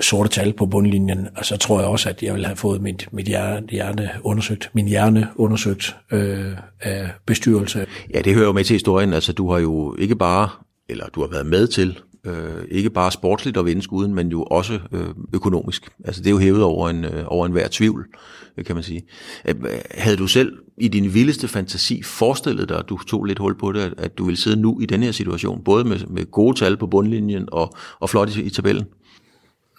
sorte 0.00 0.30
tal 0.30 0.52
på 0.52 0.66
bundlinjen, 0.66 1.28
og 1.36 1.44
så 1.44 1.56
tror 1.56 1.80
jeg 1.80 1.88
også, 1.88 2.08
at 2.08 2.22
jeg 2.22 2.34
vil 2.34 2.46
have 2.46 2.56
fået 2.56 2.80
mit, 2.80 3.08
mit 3.12 3.26
hjerne, 3.26 3.66
hjerne 3.70 4.10
undersøgt, 4.24 4.70
min 4.74 4.88
hjerne 4.88 5.28
undersøgt 5.36 5.96
øh, 6.12 6.52
af 6.80 7.10
bestyrelse. 7.26 7.86
Ja, 8.14 8.20
det 8.20 8.34
hører 8.34 8.46
jo 8.46 8.52
med 8.52 8.64
til 8.64 8.74
historien. 8.74 9.12
Altså, 9.12 9.32
du 9.32 9.50
har 9.50 9.58
jo 9.58 9.96
ikke 9.98 10.16
bare, 10.16 10.48
eller 10.88 11.06
du 11.06 11.20
har 11.20 11.28
været 11.28 11.46
med 11.46 11.66
til, 11.66 11.98
øh, 12.26 12.64
ikke 12.70 12.90
bare 12.90 13.12
sportsligt 13.12 13.56
at 13.56 13.66
vinde 13.66 13.82
skuden, 13.82 14.14
men 14.14 14.28
jo 14.28 14.42
også 14.42 14.78
øh, 14.92 15.06
økonomisk. 15.34 15.88
Altså, 16.04 16.20
det 16.20 16.26
er 16.26 16.30
jo 16.30 16.38
hævet 16.38 16.62
over 16.62 16.90
en, 16.90 17.04
øh, 17.04 17.24
over 17.26 17.46
en 17.46 17.52
hver 17.52 17.68
tvivl, 17.70 18.06
kan 18.66 18.74
man 18.74 18.84
sige. 18.84 19.02
Øh, 19.48 19.54
havde 19.90 20.16
du 20.16 20.26
selv 20.26 20.52
i 20.78 20.88
din 20.88 21.14
vildeste 21.14 21.48
fantasi 21.48 22.02
forestillet 22.02 22.68
dig, 22.68 22.78
at 22.78 22.88
du 22.88 22.98
tog 22.98 23.24
lidt 23.24 23.38
hul 23.38 23.58
på 23.58 23.72
det, 23.72 23.80
at, 23.80 23.92
at 23.98 24.18
du 24.18 24.24
ville 24.24 24.40
sidde 24.40 24.60
nu 24.60 24.80
i 24.80 24.86
den 24.86 25.02
her 25.02 25.12
situation, 25.12 25.64
både 25.64 25.84
med, 25.84 25.98
med 26.06 26.30
gode 26.30 26.58
tal 26.58 26.76
på 26.76 26.86
bundlinjen 26.86 27.48
og, 27.52 27.74
og 28.00 28.10
flot 28.10 28.36
i, 28.36 28.42
i 28.42 28.50
tabellen? 28.50 28.84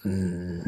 Mm, 0.06 0.62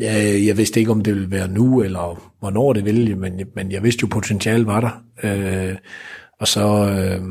ja, 0.00 0.12
jeg 0.46 0.56
vidste 0.56 0.80
ikke, 0.80 0.92
om 0.92 1.00
det 1.00 1.14
ville 1.14 1.30
være 1.30 1.48
nu, 1.48 1.82
eller 1.82 2.32
hvornår 2.40 2.72
det 2.72 2.84
ville, 2.84 3.16
men, 3.16 3.40
men 3.54 3.72
jeg 3.72 3.82
vidste 3.82 4.00
jo, 4.02 4.06
potentiale 4.06 4.66
var 4.66 4.80
der. 4.80 5.04
Øh, 5.22 5.76
og 6.40 6.48
så, 6.48 6.66
øh, 6.90 7.22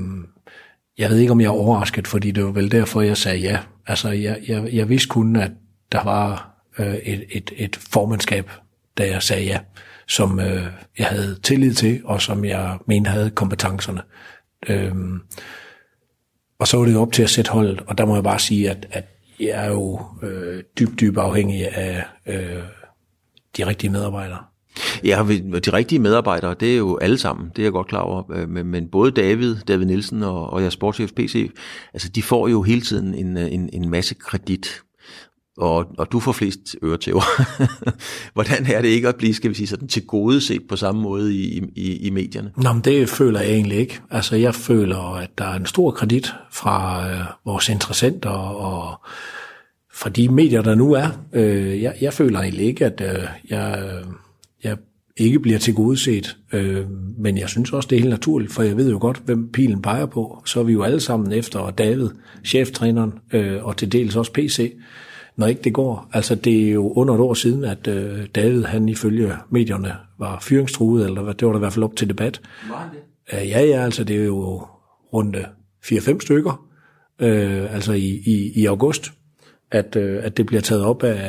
jeg 0.97 1.09
ved 1.09 1.17
ikke, 1.17 1.31
om 1.31 1.41
jeg 1.41 1.47
er 1.47 1.51
overrasket, 1.51 2.07
fordi 2.07 2.31
det 2.31 2.45
var 2.45 2.51
vel 2.51 2.71
derfor, 2.71 3.01
jeg 3.01 3.17
sagde 3.17 3.39
ja. 3.39 3.59
Altså, 3.87 4.09
jeg, 4.09 4.39
jeg, 4.47 4.73
jeg 4.73 4.89
vidste 4.89 5.07
kun, 5.07 5.35
at 5.35 5.51
der 5.91 6.03
var 6.03 6.55
øh, 6.79 6.95
et, 6.95 7.23
et, 7.31 7.51
et 7.57 7.75
formandskab, 7.75 8.49
da 8.97 9.07
jeg 9.07 9.23
sagde 9.23 9.45
ja, 9.45 9.59
som 10.07 10.39
øh, 10.39 10.65
jeg 10.97 11.07
havde 11.07 11.39
tillid 11.43 11.73
til, 11.73 12.01
og 12.05 12.21
som 12.21 12.45
jeg 12.45 12.77
mente 12.87 13.09
havde 13.09 13.29
kompetencerne. 13.29 14.01
Øh, 14.69 14.95
og 16.59 16.67
så 16.67 16.77
var 16.77 16.85
det 16.85 16.93
jo 16.93 17.01
op 17.01 17.11
til 17.11 17.23
at 17.23 17.29
sætte 17.29 17.51
holdet, 17.51 17.81
og 17.87 17.97
der 17.97 18.05
må 18.05 18.15
jeg 18.15 18.23
bare 18.23 18.39
sige, 18.39 18.69
at, 18.69 18.87
at 18.91 19.05
jeg 19.41 19.65
er 19.65 19.71
jo 19.71 19.99
øh, 20.23 20.63
dybt, 20.79 20.99
dybt 20.99 21.17
afhængig 21.17 21.77
af 21.77 22.03
øh, 22.27 22.63
de 23.57 23.67
rigtige 23.67 23.89
medarbejdere. 23.89 24.39
Ja, 25.03 25.23
de 25.65 25.73
rigtige 25.73 25.99
medarbejdere, 25.99 26.55
det 26.59 26.73
er 26.73 26.77
jo 26.77 26.97
alle 26.97 27.17
sammen, 27.17 27.49
det 27.49 27.59
er 27.59 27.63
jeg 27.63 27.71
godt 27.71 27.87
klar 27.87 28.01
over, 28.01 28.31
øh, 28.31 28.49
men, 28.49 28.67
men 28.67 28.87
både 28.87 29.11
David, 29.11 29.55
David 29.67 29.85
Nielsen 29.85 30.23
og, 30.23 30.49
og 30.49 30.63
jeg 30.63 30.71
sportschef 30.71 31.11
PC, 31.11 31.51
altså 31.93 32.09
de 32.09 32.23
får 32.23 32.47
jo 32.47 32.61
hele 32.61 32.81
tiden 32.81 33.13
en, 33.13 33.37
øh, 33.37 33.53
en, 33.53 33.69
en 33.73 33.89
masse 33.89 34.15
kredit 34.15 34.81
og, 35.61 35.87
og 35.97 36.11
du 36.11 36.19
får 36.19 36.31
flest 36.31 36.75
øretæver. 36.83 37.21
Hvordan 38.33 38.65
er 38.65 38.81
det 38.81 38.87
ikke 38.87 39.07
at 39.07 39.15
blive, 39.15 39.33
skal 39.33 39.49
vi 39.49 39.55
sige, 39.55 39.67
sådan 39.67 39.87
til 39.87 40.05
gode 40.05 40.41
set 40.41 40.61
på 40.69 40.75
samme 40.75 41.01
måde 41.01 41.35
i, 41.35 41.61
i, 41.75 41.97
i 41.97 42.09
medierne? 42.09 42.51
Nå, 42.57 42.73
men 42.73 42.81
det 42.81 43.09
føler 43.09 43.39
jeg 43.39 43.51
egentlig 43.51 43.77
ikke. 43.77 43.99
Altså, 44.11 44.35
jeg 44.35 44.55
føler, 44.55 45.15
at 45.15 45.29
der 45.37 45.45
er 45.45 45.55
en 45.55 45.65
stor 45.65 45.91
kredit 45.91 46.33
fra 46.51 47.07
øh, 47.09 47.19
vores 47.45 47.69
interessenter 47.69 48.29
og 48.29 49.05
fra 49.93 50.09
de 50.09 50.29
medier, 50.29 50.61
der 50.61 50.75
nu 50.75 50.93
er. 50.93 51.07
Øh, 51.33 51.81
jeg, 51.81 51.95
jeg 52.01 52.13
føler 52.13 52.39
egentlig 52.39 52.65
ikke, 52.65 52.85
at 52.85 53.01
øh, 53.01 53.23
jeg, 53.49 53.93
jeg 54.63 54.77
ikke 55.17 55.39
bliver 55.39 55.59
til 55.59 55.73
gode 55.73 55.97
set. 55.97 56.37
Øh, 56.53 56.85
men 57.17 57.37
jeg 57.37 57.49
synes 57.49 57.73
også, 57.73 57.87
det 57.87 57.95
er 57.95 57.99
helt 57.99 58.09
naturligt, 58.09 58.53
for 58.53 58.63
jeg 58.63 58.77
ved 58.77 58.91
jo 58.91 58.97
godt, 59.01 59.21
hvem 59.25 59.51
pilen 59.51 59.81
peger 59.81 60.05
på. 60.05 60.41
Så 60.45 60.59
er 60.59 60.63
vi 60.63 60.73
jo 60.73 60.83
alle 60.83 60.99
sammen 60.99 61.31
efter 61.31 61.69
David, 61.69 62.09
cheftræneren, 62.45 63.13
øh, 63.33 63.65
og 63.65 63.77
til 63.77 63.91
dels 63.91 64.15
også 64.15 64.33
PC 64.33 64.73
når 65.41 65.47
ikke 65.47 65.61
det 65.61 65.73
går. 65.73 66.09
Altså 66.13 66.35
det 66.35 66.67
er 66.67 66.71
jo 66.71 66.93
under 66.93 67.13
et 67.13 67.19
år 67.19 67.33
siden, 67.33 67.63
at 67.63 67.87
øh, 67.87 68.27
David, 68.35 68.63
han 68.63 68.89
ifølge 68.89 69.33
medierne, 69.49 69.95
var 70.19 70.39
fyringstruet, 70.39 71.05
eller 71.05 71.33
det 71.33 71.45
var 71.45 71.51
der 71.51 71.59
i 71.59 71.65
hvert 71.65 71.73
fald 71.73 71.83
op 71.83 71.95
til 71.95 72.09
debat. 72.09 72.41
Var 72.69 72.89
det? 72.93 73.39
Øh, 73.39 73.49
ja, 73.49 73.61
ja, 73.65 73.83
altså 73.83 74.03
det 74.03 74.15
er 74.15 74.25
jo 74.25 74.67
rundt 75.13 75.37
4-5 75.85 76.19
stykker, 76.19 76.65
øh, 77.19 77.73
altså 77.73 77.93
i, 77.93 78.21
i, 78.25 78.51
i 78.55 78.65
august, 78.65 79.11
at, 79.71 79.95
øh, 79.95 80.23
at 80.23 80.37
det 80.37 80.45
bliver 80.45 80.61
taget 80.61 80.83
op 80.83 81.03
af, 81.03 81.27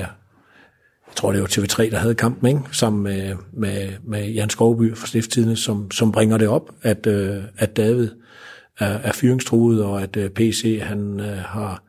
jeg 1.06 1.16
tror 1.16 1.32
det 1.32 1.40
var 1.40 1.46
TV3, 1.46 1.90
der 1.90 1.96
havde 1.96 2.14
kampen, 2.14 2.48
ikke? 2.48 2.60
sammen 2.72 3.02
med, 3.02 3.34
med, 3.52 3.88
med 4.04 4.28
Jan 4.30 4.50
Skovby 4.50 4.96
fra 4.96 5.06
Stifttidene, 5.06 5.56
som, 5.56 5.90
som 5.90 6.12
bringer 6.12 6.38
det 6.38 6.48
op, 6.48 6.70
at, 6.82 7.06
øh, 7.06 7.42
at 7.58 7.76
David 7.76 8.08
er, 8.78 8.86
er 8.86 9.12
fyringstruet, 9.12 9.84
og 9.84 10.02
at 10.02 10.16
øh, 10.16 10.30
PC 10.30 10.80
han 10.82 11.20
øh, 11.20 11.38
har 11.38 11.82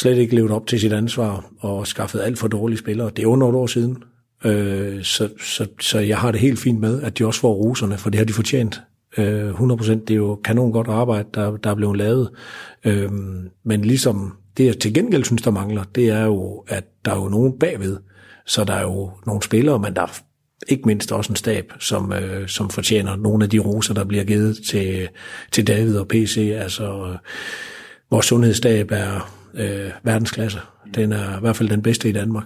slet 0.00 0.18
ikke 0.18 0.34
levet 0.34 0.50
op 0.50 0.66
til 0.66 0.80
sit 0.80 0.92
ansvar 0.92 1.50
og 1.58 1.86
skaffet 1.86 2.20
alt 2.20 2.38
for 2.38 2.48
dårlige 2.48 2.78
spillere. 2.78 3.10
Det 3.16 3.22
er 3.22 3.26
under 3.26 3.48
et 3.48 3.54
år 3.54 3.66
siden. 3.66 4.02
Øh, 4.44 5.02
så, 5.02 5.28
så, 5.42 5.66
så 5.80 5.98
jeg 5.98 6.18
har 6.18 6.30
det 6.30 6.40
helt 6.40 6.58
fint 6.58 6.80
med, 6.80 7.02
at 7.02 7.18
de 7.18 7.26
også 7.26 7.40
får 7.40 7.52
roserne, 7.52 7.98
for 7.98 8.10
det 8.10 8.18
har 8.18 8.24
de 8.24 8.32
fortjent. 8.32 8.80
Øh, 9.18 9.50
100% 9.50 9.90
det 9.90 10.10
er 10.10 10.14
jo 10.14 10.40
kanon 10.44 10.72
godt 10.72 10.88
arbejde, 10.88 11.28
der, 11.34 11.56
der 11.56 11.70
er 11.70 11.74
blevet 11.74 11.96
lavet. 11.96 12.30
Øh, 12.84 13.10
men 13.64 13.82
ligesom 13.82 14.36
det, 14.56 14.66
jeg 14.66 14.78
til 14.78 14.94
gengæld 14.94 15.24
synes, 15.24 15.42
der 15.42 15.50
mangler, 15.50 15.84
det 15.94 16.08
er 16.08 16.24
jo, 16.24 16.64
at 16.68 16.84
der 17.04 17.10
er 17.10 17.16
jo 17.16 17.28
nogen 17.28 17.58
bagved. 17.58 17.96
Så 18.46 18.64
der 18.64 18.74
er 18.74 18.82
jo 18.82 19.10
nogle 19.26 19.42
spillere, 19.42 19.78
men 19.78 19.96
der 19.96 20.02
er 20.02 20.20
ikke 20.68 20.82
mindst 20.86 21.12
også 21.12 21.32
en 21.32 21.36
stab, 21.36 21.72
som, 21.80 22.12
øh, 22.12 22.48
som 22.48 22.70
fortjener 22.70 23.16
nogle 23.16 23.44
af 23.44 23.50
de 23.50 23.58
roser, 23.58 23.94
der 23.94 24.04
bliver 24.04 24.24
givet 24.24 24.58
til, 24.68 25.08
til 25.52 25.66
David 25.66 25.98
og 25.98 26.08
PC. 26.08 26.52
Altså, 26.56 26.84
øh, 26.84 27.18
vores 28.10 28.26
sundhedsstab 28.26 28.90
er 28.90 29.39
øh, 29.54 29.90
verdensklasse. 30.02 30.60
Den 30.94 31.12
er 31.12 31.36
i 31.36 31.40
hvert 31.40 31.56
fald 31.56 31.68
den 31.68 31.82
bedste 31.82 32.08
i 32.08 32.12
Danmark. 32.12 32.44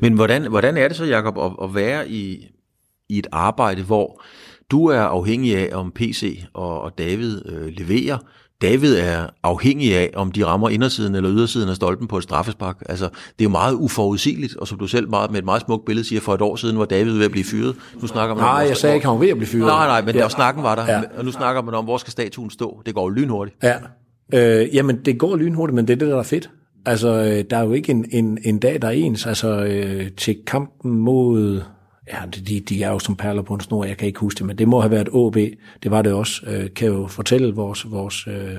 Men 0.00 0.12
hvordan, 0.12 0.42
hvordan 0.42 0.76
er 0.76 0.88
det 0.88 0.96
så, 0.96 1.04
Jacob, 1.04 1.38
at, 1.38 1.68
at 1.68 1.74
være 1.74 2.08
i, 2.08 2.48
i 3.08 3.18
et 3.18 3.26
arbejde, 3.32 3.82
hvor 3.82 4.22
du 4.70 4.86
er 4.86 5.00
afhængig 5.00 5.56
af, 5.56 5.76
om 5.76 5.92
PC 5.94 6.44
og, 6.54 6.80
og 6.80 6.98
David 6.98 7.42
øh, 7.48 7.66
leverer. 7.66 8.18
David 8.62 8.96
er 8.96 9.26
afhængig 9.42 9.96
af, 9.96 10.10
om 10.14 10.32
de 10.32 10.46
rammer 10.46 10.68
indersiden 10.68 11.14
eller 11.14 11.30
ydersiden 11.30 11.68
af 11.68 11.76
stolpen 11.76 12.08
på 12.08 12.16
et 12.16 12.22
straffespark. 12.22 12.82
Altså, 12.88 13.04
det 13.04 13.40
er 13.40 13.44
jo 13.44 13.48
meget 13.48 13.74
uforudsigeligt, 13.74 14.56
og 14.56 14.68
som 14.68 14.78
du 14.78 14.86
selv 14.86 15.10
meget, 15.10 15.30
med 15.30 15.38
et 15.38 15.44
meget 15.44 15.62
smukt 15.62 15.84
billede 15.84 16.08
siger, 16.08 16.20
for 16.20 16.34
et 16.34 16.42
år 16.42 16.56
siden 16.56 16.78
var 16.78 16.84
David 16.84 17.12
ved 17.12 17.24
at 17.24 17.30
blive 17.30 17.44
fyret. 17.44 17.76
Nu 18.00 18.06
snakker 18.06 18.34
man 18.34 18.44
nej, 18.44 18.62
om, 18.62 18.68
jeg 18.68 18.76
sagde 18.76 18.94
ikke, 18.94 19.06
han 19.06 19.14
var 19.14 19.20
ved 19.20 19.28
at 19.28 19.36
blive 19.36 19.48
fyret. 19.48 19.66
Nej, 19.66 19.86
nej, 19.86 20.02
men 20.02 20.14
ja. 20.14 20.20
der 20.20 20.28
snakken 20.28 20.62
var 20.62 20.74
der, 20.74 20.92
ja. 20.92 21.02
og 21.18 21.24
nu 21.24 21.32
snakker 21.32 21.62
man 21.62 21.74
om, 21.74 21.84
hvor 21.84 21.98
skal 21.98 22.10
statuen 22.10 22.50
stå. 22.50 22.82
Det 22.86 22.94
går 22.94 23.02
jo 23.02 23.08
lynhurtigt. 23.08 23.56
Ja, 23.62 23.74
Øh, 24.32 24.74
jamen, 24.74 24.96
det 25.04 25.18
går 25.18 25.36
lynhurtigt, 25.36 25.74
men 25.74 25.88
det 25.88 25.92
er 25.92 25.98
det, 25.98 26.08
der 26.08 26.18
er 26.18 26.22
fedt. 26.22 26.50
Altså, 26.86 27.08
øh, 27.08 27.44
der 27.50 27.56
er 27.56 27.64
jo 27.64 27.72
ikke 27.72 27.90
en, 27.90 28.06
en, 28.10 28.38
en 28.44 28.58
dag, 28.58 28.82
der 28.82 28.88
er 28.88 28.92
ens. 28.92 29.26
Altså, 29.26 29.64
øh, 29.64 30.10
til 30.16 30.36
kampen 30.46 30.92
mod... 30.92 31.62
Ja, 32.12 32.18
de, 32.48 32.60
de 32.60 32.82
er 32.82 32.90
jo 32.90 32.98
som 32.98 33.16
perler 33.16 33.42
på 33.42 33.54
en 33.54 33.60
snor, 33.60 33.84
jeg 33.84 33.96
kan 33.96 34.06
ikke 34.06 34.20
huske 34.20 34.38
det, 34.38 34.46
men 34.46 34.58
det 34.58 34.68
må 34.68 34.80
have 34.80 34.90
været 34.90 35.08
OB. 35.12 35.36
Det 35.82 35.90
var 35.90 36.02
det 36.02 36.12
også. 36.12 36.42
Øh, 36.46 36.74
kan 36.74 36.88
jo 36.88 37.06
fortælle 37.06 37.54
vores, 37.54 37.90
vores, 37.90 38.26
øh, 38.26 38.56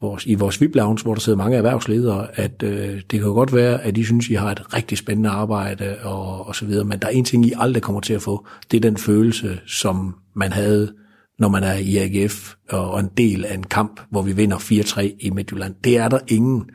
vores, 0.00 0.26
i 0.26 0.34
vores 0.34 0.60
VIP 0.60 0.74
Lounge, 0.74 1.02
hvor 1.02 1.14
der 1.14 1.20
sidder 1.20 1.38
mange 1.38 1.56
erhvervsledere, 1.56 2.26
at 2.34 2.62
øh, 2.62 2.94
det 2.94 3.10
kan 3.10 3.20
jo 3.20 3.32
godt 3.32 3.54
være, 3.54 3.82
at 3.82 3.96
de 3.96 4.04
synes, 4.04 4.28
I 4.28 4.34
har 4.34 4.50
et 4.50 4.74
rigtig 4.74 4.98
spændende 4.98 5.30
arbejde 5.30 5.96
og, 6.02 6.46
og 6.46 6.54
så 6.54 6.66
videre, 6.66 6.84
men 6.84 6.98
der 6.98 7.06
er 7.06 7.12
en 7.12 7.24
ting, 7.24 7.46
I 7.46 7.52
aldrig 7.56 7.82
kommer 7.82 8.00
til 8.00 8.14
at 8.14 8.22
få. 8.22 8.46
Det 8.70 8.76
er 8.76 8.80
den 8.80 8.96
følelse, 8.96 9.60
som 9.66 10.14
man 10.34 10.52
havde 10.52 10.92
når 11.38 11.48
man 11.48 11.64
er 11.64 11.74
i 11.74 11.96
AGF 11.96 12.54
og 12.70 13.00
en 13.00 13.10
del 13.16 13.44
af 13.44 13.54
en 13.54 13.62
kamp, 13.62 14.00
hvor 14.10 14.22
vi 14.22 14.32
vinder 14.32 14.56
4-3 14.56 15.00
i 15.20 15.30
Midtjylland. 15.30 15.74
Det 15.84 15.96
er 15.96 16.08
der 16.08 16.18
ingen. 16.28 16.70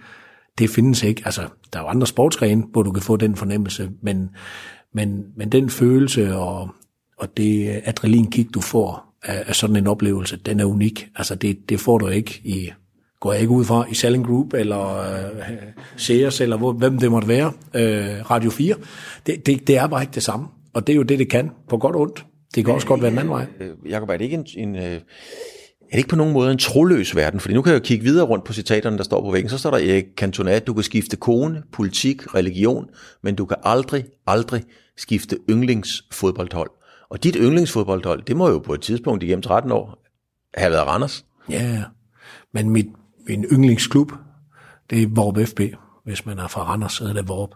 Det 0.57 0.69
findes 0.69 1.03
ikke. 1.03 1.21
Altså, 1.25 1.41
der 1.73 1.79
er 1.79 1.83
jo 1.83 1.89
andre 1.89 2.07
sportsgrene, 2.07 2.63
hvor 2.71 2.83
du 2.83 2.91
kan 2.91 3.03
få 3.03 3.17
den 3.17 3.35
fornemmelse, 3.35 3.89
men, 4.01 4.29
men, 4.93 5.23
men 5.37 5.49
den 5.49 5.69
følelse 5.69 6.35
og, 6.35 6.69
og 7.17 7.37
det 7.37 7.81
adrenalinkick, 7.85 8.53
du 8.53 8.61
får 8.61 9.17
af, 9.23 9.43
af 9.47 9.55
sådan 9.55 9.75
en 9.75 9.87
oplevelse, 9.87 10.37
den 10.37 10.59
er 10.59 10.65
unik. 10.65 11.07
Altså, 11.15 11.35
det, 11.35 11.69
det 11.69 11.79
får 11.79 11.97
du 11.97 12.07
ikke 12.07 12.41
i 12.43 12.69
går 13.23 13.33
jeg 13.33 13.41
ikke 13.41 13.53
ud 13.53 13.65
fra, 13.65 13.85
i 13.89 13.93
Selling 13.93 14.25
Group, 14.25 14.53
eller 14.53 14.99
øh, 14.99 15.41
Sears, 15.97 16.41
eller 16.41 16.57
hvor, 16.57 16.71
hvem 16.71 16.97
det 16.97 17.11
måtte 17.11 17.27
være, 17.27 17.51
øh, 17.73 18.31
Radio 18.31 18.49
4. 18.49 18.75
Det, 19.25 19.45
det, 19.45 19.67
det 19.67 19.77
er 19.77 19.87
bare 19.87 20.01
ikke 20.01 20.13
det 20.13 20.23
samme, 20.23 20.47
og 20.73 20.87
det 20.87 20.93
er 20.93 20.97
jo 20.97 21.03
det, 21.03 21.19
det 21.19 21.29
kan, 21.29 21.51
på 21.69 21.77
godt 21.77 21.95
og 21.95 22.01
ondt. 22.01 22.25
Det 22.55 22.65
kan 22.65 22.73
også 22.73 22.87
godt 22.87 23.01
være 23.01 23.11
en 23.11 23.17
anden 23.17 23.33
vej. 23.33 23.45
Øh, 23.59 23.91
Jacob, 23.91 24.09
er 24.09 24.17
det 24.17 24.25
ikke 24.25 24.35
en, 24.35 24.45
en, 24.57 24.75
øh, 24.75 25.01
det 25.93 25.97
ikke 25.97 26.09
på 26.09 26.15
nogen 26.15 26.33
måde 26.33 26.51
en 26.51 26.57
troløs 26.57 27.15
verden? 27.15 27.39
Fordi 27.39 27.53
nu 27.53 27.61
kan 27.61 27.73
jeg 27.73 27.79
jo 27.79 27.83
kigge 27.83 28.03
videre 28.03 28.25
rundt 28.25 28.45
på 28.45 28.53
citaterne, 28.53 28.97
der 28.97 29.03
står 29.03 29.21
på 29.21 29.31
væggen. 29.31 29.49
Så 29.49 29.57
står 29.57 29.71
der 29.71 29.77
Erik 29.77 30.05
Cantona, 30.17 30.59
du 30.59 30.73
kan 30.73 30.83
skifte 30.83 31.17
kone, 31.17 31.63
politik, 31.71 32.35
religion, 32.35 32.89
men 33.23 33.35
du 33.35 33.45
kan 33.45 33.57
aldrig, 33.63 34.05
aldrig 34.27 34.63
skifte 34.97 35.37
yndlingsfodboldhold. 35.49 36.69
Og 37.09 37.23
dit 37.23 37.37
yndlingsfodboldhold, 37.39 38.23
det 38.23 38.37
må 38.37 38.49
jo 38.49 38.59
på 38.59 38.73
et 38.73 38.81
tidspunkt 38.81 39.23
igennem 39.23 39.41
13 39.41 39.71
år 39.71 40.03
have 40.53 40.71
været 40.71 40.87
Randers. 40.87 41.25
Ja, 41.49 41.83
men 42.53 42.69
mit, 42.69 42.87
min 43.27 43.45
yndlingsklub, 43.51 44.11
det 44.89 45.03
er 45.03 45.07
Vorp 45.09 45.37
FB. 45.47 45.61
Hvis 46.05 46.25
man 46.25 46.39
er 46.39 46.47
fra 46.47 46.63
Randers, 46.63 46.93
så 46.93 47.05
er 47.05 47.13
det 47.13 47.27
Vorp. 47.27 47.49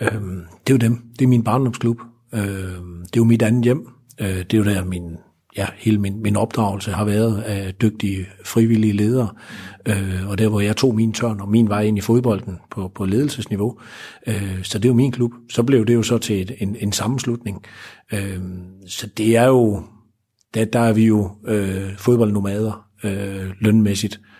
Øhm, 0.00 0.42
det 0.66 0.72
er 0.72 0.74
jo 0.74 0.76
dem. 0.76 1.02
Det 1.18 1.24
er 1.24 1.28
min 1.28 1.44
barndomsklub. 1.44 2.00
Øhm, 2.34 3.00
det 3.00 3.16
er 3.16 3.20
jo 3.20 3.24
mit 3.24 3.42
andet 3.42 3.64
hjem. 3.64 3.88
Øh, 4.20 4.28
det 4.28 4.54
er 4.54 4.58
jo 4.58 4.64
der, 4.64 4.84
min, 4.84 5.16
ja, 5.56 5.66
hele 5.76 5.98
min, 5.98 6.22
min 6.22 6.36
opdragelse 6.36 6.92
har 6.92 7.04
været 7.04 7.42
af 7.42 7.74
dygtige 7.74 8.26
frivillige 8.44 8.92
ledere. 8.92 9.28
Øh, 9.88 10.28
og 10.28 10.38
der, 10.38 10.48
hvor 10.48 10.60
jeg 10.60 10.76
tog 10.76 10.94
min 10.94 11.12
tørn 11.12 11.40
og 11.40 11.48
min 11.48 11.68
vej 11.68 11.82
ind 11.82 11.98
i 11.98 12.00
fodbolden 12.00 12.58
på, 12.70 12.88
på 12.94 13.04
ledelsesniveau. 13.04 13.78
Øh, 14.26 14.62
så 14.62 14.78
det 14.78 14.84
er 14.84 14.90
jo 14.90 14.94
min 14.94 15.12
klub. 15.12 15.32
Så 15.50 15.62
blev 15.62 15.86
det 15.86 15.94
jo 15.94 16.02
så 16.02 16.18
til 16.18 16.42
et, 16.42 16.52
en, 16.58 16.76
en 16.80 16.92
sammenslutning. 16.92 17.64
Øh, 18.12 18.40
så 18.86 19.06
det 19.06 19.36
er 19.36 19.46
jo, 19.46 19.82
der, 20.54 20.64
der 20.64 20.80
er 20.80 20.92
vi 20.92 21.06
jo 21.06 21.30
øh, 21.46 21.96
fodboldnomader 21.96 22.86
øh, 23.04 23.50
lønmæssigt. 23.60 24.20
Øh, 24.22 24.33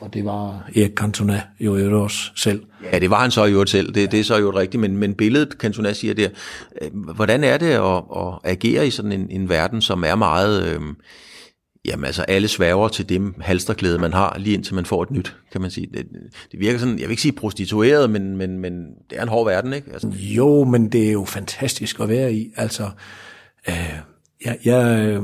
og 0.00 0.14
det 0.14 0.24
var 0.24 0.70
Erik 0.76 0.90
Cantona 0.96 1.42
jo 1.60 1.76
øvrigt 1.76 1.94
også 1.94 2.18
selv. 2.36 2.62
Ja, 2.92 2.98
det 2.98 3.10
var 3.10 3.20
han 3.20 3.30
så 3.30 3.44
jo 3.44 3.66
selv. 3.66 3.94
Det, 3.94 4.12
det 4.12 4.20
er 4.20 4.24
så 4.24 4.38
jo 4.38 4.50
rigtigt, 4.50 4.80
men, 4.80 4.96
men 4.96 5.14
billedet, 5.14 5.52
Cantona 5.52 5.92
siger 5.92 6.14
der, 6.14 6.28
øh, 6.82 6.88
hvordan 7.14 7.44
er 7.44 7.58
det 7.58 7.66
at, 7.66 8.02
at 8.16 8.38
agere 8.44 8.86
i 8.86 8.90
sådan 8.90 9.12
en, 9.12 9.30
en 9.30 9.48
verden, 9.48 9.80
som 9.80 10.04
er 10.04 10.14
meget... 10.14 10.74
Øh, 10.74 10.80
Jamen 11.86 12.04
altså, 12.04 12.22
alle 12.22 12.48
sværger 12.48 12.88
til 12.88 13.08
dem 13.08 13.34
halsterklæde, 13.40 13.98
man 13.98 14.12
har, 14.12 14.36
lige 14.38 14.54
indtil 14.54 14.74
man 14.74 14.86
får 14.86 15.02
et 15.02 15.10
nyt, 15.10 15.36
kan 15.52 15.60
man 15.60 15.70
sige. 15.70 15.86
Det, 15.94 16.06
det 16.52 16.60
virker 16.60 16.78
sådan, 16.78 16.98
jeg 16.98 17.02
vil 17.02 17.10
ikke 17.10 17.22
sige 17.22 17.32
prostitueret, 17.32 18.10
men, 18.10 18.36
men, 18.36 18.58
men 18.58 18.72
det 19.10 19.18
er 19.18 19.22
en 19.22 19.28
hård 19.28 19.46
verden, 19.46 19.72
ikke? 19.72 19.92
Altså. 19.92 20.08
Jo, 20.08 20.64
men 20.64 20.88
det 20.88 21.08
er 21.08 21.12
jo 21.12 21.24
fantastisk 21.24 22.00
at 22.00 22.08
være 22.08 22.32
i. 22.32 22.52
Altså, 22.56 22.90
øh, 23.68 23.94
jeg, 24.44 24.58
jeg, 24.64 25.06
øh, 25.06 25.22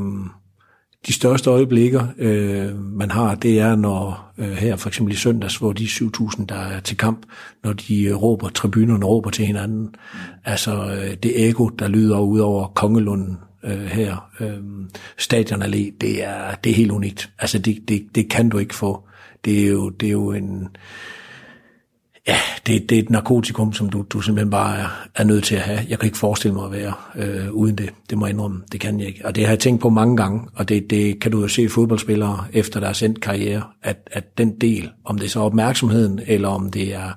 de 1.06 1.12
største 1.12 1.50
øjeblikker, 1.50 2.06
øh, 2.18 2.78
man 2.78 3.10
har, 3.10 3.34
det 3.34 3.60
er, 3.60 3.76
når 3.76 4.32
øh, 4.38 4.52
her 4.52 4.76
for 4.76 4.88
eksempel 4.88 5.14
i 5.14 5.16
søndags, 5.16 5.56
hvor 5.56 5.72
de 5.72 5.84
7.000, 5.84 6.46
der 6.46 6.54
er 6.54 6.80
til 6.80 6.96
kamp, 6.96 7.26
når 7.64 7.72
de 7.72 8.02
øh, 8.04 8.22
råber, 8.22 8.48
tribunerne 8.48 9.06
råber 9.06 9.30
til 9.30 9.46
hinanden. 9.46 9.94
Altså 10.44 10.72
øh, 10.72 11.16
det 11.22 11.48
ego, 11.48 11.68
der 11.68 11.88
lyder 11.88 12.20
ud 12.20 12.38
over 12.38 12.66
Kongelunden 12.66 13.38
øh, 13.64 13.84
her, 13.84 14.30
øh, 14.40 14.58
Stadion 15.18 15.62
Allé, 15.62 15.96
det 16.00 16.24
er, 16.24 16.54
det 16.64 16.70
er 16.70 16.76
helt 16.76 16.92
unikt. 16.92 17.30
Altså 17.38 17.58
det, 17.58 17.88
det, 17.88 18.06
det 18.14 18.30
kan 18.30 18.48
du 18.48 18.58
ikke 18.58 18.74
få. 18.74 19.04
Det 19.44 19.64
er 19.64 19.68
jo, 19.68 19.88
det 19.88 20.06
er 20.06 20.12
jo 20.12 20.32
en... 20.32 20.68
Ja, 22.28 22.36
det, 22.66 22.90
det 22.90 22.98
er 22.98 23.02
et 23.02 23.10
narkotikum, 23.10 23.72
som 23.72 23.90
du, 23.90 24.04
du 24.10 24.20
simpelthen 24.20 24.50
bare 24.50 24.78
er, 24.78 25.08
er 25.14 25.24
nødt 25.24 25.44
til 25.44 25.54
at 25.54 25.60
have. 25.60 25.80
Jeg 25.88 25.98
kan 25.98 26.06
ikke 26.06 26.18
forestille 26.18 26.54
mig 26.54 26.64
at 26.64 26.72
være 26.72 26.94
øh, 27.16 27.52
uden 27.52 27.78
det. 27.78 27.90
Det 28.10 28.18
må 28.18 28.26
jeg 28.26 28.32
indrømme. 28.32 28.62
Det 28.72 28.80
kan 28.80 29.00
jeg 29.00 29.08
ikke. 29.08 29.26
Og 29.26 29.34
det 29.34 29.44
har 29.44 29.52
jeg 29.52 29.58
tænkt 29.58 29.82
på 29.82 29.88
mange 29.88 30.16
gange, 30.16 30.48
og 30.54 30.68
det, 30.68 30.90
det 30.90 31.20
kan 31.20 31.32
du 31.32 31.40
jo 31.40 31.48
se 31.48 31.68
fodboldspillere 31.68 32.44
efter 32.52 32.80
deres 32.80 33.02
endt 33.02 33.20
karriere, 33.20 33.62
at, 33.82 34.08
at 34.12 34.38
den 34.38 34.60
del, 34.60 34.90
om 35.04 35.18
det 35.18 35.24
er 35.24 35.30
så 35.30 35.40
opmærksomheden, 35.40 36.20
eller 36.26 36.48
om 36.48 36.70
det 36.70 36.94
er 36.94 37.12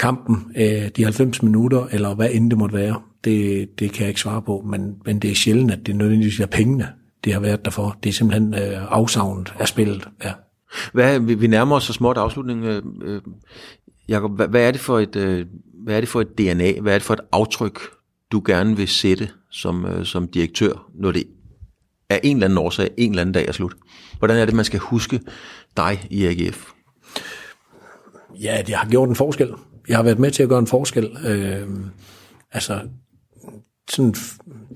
kampen, 0.00 0.52
øh, 0.56 0.88
de 0.96 1.04
90 1.04 1.42
minutter, 1.42 1.86
eller 1.90 2.14
hvad 2.14 2.30
end 2.32 2.50
det 2.50 2.58
måtte 2.58 2.74
være, 2.74 3.00
det, 3.24 3.68
det 3.78 3.92
kan 3.92 4.00
jeg 4.00 4.08
ikke 4.08 4.20
svare 4.20 4.42
på, 4.42 4.64
men, 4.70 4.94
men 5.04 5.18
det 5.18 5.30
er 5.30 5.34
sjældent, 5.34 5.70
at 5.70 5.86
det 5.86 5.96
nødvendigvis 5.96 6.40
er 6.40 6.46
pengene, 6.46 6.88
det 7.24 7.32
har 7.32 7.40
været 7.40 7.64
derfor. 7.64 7.98
Det 8.02 8.08
er 8.08 8.14
simpelthen 8.14 8.54
øh, 8.54 8.92
afsavnet 8.92 9.54
af 9.58 9.68
spillet, 9.68 10.08
ja. 10.24 10.32
Hvad, 10.92 11.20
vi, 11.20 11.34
vi 11.34 11.46
nærmer 11.46 11.76
os 11.76 11.84
så 11.84 11.92
småt 11.92 12.16
afslutning. 12.16 12.64
Øh, 12.64 12.82
øh, 13.02 13.20
Jacob, 14.08 14.30
hvad, 14.30 14.48
hvad, 14.48 14.66
er 14.66 14.70
det 14.70 14.80
for 14.80 14.98
et, 14.98 15.16
øh, 15.16 15.46
hvad 15.84 15.96
er 15.96 16.00
det 16.00 16.08
for 16.08 16.20
et 16.20 16.38
DNA, 16.38 16.80
hvad 16.80 16.94
er 16.94 16.98
det 16.98 17.06
for 17.06 17.14
et 17.14 17.20
aftryk, 17.32 17.80
du 18.32 18.42
gerne 18.46 18.76
vil 18.76 18.88
sætte 18.88 19.28
som, 19.50 19.86
øh, 19.86 20.04
som 20.04 20.28
direktør, 20.28 20.90
når 20.94 21.12
det 21.12 21.24
er 22.08 22.18
en 22.22 22.36
eller 22.36 22.46
anden 22.46 22.58
årsag, 22.58 22.90
en 22.96 23.10
eller 23.10 23.20
anden 23.20 23.32
dag 23.32 23.48
er 23.48 23.52
slut? 23.52 23.74
Hvordan 24.18 24.36
er 24.36 24.44
det, 24.44 24.54
man 24.54 24.64
skal 24.64 24.80
huske 24.80 25.20
dig 25.76 26.06
i 26.10 26.26
AGF? 26.26 26.70
Ja, 28.40 28.62
det 28.66 28.74
har 28.74 28.88
gjort 28.88 29.08
en 29.08 29.16
forskel. 29.16 29.52
Jeg 29.88 29.96
har 29.96 30.02
været 30.02 30.18
med 30.18 30.30
til 30.30 30.42
at 30.42 30.48
gøre 30.48 30.58
en 30.58 30.66
forskel. 30.66 31.16
Øh, 31.26 31.68
altså, 32.52 32.80
sådan, 33.90 34.14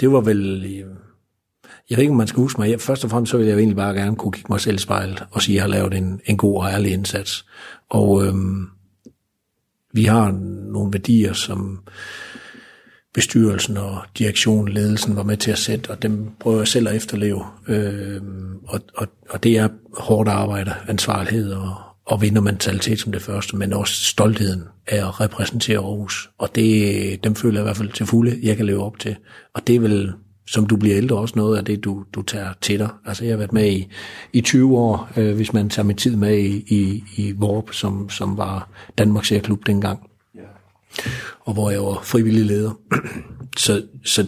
det 0.00 0.12
var 0.12 0.20
vel... 0.20 0.84
Jeg 1.90 1.96
ved 1.96 2.02
ikke, 2.02 2.10
om 2.10 2.16
man 2.16 2.26
skal 2.26 2.40
huske 2.40 2.60
mig. 2.60 2.80
Først 2.80 3.04
og 3.04 3.10
fremmest 3.10 3.30
så 3.30 3.36
vil 3.36 3.46
jeg 3.46 3.52
jo 3.52 3.58
egentlig 3.58 3.76
bare 3.76 3.94
gerne 3.94 4.16
kunne 4.16 4.32
kigge 4.32 4.52
mig 4.52 4.60
selv 4.60 4.76
i 4.76 4.78
spejlet 4.78 5.24
og 5.30 5.42
sige, 5.42 5.54
at 5.54 5.56
jeg 5.56 5.62
har 5.62 5.68
lavet 5.68 5.94
en, 5.94 6.20
en 6.24 6.36
god 6.36 6.62
og 6.62 6.70
ærlig 6.70 6.92
indsats. 6.92 7.46
Og 7.90 8.26
øhm, 8.26 8.68
vi 9.92 10.04
har 10.04 10.30
nogle 10.72 10.92
værdier, 10.92 11.32
som 11.32 11.78
bestyrelsen 13.14 13.76
og 13.76 13.98
direktionen, 14.18 14.74
ledelsen 14.74 15.16
var 15.16 15.22
med 15.22 15.36
til 15.36 15.50
at 15.50 15.58
sætte, 15.58 15.90
og 15.90 16.02
dem 16.02 16.28
prøver 16.40 16.58
jeg 16.58 16.68
selv 16.68 16.88
at 16.88 16.96
efterleve. 16.96 17.44
Øhm, 17.68 18.56
og, 18.66 18.80
og, 18.94 19.08
og 19.30 19.42
det 19.42 19.58
er 19.58 19.68
hårdt 19.98 20.28
arbejde, 20.28 20.74
ansvarlighed 20.88 21.52
og, 21.52 21.74
og 22.06 22.22
vindermentalitet 22.22 23.00
som 23.00 23.12
det 23.12 23.22
første, 23.22 23.56
men 23.56 23.72
også 23.72 24.04
stoltheden 24.04 24.62
af 24.86 24.96
at 24.96 25.20
repræsentere 25.20 25.78
Aarhus. 25.78 26.30
Og 26.38 26.54
det, 26.54 27.24
dem 27.24 27.34
føler 27.34 27.58
jeg 27.58 27.62
i 27.62 27.66
hvert 27.66 27.76
fald 27.76 27.92
til 27.92 28.06
fulde, 28.06 28.38
jeg 28.42 28.56
kan 28.56 28.66
leve 28.66 28.84
op 28.84 28.98
til. 28.98 29.16
Og 29.54 29.66
det 29.66 29.76
er 29.76 29.80
vel, 29.80 30.12
som 30.46 30.66
du 30.66 30.76
bliver 30.76 30.96
ældre, 30.96 31.16
også 31.16 31.34
noget 31.36 31.58
af 31.58 31.64
det, 31.64 31.84
du, 31.84 32.04
du 32.12 32.22
tager 32.22 32.52
til 32.60 32.78
dig. 32.78 32.88
Altså 33.04 33.24
jeg 33.24 33.32
har 33.32 33.36
været 33.36 33.52
med 33.52 33.72
i, 33.72 33.88
i 34.32 34.40
20 34.40 34.78
år, 34.78 35.10
øh, 35.16 35.34
hvis 35.34 35.52
man 35.52 35.68
tager 35.68 35.86
min 35.86 35.96
tid 35.96 36.16
med 36.16 36.38
i, 36.38 36.64
i, 36.68 37.04
i 37.16 37.34
Vorp, 37.36 37.72
som, 37.72 38.10
som 38.10 38.36
var 38.36 38.68
Danmarks 38.98 39.32
klub 39.42 39.66
dengang. 39.66 40.10
Ja. 40.34 40.40
Og 41.40 41.52
hvor 41.52 41.70
jeg 41.70 41.82
var 41.82 42.00
frivillig 42.02 42.44
leder. 42.44 42.78
så 43.56 43.82
så 44.04 44.26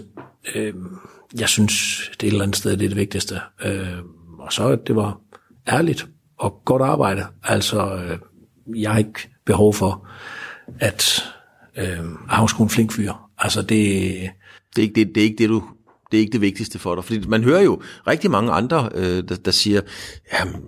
øh, 0.54 0.74
jeg 1.40 1.48
synes, 1.48 1.72
det 2.20 2.22
er 2.22 2.26
et 2.26 2.32
eller 2.32 2.42
andet 2.42 2.56
sted, 2.56 2.76
det 2.76 2.84
er 2.84 2.88
det 2.88 2.96
vigtigste. 2.96 3.40
Øh, 3.64 3.98
og 4.38 4.52
så, 4.52 4.68
at 4.68 4.86
det 4.86 4.96
var 4.96 5.20
ærligt 5.68 6.06
og 6.38 6.62
godt 6.64 6.82
arbejde. 6.82 7.26
Altså, 7.44 7.94
øh, 7.94 8.18
jeg 8.82 8.90
har 8.90 8.98
ikke 8.98 9.30
behov 9.44 9.74
for, 9.74 10.08
at 10.80 11.24
øh, 11.76 12.04
afskue 12.28 12.64
en 12.64 12.70
flink 12.70 12.92
fyr. 12.92 13.12
Altså, 13.38 13.62
det... 13.62 14.30
Det 14.76 14.82
er, 14.82 14.82
ikke 14.82 14.94
det, 14.94 15.14
det 15.14 15.20
er 15.20 15.24
ikke 15.24 15.38
det, 15.38 15.48
du 15.48 15.62
det 16.10 16.16
er 16.16 16.20
ikke 16.20 16.32
det 16.32 16.40
vigtigste 16.40 16.78
for 16.78 16.94
dig. 16.94 17.04
Fordi 17.04 17.28
man 17.28 17.44
hører 17.44 17.62
jo 17.62 17.80
rigtig 18.06 18.30
mange 18.30 18.52
andre, 18.52 18.88
øh, 18.94 19.22
der, 19.28 19.36
der 19.44 19.50
siger, 19.50 19.80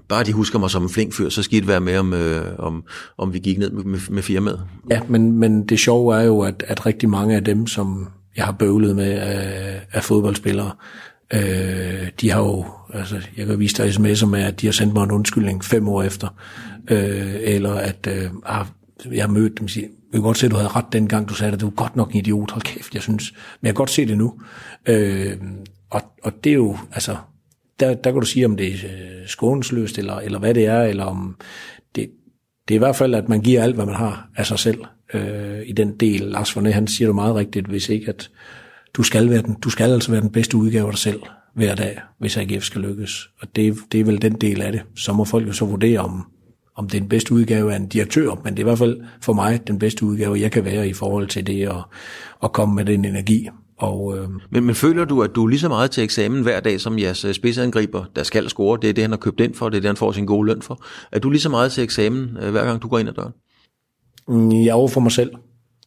bare 0.08 0.24
de 0.24 0.32
husker 0.32 0.58
mig 0.58 0.70
som 0.70 0.82
en 0.82 0.88
flink 0.88 1.14
fyr, 1.14 1.28
så 1.28 1.42
skal 1.42 1.58
det 1.58 1.68
være 1.68 1.80
med, 1.80 1.98
om, 1.98 2.14
øh, 2.14 2.44
om, 2.58 2.84
om 3.18 3.32
vi 3.32 3.38
gik 3.38 3.58
ned 3.58 3.70
med, 3.70 3.84
med, 3.84 4.00
med 4.10 4.22
firmaet. 4.22 4.60
Ja, 4.90 5.00
men, 5.08 5.32
men 5.32 5.66
det 5.66 5.78
sjove 5.78 6.16
er 6.16 6.22
jo, 6.22 6.40
at, 6.40 6.64
at 6.66 6.86
rigtig 6.86 7.08
mange 7.08 7.36
af 7.36 7.44
dem, 7.44 7.66
som 7.66 8.08
jeg 8.36 8.44
har 8.44 8.52
bøvlet 8.52 8.96
med 8.96 9.10
af, 9.10 9.80
af 9.92 10.04
fodboldspillere, 10.04 10.70
øh, 11.34 12.08
de 12.20 12.30
har 12.30 12.40
jo, 12.40 12.66
altså 12.94 13.20
jeg 13.36 13.46
kan 13.46 13.58
vise 13.58 13.82
dig 13.82 13.90
sms'er 13.90 14.26
med, 14.26 14.42
at 14.42 14.60
de 14.60 14.66
har 14.66 14.72
sendt 14.72 14.94
mig 14.94 15.04
en 15.04 15.10
undskyldning 15.10 15.64
fem 15.64 15.88
år 15.88 16.02
efter, 16.02 16.28
øh, 16.90 17.34
eller 17.40 17.74
at 17.74 18.08
øh, 18.10 18.30
jeg 19.12 19.24
har 19.24 19.32
mødt 19.32 19.58
dem 19.58 19.64
og 19.64 19.70
siger, 19.70 19.86
jeg 20.12 20.18
kan 20.18 20.22
godt 20.22 20.38
se, 20.38 20.46
at 20.46 20.52
du 20.52 20.56
havde 20.56 20.68
ret 20.68 20.92
dengang, 20.92 21.28
du 21.28 21.34
sagde, 21.34 21.52
at 21.52 21.60
du 21.60 21.66
var 21.66 21.74
godt 21.74 21.96
nok 21.96 22.10
en 22.10 22.16
idiot, 22.16 22.50
hold 22.50 22.62
kæft, 22.62 22.94
jeg 22.94 23.02
synes, 23.02 23.32
men 23.32 23.66
jeg 23.66 23.68
kan 23.68 23.74
godt 23.74 23.90
se 23.90 24.06
det 24.06 24.18
nu. 24.18 24.40
Øh, 24.86 25.36
og, 25.90 26.00
og 26.22 26.44
det 26.44 26.50
er 26.50 26.54
jo, 26.54 26.76
altså, 26.92 27.16
der, 27.80 27.94
der 27.94 28.10
kan 28.10 28.20
du 28.20 28.26
sige, 28.26 28.46
om 28.46 28.56
det 28.56 28.68
er 28.68 28.72
øh, 28.72 29.26
skånsløst, 29.26 29.98
eller, 29.98 30.16
eller 30.16 30.38
hvad 30.38 30.54
det 30.54 30.66
er, 30.66 30.82
eller 30.82 31.04
om 31.04 31.36
det, 31.94 32.10
det 32.68 32.74
er 32.74 32.78
i 32.78 32.84
hvert 32.84 32.96
fald, 32.96 33.14
at 33.14 33.28
man 33.28 33.40
giver 33.40 33.62
alt, 33.62 33.74
hvad 33.74 33.86
man 33.86 33.94
har 33.94 34.28
af 34.36 34.46
sig 34.46 34.58
selv 34.58 34.84
øh, 35.14 35.60
i 35.66 35.72
den 35.72 35.96
del. 35.96 36.20
Lars 36.20 36.56
von 36.56 36.66
han 36.66 36.86
siger 36.86 37.08
det 37.08 37.14
meget 37.14 37.34
rigtigt, 37.34 37.66
hvis 37.66 37.88
ikke 37.88 38.08
at 38.08 38.30
du 38.94 39.02
skal, 39.02 39.30
være 39.30 39.42
den, 39.42 39.54
du 39.54 39.70
skal 39.70 39.92
altså 39.92 40.10
være 40.10 40.20
den 40.20 40.32
bedste 40.32 40.56
udgave 40.56 40.86
af 40.86 40.92
dig 40.92 40.98
selv 40.98 41.20
hver 41.54 41.74
dag, 41.74 42.00
hvis 42.18 42.36
AGF 42.36 42.64
skal 42.64 42.80
lykkes. 42.80 43.28
Og 43.40 43.56
det, 43.56 43.76
det 43.92 44.00
er 44.00 44.04
vel 44.04 44.22
den 44.22 44.32
del 44.32 44.62
af 44.62 44.72
det. 44.72 44.82
Så 44.96 45.12
må 45.12 45.24
folk 45.24 45.46
jo 45.46 45.52
så 45.52 45.64
vurdere, 45.64 45.98
om, 45.98 46.26
om 46.80 46.88
det 46.88 46.96
er 46.96 47.00
den 47.00 47.08
bedste 47.08 47.34
udgave 47.34 47.72
af 47.72 47.76
en 47.76 47.86
direktør, 47.86 48.40
men 48.44 48.52
det 48.52 48.58
er 48.58 48.62
i 48.62 48.68
hvert 48.68 48.78
fald 48.78 49.00
for 49.20 49.32
mig 49.32 49.66
den 49.66 49.78
bedste 49.78 50.04
udgave, 50.04 50.40
jeg 50.40 50.52
kan 50.52 50.64
være 50.64 50.88
i 50.88 50.92
forhold 50.92 51.26
til 51.26 51.46
det 51.46 51.68
at, 51.68 51.76
at 52.44 52.52
komme 52.52 52.74
med 52.74 52.84
den 52.84 53.04
energi. 53.04 53.48
Og, 53.76 54.18
øh... 54.18 54.28
men, 54.50 54.64
men 54.64 54.74
føler 54.74 55.04
du, 55.04 55.22
at 55.22 55.30
du 55.34 55.44
er 55.44 55.48
lige 55.48 55.60
så 55.60 55.68
meget 55.68 55.90
til 55.90 56.04
eksamen 56.04 56.42
hver 56.42 56.60
dag, 56.60 56.80
som 56.80 56.98
jeres 56.98 57.24
øh, 57.24 57.34
spidsangriber, 57.34 58.04
der 58.16 58.22
skal 58.22 58.48
score, 58.48 58.78
det 58.82 58.90
er 58.90 58.94
det, 58.94 59.04
han 59.04 59.10
har 59.10 59.16
købt 59.16 59.40
ind 59.40 59.54
for, 59.54 59.68
det 59.68 59.76
er 59.76 59.80
det, 59.80 59.88
han 59.88 59.96
får 59.96 60.12
sin 60.12 60.26
gode 60.26 60.46
løn 60.46 60.62
for. 60.62 60.84
Er 61.12 61.18
du 61.18 61.30
lige 61.30 61.40
så 61.40 61.48
meget 61.48 61.72
til 61.72 61.84
eksamen, 61.84 62.36
øh, 62.42 62.50
hver 62.50 62.64
gang 62.64 62.82
du 62.82 62.88
går 62.88 62.98
ind 62.98 63.08
ad 63.08 63.14
døren? 63.14 63.32
Mm, 64.28 64.52
jeg 64.52 64.68
er 64.68 64.74
over 64.74 64.88
for 64.88 65.00
mig 65.00 65.12
selv, 65.12 65.30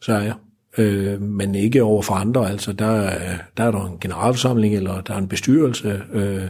så 0.01 0.13
er 0.13 0.21
jeg. 0.21 0.33
Øh, 0.77 1.21
men 1.21 1.55
ikke 1.55 1.83
over 1.83 2.01
for 2.01 2.13
andre. 2.13 2.49
Altså, 2.49 2.73
der, 2.73 3.09
der 3.57 3.63
er 3.63 3.71
der 3.71 3.85
en 3.85 3.99
generalforsamling, 4.01 4.75
eller 4.75 5.01
der 5.01 5.13
er 5.13 5.17
en 5.17 5.27
bestyrelse. 5.27 6.01
Øh, 6.13 6.47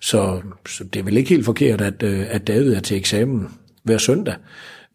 så, 0.00 0.40
så 0.68 0.84
det 0.84 1.00
er 1.00 1.04
vel 1.04 1.16
ikke 1.16 1.30
helt 1.30 1.44
forkert, 1.44 1.80
at, 1.80 2.02
øh, 2.02 2.26
at 2.28 2.46
David 2.46 2.74
er 2.74 2.80
til 2.80 2.96
eksamen 2.96 3.48
hver 3.84 3.98
søndag. 3.98 4.34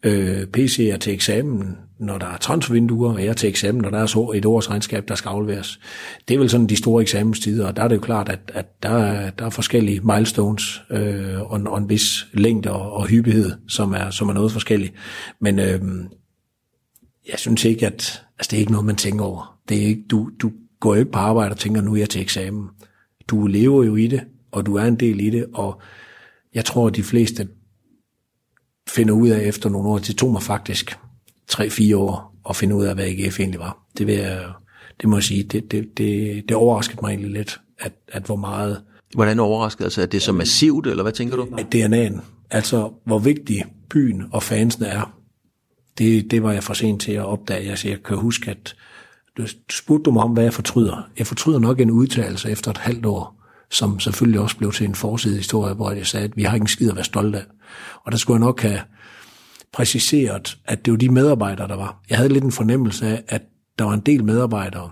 Øh, 0.02 0.46
PC 0.46 0.88
er 0.92 0.96
til 0.96 1.12
eksamen, 1.12 1.76
når 1.98 2.18
der 2.18 2.26
er 2.26 2.36
transfervinduer, 2.36 3.12
og 3.12 3.20
jeg 3.20 3.28
er 3.28 3.32
til 3.32 3.48
eksamen, 3.48 3.82
når 3.82 3.90
der 3.90 3.98
er 3.98 4.06
så 4.06 4.32
et 4.34 4.44
års 4.44 4.70
regnskab, 4.70 5.08
der 5.08 5.14
skal 5.14 5.28
afleveres. 5.28 5.80
Det 6.28 6.34
er 6.34 6.38
vel 6.38 6.50
sådan 6.50 6.66
de 6.66 6.76
store 6.76 7.02
eksamenstider, 7.02 7.66
og 7.66 7.76
der 7.76 7.82
er 7.82 7.88
det 7.88 7.96
jo 7.96 8.00
klart, 8.00 8.28
at, 8.28 8.40
at 8.54 8.82
der, 8.82 8.88
er, 8.88 9.30
der 9.30 9.46
er 9.46 9.50
forskellige 9.50 10.00
milestones 10.00 10.82
øh, 10.90 11.40
og, 11.40 11.60
og 11.66 11.78
en 11.78 11.88
vis 11.88 12.26
længde 12.32 12.72
og, 12.72 12.92
og 12.92 13.06
hyppighed, 13.06 13.52
som 13.68 13.92
er, 13.92 14.10
som 14.10 14.28
er 14.28 14.32
noget 14.32 14.52
forskelligt. 14.52 14.94
Men 15.40 15.58
øh, 15.58 15.80
jeg 17.28 17.38
synes 17.38 17.64
ikke, 17.64 17.86
at 17.86 18.22
altså, 18.38 18.48
det 18.50 18.52
er 18.52 18.60
ikke 18.60 18.72
noget, 18.72 18.86
man 18.86 18.96
tænker 18.96 19.24
over. 19.24 19.58
Det 19.68 19.82
er 19.82 19.86
ikke, 19.86 20.02
du, 20.10 20.30
du 20.42 20.52
går 20.80 20.94
jo 20.94 20.98
ikke 20.98 21.12
på 21.12 21.18
arbejde 21.18 21.52
og 21.52 21.58
tænker, 21.58 21.80
nu 21.80 21.94
er 21.94 21.98
jeg 21.98 22.10
til 22.10 22.20
eksamen. 22.20 22.68
Du 23.28 23.46
lever 23.46 23.84
jo 23.84 23.96
i 23.96 24.06
det, 24.06 24.20
og 24.52 24.66
du 24.66 24.74
er 24.74 24.84
en 24.84 24.96
del 24.96 25.20
i 25.20 25.30
det, 25.30 25.46
og 25.54 25.80
jeg 26.54 26.64
tror, 26.64 26.86
at 26.86 26.96
de 26.96 27.02
fleste 27.02 27.48
finder 28.94 29.14
ud 29.14 29.28
af 29.28 29.40
efter 29.40 29.70
nogle 29.70 29.88
år, 29.88 29.98
det 29.98 30.16
tog 30.16 30.32
mig 30.32 30.42
faktisk 30.42 30.98
3-4 31.52 31.96
år 31.96 32.30
at 32.48 32.56
finde 32.56 32.74
ud 32.74 32.84
af, 32.84 32.94
hvad 32.94 33.04
AGF 33.04 33.40
egentlig 33.40 33.60
var. 33.60 33.78
Det, 33.98 34.06
vil 34.06 34.14
jeg, 34.14 34.44
det 35.00 35.08
må 35.08 35.16
jeg 35.16 35.22
sige, 35.22 35.42
det, 35.42 35.70
det, 35.70 35.98
det, 35.98 36.42
det 36.48 36.56
overraskede 36.56 36.98
mig 37.02 37.08
egentlig 37.08 37.30
lidt, 37.30 37.60
at, 37.78 37.92
at 38.08 38.22
hvor 38.22 38.36
meget... 38.36 38.82
Hvordan 39.14 39.40
overrasket? 39.40 39.84
Altså, 39.84 40.02
er 40.02 40.06
det 40.06 40.22
så 40.22 40.32
massivt, 40.32 40.86
eller 40.86 41.02
hvad 41.02 41.12
tænker 41.12 41.36
du? 41.36 41.48
At 41.58 41.74
DNA'en, 41.74 42.20
altså 42.50 42.92
hvor 43.04 43.18
vigtig 43.18 43.64
byen 43.90 44.22
og 44.32 44.42
fansene 44.42 44.86
er, 44.86 45.16
det, 45.98 46.30
det 46.30 46.42
var 46.42 46.52
jeg 46.52 46.62
for 46.62 46.74
sent 46.74 47.02
til 47.02 47.12
at 47.12 47.24
opdage. 47.24 47.70
Altså, 47.70 47.88
jeg 47.88 48.02
kan 48.02 48.16
huske, 48.16 48.50
at 48.50 48.74
du 49.36 49.46
spurgte 49.70 50.02
du 50.02 50.10
mig 50.10 50.22
om, 50.22 50.30
hvad 50.30 50.42
jeg 50.42 50.54
fortryder. 50.54 51.08
Jeg 51.18 51.26
fortryder 51.26 51.58
nok 51.58 51.80
en 51.80 51.90
udtalelse 51.90 52.50
efter 52.50 52.70
et 52.70 52.78
halvt 52.78 53.06
år, 53.06 53.39
som 53.70 54.00
selvfølgelig 54.00 54.40
også 54.40 54.56
blev 54.56 54.72
til 54.72 54.86
en 54.86 54.94
forsidehistorie, 54.94 55.74
hvor 55.74 55.90
jeg 55.90 56.06
sagde, 56.06 56.24
at 56.24 56.36
vi 56.36 56.42
har 56.42 56.54
ikke 56.54 56.64
en 56.64 56.68
skid 56.68 56.90
at 56.90 56.96
være 56.96 57.04
stolte 57.04 57.38
af. 57.38 57.44
Og 58.04 58.12
der 58.12 58.18
skulle 58.18 58.34
jeg 58.34 58.46
nok 58.46 58.60
have 58.62 58.80
præciseret, 59.72 60.58
at 60.64 60.84
det 60.84 60.90
var 60.90 60.96
de 60.96 61.08
medarbejdere, 61.08 61.68
der 61.68 61.76
var. 61.76 62.00
Jeg 62.10 62.18
havde 62.18 62.32
lidt 62.32 62.44
en 62.44 62.52
fornemmelse 62.52 63.06
af, 63.06 63.24
at 63.28 63.42
der 63.78 63.84
var 63.84 63.92
en 63.92 64.00
del 64.00 64.24
medarbejdere 64.24 64.90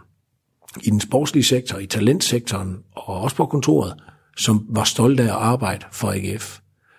i 0.83 0.91
den 0.91 1.01
sportslige 1.01 1.45
sektor, 1.45 1.79
i 1.79 1.87
talentsektoren 1.87 2.79
og 2.93 3.20
også 3.20 3.37
på 3.37 3.47
kontoret, 3.47 3.95
som 4.37 4.66
var 4.68 4.85
stolte 4.85 5.22
af 5.22 5.26
at 5.26 5.33
arbejde 5.33 5.87
for 5.93 6.12
AGF. 6.12 6.59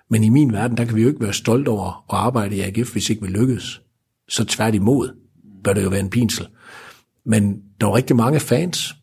Men 0.09 0.23
i 0.23 0.29
min 0.29 0.53
verden, 0.53 0.77
der 0.77 0.85
kan 0.85 0.95
vi 0.95 1.01
jo 1.01 1.07
ikke 1.07 1.21
være 1.21 1.33
stolte 1.33 1.69
over 1.69 2.05
at 2.09 2.17
arbejde 2.17 2.55
i 2.55 2.61
AGF, 2.61 2.91
hvis 2.91 3.09
ikke 3.09 3.21
vi 3.21 3.27
lykkes. 3.27 3.81
Så 4.29 4.45
tværtimod 4.45 5.15
bør 5.63 5.73
det 5.73 5.83
jo 5.83 5.89
være 5.89 5.99
en 5.99 6.09
pinsel. 6.09 6.47
Men 7.25 7.61
der 7.81 7.87
var 7.87 7.95
rigtig 7.95 8.15
mange 8.15 8.39
fans, 8.39 8.95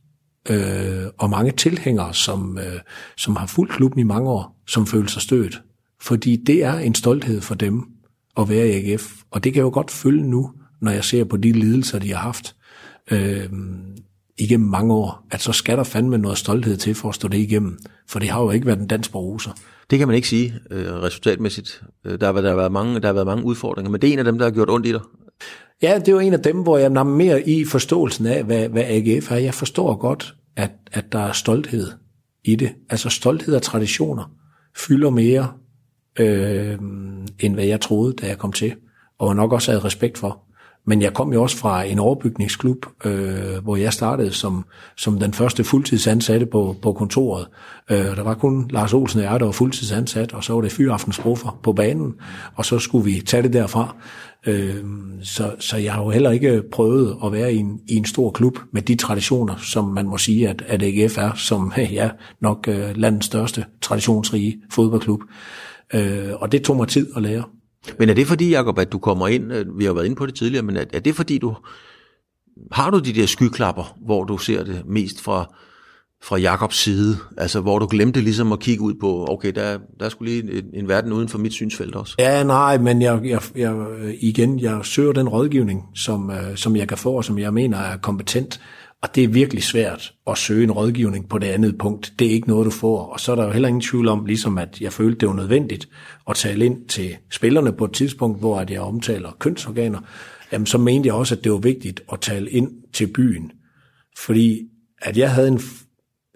øh, 0.48 1.06
og 1.18 1.30
mange 1.30 1.52
tilhængere, 1.52 2.14
som, 2.14 2.58
øh, 2.58 2.80
som 3.16 3.36
har 3.36 3.46
fulgt 3.46 3.72
klubben 3.72 4.00
i 4.00 4.02
mange 4.02 4.30
år, 4.30 4.62
som 4.66 4.86
føler 4.86 5.08
sig 5.08 5.22
stødt. 5.22 5.62
Fordi 6.00 6.36
det 6.36 6.64
er 6.64 6.78
en 6.78 6.94
stolthed 6.94 7.40
for 7.40 7.54
dem 7.54 7.82
at 8.36 8.48
være 8.48 8.68
i 8.68 8.92
AGF. 8.92 9.12
Og 9.30 9.44
det 9.44 9.52
kan 9.52 9.60
jeg 9.60 9.64
jo 9.64 9.70
godt 9.74 9.90
følge 9.90 10.22
nu, 10.22 10.52
når 10.80 10.90
jeg 10.90 11.04
ser 11.04 11.24
på 11.24 11.36
de 11.36 11.52
lidelser, 11.52 11.98
de 11.98 12.12
har 12.12 12.20
haft 12.20 12.56
øh, 13.10 13.48
igennem 14.38 14.68
mange 14.68 14.94
år, 14.94 15.26
at 15.30 15.40
så 15.42 15.52
skal 15.52 15.78
der 15.78 15.84
fandme 15.84 16.18
noget 16.18 16.38
stolthed 16.38 16.76
til 16.76 16.94
for 16.94 17.08
at 17.08 17.14
stå 17.14 17.28
det 17.28 17.38
igennem. 17.38 17.78
For 18.08 18.18
det 18.18 18.28
har 18.28 18.42
jo 18.42 18.50
ikke 18.50 18.66
været 18.66 18.78
en 18.78 18.86
dansk 18.86 19.12
bruser. 19.12 19.50
roser. 19.50 19.62
Det 19.90 19.98
kan 19.98 20.08
man 20.08 20.14
ikke 20.14 20.28
sige 20.28 20.54
øh, 20.70 20.92
resultatmæssigt. 20.92 21.82
Øh, 22.04 22.20
der, 22.20 22.26
har, 22.32 22.40
der, 22.40 22.48
har 22.48 22.56
været 22.56 22.72
mange, 22.72 23.00
der 23.00 23.06
har 23.06 23.12
været 23.12 23.26
mange 23.26 23.44
udfordringer, 23.44 23.90
men 23.90 24.00
det 24.00 24.08
er 24.08 24.12
en 24.12 24.18
af 24.18 24.24
dem, 24.24 24.38
der 24.38 24.44
har 24.44 24.50
gjort 24.50 24.70
ondt 24.70 24.86
i 24.86 24.92
dig. 24.92 25.00
Ja, 25.82 25.98
det 25.98 26.08
er 26.08 26.12
jo 26.12 26.18
en 26.18 26.32
af 26.32 26.40
dem, 26.40 26.62
hvor 26.62 26.78
jeg 26.78 26.84
er 26.84 27.02
mere 27.02 27.48
i 27.48 27.64
forståelsen 27.64 28.26
af, 28.26 28.44
hvad, 28.44 28.68
hvad 28.68 28.82
AGF 28.86 29.30
er. 29.30 29.36
Jeg 29.36 29.54
forstår 29.54 29.96
godt, 29.96 30.36
at, 30.56 30.70
at 30.92 31.12
der 31.12 31.18
er 31.18 31.32
stolthed 31.32 31.92
i 32.44 32.56
det. 32.56 32.74
Altså 32.90 33.08
stolthed 33.08 33.54
og 33.54 33.62
traditioner 33.62 34.30
fylder 34.76 35.10
mere, 35.10 35.52
øh, 36.18 36.78
end 37.40 37.54
hvad 37.54 37.64
jeg 37.64 37.80
troede, 37.80 38.12
da 38.12 38.26
jeg 38.26 38.38
kom 38.38 38.52
til, 38.52 38.74
og 39.18 39.36
nok 39.36 39.52
også 39.52 39.70
havde 39.70 39.84
respekt 39.84 40.18
for. 40.18 40.45
Men 40.86 41.02
jeg 41.02 41.14
kom 41.14 41.32
jo 41.32 41.42
også 41.42 41.56
fra 41.56 41.82
en 41.82 41.98
overbygningsklub, 41.98 42.86
øh, 43.04 43.62
hvor 43.62 43.76
jeg 43.76 43.92
startede 43.92 44.32
som, 44.32 44.64
som 44.96 45.18
den 45.18 45.32
første 45.32 45.64
fuldtidsansatte 45.64 46.46
på, 46.46 46.76
på 46.82 46.92
kontoret. 46.92 47.48
Øh, 47.90 48.16
der 48.16 48.22
var 48.22 48.34
kun 48.34 48.70
Lars 48.70 48.94
Olsen 48.94 49.20
og 49.20 49.24
jeg, 49.24 49.40
der 49.40 49.46
var 49.46 49.52
fuldtidsansat, 49.52 50.32
og 50.32 50.44
så 50.44 50.52
var 50.52 50.60
det 50.60 50.72
fyraftensbruffer 50.72 51.60
på 51.62 51.72
banen, 51.72 52.14
og 52.54 52.64
så 52.64 52.78
skulle 52.78 53.04
vi 53.04 53.20
tage 53.20 53.42
det 53.42 53.52
derfra. 53.52 53.96
Øh, 54.46 54.84
så, 55.22 55.54
så 55.58 55.76
jeg 55.76 55.92
har 55.92 56.02
jo 56.02 56.10
heller 56.10 56.30
ikke 56.30 56.62
prøvet 56.72 57.16
at 57.24 57.32
være 57.32 57.54
i 57.54 57.56
en, 57.56 57.80
i 57.88 57.96
en 57.96 58.04
stor 58.04 58.30
klub 58.30 58.58
med 58.72 58.82
de 58.82 58.94
traditioner, 58.94 59.56
som 59.56 59.84
man 59.84 60.06
må 60.06 60.18
sige, 60.18 60.48
at, 60.48 60.62
at 60.66 60.82
AGF 60.82 61.18
er, 61.18 61.34
som 61.34 61.72
ja, 62.00 62.10
nok 62.40 62.68
øh, 62.68 62.96
landets 62.96 63.26
største 63.26 63.64
traditionsrige 63.80 64.56
fodboldklub. 64.70 65.20
Øh, 65.94 66.30
og 66.34 66.52
det 66.52 66.62
tog 66.62 66.76
mig 66.76 66.88
tid 66.88 67.06
at 67.16 67.22
lære. 67.22 67.44
Men 67.98 68.08
er 68.08 68.14
det 68.14 68.26
fordi, 68.26 68.50
Jacob, 68.50 68.78
at 68.78 68.92
du 68.92 68.98
kommer 68.98 69.28
ind, 69.28 69.52
øh, 69.52 69.78
vi 69.78 69.84
har 69.84 69.92
været 69.92 70.04
inde 70.04 70.16
på 70.16 70.26
det 70.26 70.34
tidligere, 70.34 70.64
men 70.64 70.76
er, 70.76 70.84
er 70.92 71.00
det 71.00 71.14
fordi, 71.14 71.38
du 71.38 71.56
har 72.72 72.90
du 72.90 72.98
de 72.98 73.12
der 73.12 73.26
skyklapper, 73.26 73.96
hvor 74.06 74.24
du 74.24 74.38
ser 74.38 74.64
det 74.64 74.82
mest 74.86 75.22
fra, 75.22 75.54
fra 76.22 76.36
Jakobs 76.36 76.76
side, 76.76 77.16
altså 77.36 77.60
hvor 77.60 77.78
du 77.78 77.86
glemte 77.90 78.20
ligesom 78.20 78.52
at 78.52 78.60
kigge 78.60 78.82
ud 78.82 78.94
på, 79.00 79.26
okay, 79.28 79.52
der, 79.54 79.78
der 80.00 80.08
skulle 80.08 80.32
lige 80.32 80.58
en, 80.58 80.64
en 80.74 80.88
verden 80.88 81.12
uden 81.12 81.28
for 81.28 81.38
mit 81.38 81.52
synsfelt 81.52 81.94
også. 81.94 82.14
Ja, 82.18 82.42
nej, 82.42 82.78
men 82.78 83.02
jeg, 83.02 83.20
jeg, 83.24 83.40
jeg, 83.56 83.74
øh, 83.74 84.14
igen, 84.20 84.60
jeg 84.60 84.80
søger 84.82 85.12
den 85.12 85.28
rådgivning, 85.28 85.84
som, 85.94 86.30
øh, 86.30 86.56
som 86.56 86.76
jeg 86.76 86.88
kan 86.88 86.98
få, 86.98 87.12
og 87.12 87.24
som 87.24 87.38
jeg 87.38 87.54
mener 87.54 87.78
er 87.78 87.96
kompetent, 87.96 88.60
og 89.06 89.14
det 89.14 89.24
er 89.24 89.28
virkelig 89.28 89.62
svært 89.62 90.14
at 90.26 90.38
søge 90.38 90.64
en 90.64 90.72
rådgivning 90.72 91.28
på 91.28 91.38
det 91.38 91.46
andet 91.46 91.78
punkt. 91.78 92.12
Det 92.18 92.26
er 92.26 92.30
ikke 92.30 92.48
noget, 92.48 92.64
du 92.64 92.70
får. 92.70 93.06
Og 93.06 93.20
så 93.20 93.32
er 93.32 93.36
der 93.36 93.44
jo 93.44 93.50
heller 93.50 93.68
ingen 93.68 93.80
tvivl 93.80 94.08
om, 94.08 94.26
ligesom 94.26 94.58
at 94.58 94.80
jeg 94.80 94.92
følte, 94.92 95.18
det 95.18 95.28
var 95.28 95.34
nødvendigt 95.34 95.88
at 96.28 96.36
tale 96.36 96.64
ind 96.64 96.88
til 96.88 97.16
spillerne 97.30 97.72
på 97.72 97.84
et 97.84 97.92
tidspunkt, 97.92 98.38
hvor 98.38 98.58
at 98.58 98.70
jeg 98.70 98.80
omtaler 98.80 99.36
kønsorganer. 99.38 100.00
Jamen, 100.52 100.66
så 100.66 100.78
mente 100.78 101.06
jeg 101.06 101.14
også, 101.14 101.34
at 101.34 101.44
det 101.44 101.52
var 101.52 101.58
vigtigt 101.58 102.00
at 102.12 102.20
tale 102.20 102.50
ind 102.50 102.70
til 102.92 103.06
byen. 103.06 103.52
Fordi 104.18 104.60
at 105.02 105.16
jeg 105.16 105.34
havde 105.34 105.48
en, 105.48 105.60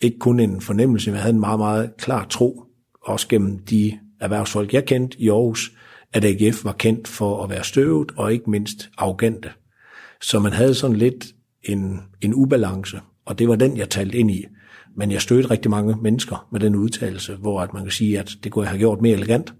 ikke 0.03 0.19
kun 0.19 0.41
en 0.41 0.61
fornemmelse, 0.61 1.11
men 1.11 1.15
jeg 1.15 1.23
havde 1.23 1.35
en 1.35 1.41
meget, 1.41 1.59
meget 1.59 1.91
klar 1.99 2.27
tro, 2.31 2.65
også 3.03 3.29
gennem 3.29 3.59
de 3.59 3.99
erhvervsfolk, 4.21 4.73
jeg 4.73 4.85
kendte 4.85 5.21
i 5.21 5.29
Aarhus, 5.29 5.73
at 6.13 6.25
AGF 6.25 6.65
var 6.65 6.73
kendt 6.73 7.09
for 7.09 7.45
at 7.45 7.51
være 7.51 7.65
støvet 7.65 8.11
og 8.17 8.33
ikke 8.33 8.51
mindst 8.51 8.91
arrogante. 8.99 9.51
Så 10.21 10.39
man 10.39 10.53
havde 10.53 10.75
sådan 10.75 10.97
lidt 10.97 11.27
en, 11.63 12.01
en 12.21 12.35
ubalance, 12.35 13.01
og 13.25 13.39
det 13.39 13.49
var 13.49 13.57
den, 13.57 13.77
jeg 13.77 13.91
talte 13.91 14.19
ind 14.19 14.31
i. 14.31 14.47
Men 14.97 15.11
jeg 15.11 15.23
stødte 15.23 15.51
rigtig 15.51 15.71
mange 15.71 15.97
mennesker 16.03 16.49
med 16.53 16.61
den 16.61 16.75
udtalelse, 16.75 17.35
hvor 17.35 17.61
at 17.61 17.75
man 17.75 17.83
kan 17.83 17.93
sige, 17.93 18.19
at 18.19 18.31
det 18.45 18.53
kunne 18.53 18.63
jeg 18.63 18.71
have 18.71 18.79
gjort 18.79 19.01
mere 19.01 19.17
elegant. 19.17 19.55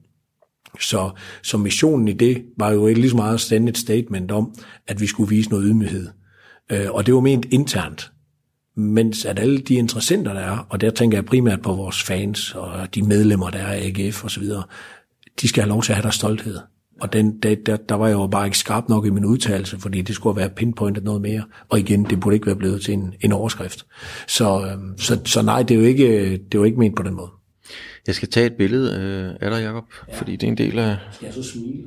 Så, 0.81 1.11
så 1.43 1.59
missionen 1.59 2.09
i 2.09 2.13
det 2.13 2.45
var 2.59 2.71
jo 2.71 2.87
ikke 2.87 3.01
lige 3.01 3.11
så 3.11 3.17
meget 3.17 3.35
at 3.35 3.41
sende 3.41 3.69
et 3.69 3.79
statement 3.79 4.31
om, 4.31 4.55
at 4.87 5.01
vi 5.01 5.07
skulle 5.07 5.29
vise 5.29 5.51
noget 5.51 5.65
ydmyghed. 5.69 6.09
Øh, 6.73 6.91
og 6.91 7.07
det 7.07 7.15
var 7.15 7.21
ment 7.21 7.47
internt. 7.51 8.13
Mens 8.77 9.25
at 9.25 9.39
alle 9.39 9.59
de 9.59 9.75
interessenter, 9.75 10.33
der 10.33 10.41
er, 10.41 10.67
og 10.71 10.81
der 10.81 10.91
tænker 10.91 11.17
jeg 11.19 11.25
primært 11.25 11.63
på 11.63 11.73
vores 11.73 12.03
fans 12.03 12.55
og 12.55 12.95
de 12.95 13.03
medlemmer, 13.03 13.51
der 13.51 13.59
er 13.59 13.73
af 13.73 13.93
AGF 13.99 14.25
osv., 14.25 14.45
de 15.41 15.49
skal 15.49 15.63
have 15.63 15.69
lov 15.69 15.83
til 15.83 15.93
at 15.93 15.97
have 15.97 16.03
deres 16.03 16.15
stolthed. 16.15 16.59
Og 17.01 17.13
den, 17.13 17.39
der, 17.39 17.55
der, 17.67 17.77
der 17.77 17.95
var 17.95 18.07
jeg 18.07 18.15
jo 18.15 18.27
bare 18.27 18.47
ikke 18.47 18.59
skarp 18.59 18.89
nok 18.89 19.07
i 19.07 19.11
min 19.11 19.25
udtalelse, 19.25 19.79
fordi 19.79 20.03
det 20.03 20.15
skulle 20.15 20.37
være 20.37 20.51
pinpointet 20.51 21.05
noget 21.05 21.23
mere. 21.23 21.43
Og 21.69 21.79
igen, 21.79 22.05
det 22.05 22.21
burde 22.21 22.35
ikke 22.35 22.47
være 22.47 22.57
blevet 22.57 22.83
til 22.83 22.95
en, 22.95 23.15
en 23.21 23.33
overskrift. 23.33 23.87
Så, 24.27 24.67
øhm, 24.73 24.99
så, 24.99 25.21
så 25.25 25.43
nej, 25.43 25.63
det 25.63 25.75
er, 25.75 25.79
jo 25.79 25.87
ikke, 25.87 26.33
det 26.33 26.55
er 26.55 26.59
jo 26.59 26.65
ikke 26.65 26.79
ment 26.79 26.97
på 26.97 27.03
den 27.03 27.15
måde. 27.15 27.31
Jeg 28.07 28.15
skal 28.15 28.29
tage 28.29 28.47
et 28.47 28.53
billede 28.53 29.01
øh, 29.01 29.37
af 29.41 29.51
dig, 29.51 29.63
Jacob, 29.63 29.85
ja. 30.09 30.19
fordi 30.19 30.33
det 30.33 30.43
er 30.43 30.49
en 30.49 30.59
del 30.59 30.79
af... 30.79 30.97
Skal 31.13 31.27
jeg 31.27 31.35
så 31.35 31.43
smile? 31.43 31.79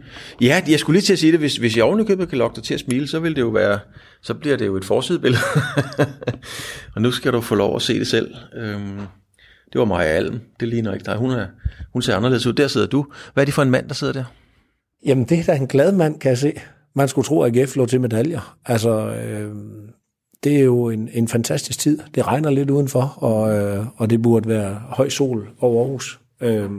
Ja, 0.42 0.62
jeg 0.68 0.80
skulle 0.80 0.96
lige 0.96 1.06
til 1.06 1.14
at 1.14 1.20
sige 1.20 1.32
det. 1.32 1.40
Hvis, 1.40 1.58
hvis 1.58 1.78
jeg 1.78 1.84
ovenikøbet 1.86 2.30
kan 2.30 2.38
lokke 2.38 2.56
dig 2.56 2.64
til 2.64 2.74
at 2.74 2.80
smile, 2.80 3.08
så 3.08 3.20
vil 3.20 3.36
det 3.36 3.42
jo 3.42 3.50
være, 3.50 3.80
så 4.22 4.34
bliver 4.34 4.58
det 4.58 4.66
jo 4.66 4.76
et 4.78 4.86
forsidebillede. 4.86 5.44
og 6.96 7.02
nu 7.02 7.12
skal 7.12 7.34
du 7.34 7.42
få 7.42 7.56
lov 7.56 7.76
at 7.76 7.82
se 7.82 8.00
det 8.00 8.08
selv. 8.08 8.36
Øhm, 8.56 9.00
det 9.74 9.80
var 9.80 9.86
Maja 9.86 10.08
Alm. 10.08 10.40
Det 10.60 10.68
ligner 10.68 10.94
ikke 10.94 11.06
dig. 11.06 11.16
Hun, 11.16 11.32
er, 11.32 11.48
hun 11.94 12.02
ser 12.02 12.16
anderledes 12.16 12.46
ud. 12.46 12.54
Der 12.54 12.68
sidder 12.68 12.88
du. 12.88 13.06
Hvad 13.34 13.44
er 13.44 13.46
det 13.46 13.54
for 13.54 13.62
en 13.62 13.72
mand, 13.72 13.88
der 13.88 13.94
sidder 13.94 14.14
der? 14.14 14.24
Jamen, 15.06 15.26
det 15.26 15.40
er 15.40 15.44
da 15.44 15.56
en 15.56 15.68
glad 15.68 15.92
mand, 15.92 16.20
kan 16.20 16.30
jeg 16.30 16.38
se. 16.38 16.54
Man 16.96 17.08
skulle 17.08 17.26
tro, 17.26 17.42
at 17.42 17.58
AGF 17.58 17.76
lå 17.76 17.86
til 17.86 18.02
medaljer. 18.02 18.58
Altså, 18.66 19.16
øh, 19.16 19.52
det 20.44 20.56
er 20.56 20.64
jo 20.64 20.90
en, 20.90 21.10
en 21.14 21.28
fantastisk 21.28 21.80
tid. 21.80 22.00
Det 22.16 22.28
regner 22.28 22.50
lidt 22.50 22.70
udenfor, 22.70 23.02
og, 23.02 23.54
øh, 23.56 23.86
og 23.96 24.10
det 24.10 24.22
burde 24.22 24.50
være 24.50 24.82
høj 24.88 25.10
sol 25.10 25.50
over 25.60 25.84
Aarhus. 25.84 26.20
Øh, 26.42 26.70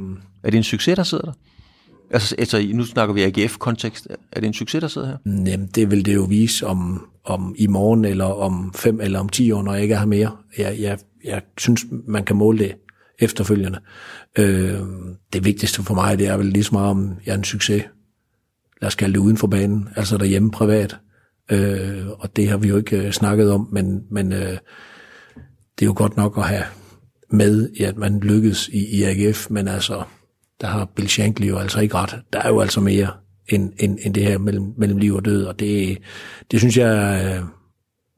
Er 0.45 0.51
det 0.51 0.55
en 0.55 0.63
succes, 0.63 0.97
der 0.97 1.03
sidder 1.03 1.25
der? 1.25 1.33
Altså, 2.11 2.35
altså 2.39 2.71
nu 2.75 2.85
snakker 2.85 3.15
vi 3.15 3.23
AGF-kontekst. 3.23 4.07
Er 4.33 4.41
det 4.41 4.47
en 4.47 4.55
succes, 4.55 4.81
der 4.81 4.89
sidder 4.89 5.09
her? 5.09 5.17
Jamen, 5.27 5.67
det 5.67 5.91
vil 5.91 6.07
det 6.07 6.15
jo 6.15 6.23
vise 6.23 6.67
om, 6.67 7.07
om 7.25 7.55
i 7.59 7.67
morgen, 7.67 8.05
eller 8.05 8.25
om 8.25 8.73
fem, 8.77 9.01
eller 9.01 9.19
om 9.21 9.29
ti 9.29 9.51
år, 9.53 9.63
når 9.63 9.73
jeg 9.73 9.83
ikke 9.83 9.95
er 9.95 9.99
her 9.99 10.07
mere. 10.07 10.37
Jeg, 10.59 10.77
jeg, 10.81 10.99
jeg 11.25 11.43
synes, 11.59 11.85
man 12.07 12.25
kan 12.25 12.37
måle 12.37 12.59
det 12.59 12.75
efterfølgende. 13.19 13.79
Øh, 14.39 14.79
det 15.33 15.45
vigtigste 15.45 15.83
for 15.83 15.95
mig, 15.95 16.19
det 16.19 16.27
er 16.29 16.37
vel 16.37 16.47
lige 16.47 16.65
så 16.65 16.71
meget, 16.73 16.91
om 16.91 17.13
jeg 17.27 17.33
er 17.33 17.39
en 17.39 17.45
succes. 17.45 17.83
Lad 18.85 18.89
os 18.89 18.95
kalde 18.95 19.15
det 19.15 19.21
uden 19.21 19.37
for 19.37 19.47
banen, 19.47 19.89
altså 19.97 20.19
derhjemme 20.19 20.51
privat. 20.51 20.97
Øh, 21.51 22.09
og 22.09 22.37
det 22.37 22.49
har 22.49 22.57
vi 22.57 22.69
jo 22.69 22.77
ikke 22.77 23.07
øh, 23.07 23.13
snakket 23.13 23.53
om, 23.53 23.69
men, 23.73 24.03
men 24.11 24.33
øh, 24.33 24.59
det 25.79 25.83
er 25.83 25.87
jo 25.87 25.95
godt 25.97 26.17
nok 26.17 26.39
at 26.39 26.45
have 26.45 26.65
med, 27.31 27.71
i 27.75 27.83
at 27.83 27.97
man 27.97 28.21
lykkedes 28.21 28.69
i, 28.69 28.97
i 28.97 29.03
AGF, 29.03 29.51
men 29.51 29.69
altså, 29.69 30.03
der 30.61 30.67
har 30.67 30.85
Bill 30.97 31.09
Shankly 31.09 31.49
jo 31.49 31.59
altså 31.59 31.81
ikke 31.81 31.95
ret. 31.95 32.23
Der 32.33 32.39
er 32.39 32.49
jo 32.49 32.61
altså 32.61 32.81
mere 32.81 33.11
end, 33.49 33.73
end, 33.79 33.99
end 34.03 34.15
det 34.15 34.23
her 34.23 34.39
mellem, 34.39 34.73
mellem 34.77 34.99
liv 34.99 35.15
og 35.15 35.25
død. 35.25 35.45
Og 35.45 35.61
det, 35.61 35.99
det 36.51 36.61
synes 36.61 36.77
jeg, 36.77 37.25
øh, 37.27 37.45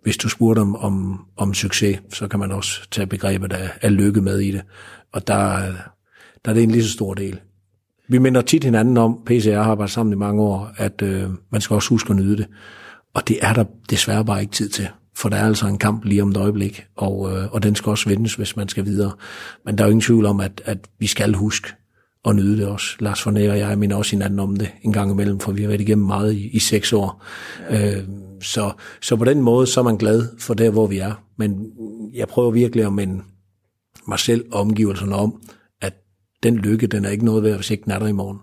hvis 0.02 0.16
du 0.16 0.28
spurgte 0.28 0.60
om, 0.60 0.76
om, 0.76 1.26
om 1.36 1.54
succes, 1.54 1.98
så 2.12 2.28
kan 2.28 2.40
man 2.40 2.52
også 2.52 2.90
tage 2.90 3.06
begrebet 3.06 3.52
af, 3.52 3.70
af 3.82 3.96
lykke 3.96 4.20
med 4.20 4.38
i 4.38 4.50
det. 4.50 4.62
Og 5.12 5.26
der, 5.26 5.54
øh, 5.54 5.74
der 6.44 6.50
er 6.50 6.54
det 6.54 6.62
en 6.62 6.70
lige 6.70 6.84
så 6.84 6.92
stor 6.92 7.14
del. 7.14 7.40
Vi 8.08 8.18
minder 8.18 8.40
tit 8.40 8.64
hinanden 8.64 8.96
om, 8.96 9.22
PCR 9.26 9.52
har 9.52 9.70
arbejdet 9.70 9.92
sammen 9.92 10.12
i 10.12 10.16
mange 10.16 10.42
år, 10.42 10.70
at 10.76 11.02
øh, 11.02 11.30
man 11.50 11.60
skal 11.60 11.74
også 11.74 11.88
huske 11.88 12.10
at 12.10 12.16
nyde 12.16 12.36
det. 12.36 12.46
Og 13.14 13.28
det 13.28 13.38
er 13.40 13.52
der 13.52 13.64
desværre 13.90 14.24
bare 14.24 14.40
ikke 14.40 14.52
tid 14.52 14.68
til. 14.68 14.88
For 15.14 15.28
der 15.28 15.36
er 15.36 15.46
altså 15.46 15.66
en 15.66 15.78
kamp 15.78 16.04
lige 16.04 16.22
om 16.22 16.30
et 16.30 16.36
øjeblik, 16.36 16.86
og, 16.96 17.32
øh, 17.32 17.52
og 17.52 17.62
den 17.62 17.74
skal 17.74 17.90
også 17.90 18.08
vendes, 18.08 18.34
hvis 18.34 18.56
man 18.56 18.68
skal 18.68 18.84
videre. 18.84 19.12
Men 19.64 19.78
der 19.78 19.84
er 19.84 19.88
jo 19.88 19.90
ingen 19.90 20.00
tvivl 20.00 20.26
om, 20.26 20.40
at, 20.40 20.62
at 20.64 20.78
vi 20.98 21.06
skal 21.06 21.34
huske 21.34 21.68
at 22.24 22.36
nyde 22.36 22.56
det 22.56 22.66
også. 22.66 22.96
Lars 23.00 23.22
Fornæ 23.22 23.50
og 23.50 23.58
jeg 23.58 23.78
minder 23.78 23.96
også 23.96 24.10
hinanden 24.10 24.38
om 24.38 24.56
det 24.56 24.70
en 24.82 24.92
gang 24.92 25.10
imellem, 25.10 25.40
for 25.40 25.52
vi 25.52 25.62
har 25.62 25.68
været 25.68 25.80
igennem 25.80 26.06
meget 26.06 26.32
i, 26.32 26.48
i 26.48 26.58
seks 26.58 26.92
år. 26.92 27.24
Ja. 27.70 27.96
Øh, 27.96 28.04
så, 28.42 28.72
så 29.00 29.16
på 29.16 29.24
den 29.24 29.42
måde, 29.42 29.66
så 29.66 29.80
er 29.80 29.84
man 29.84 29.96
glad 29.96 30.28
for 30.38 30.54
der, 30.54 30.70
hvor 30.70 30.86
vi 30.86 30.98
er. 30.98 31.12
Men 31.36 31.66
jeg 32.14 32.28
prøver 32.28 32.50
virkelig 32.50 32.84
at 32.84 32.92
minde 32.92 33.22
mig 34.08 34.18
selv 34.18 34.44
og 34.52 34.60
omgivelserne 34.60 35.14
om, 35.14 35.40
den 36.42 36.56
lykke, 36.56 36.86
den 36.86 37.04
er 37.04 37.10
ikke 37.10 37.24
noget 37.24 37.42
værd, 37.42 37.54
hvis 37.54 37.70
ikke 37.70 37.84
den 37.84 37.92
er 37.92 37.98
der 37.98 38.06
i 38.06 38.12
morgen. 38.12 38.38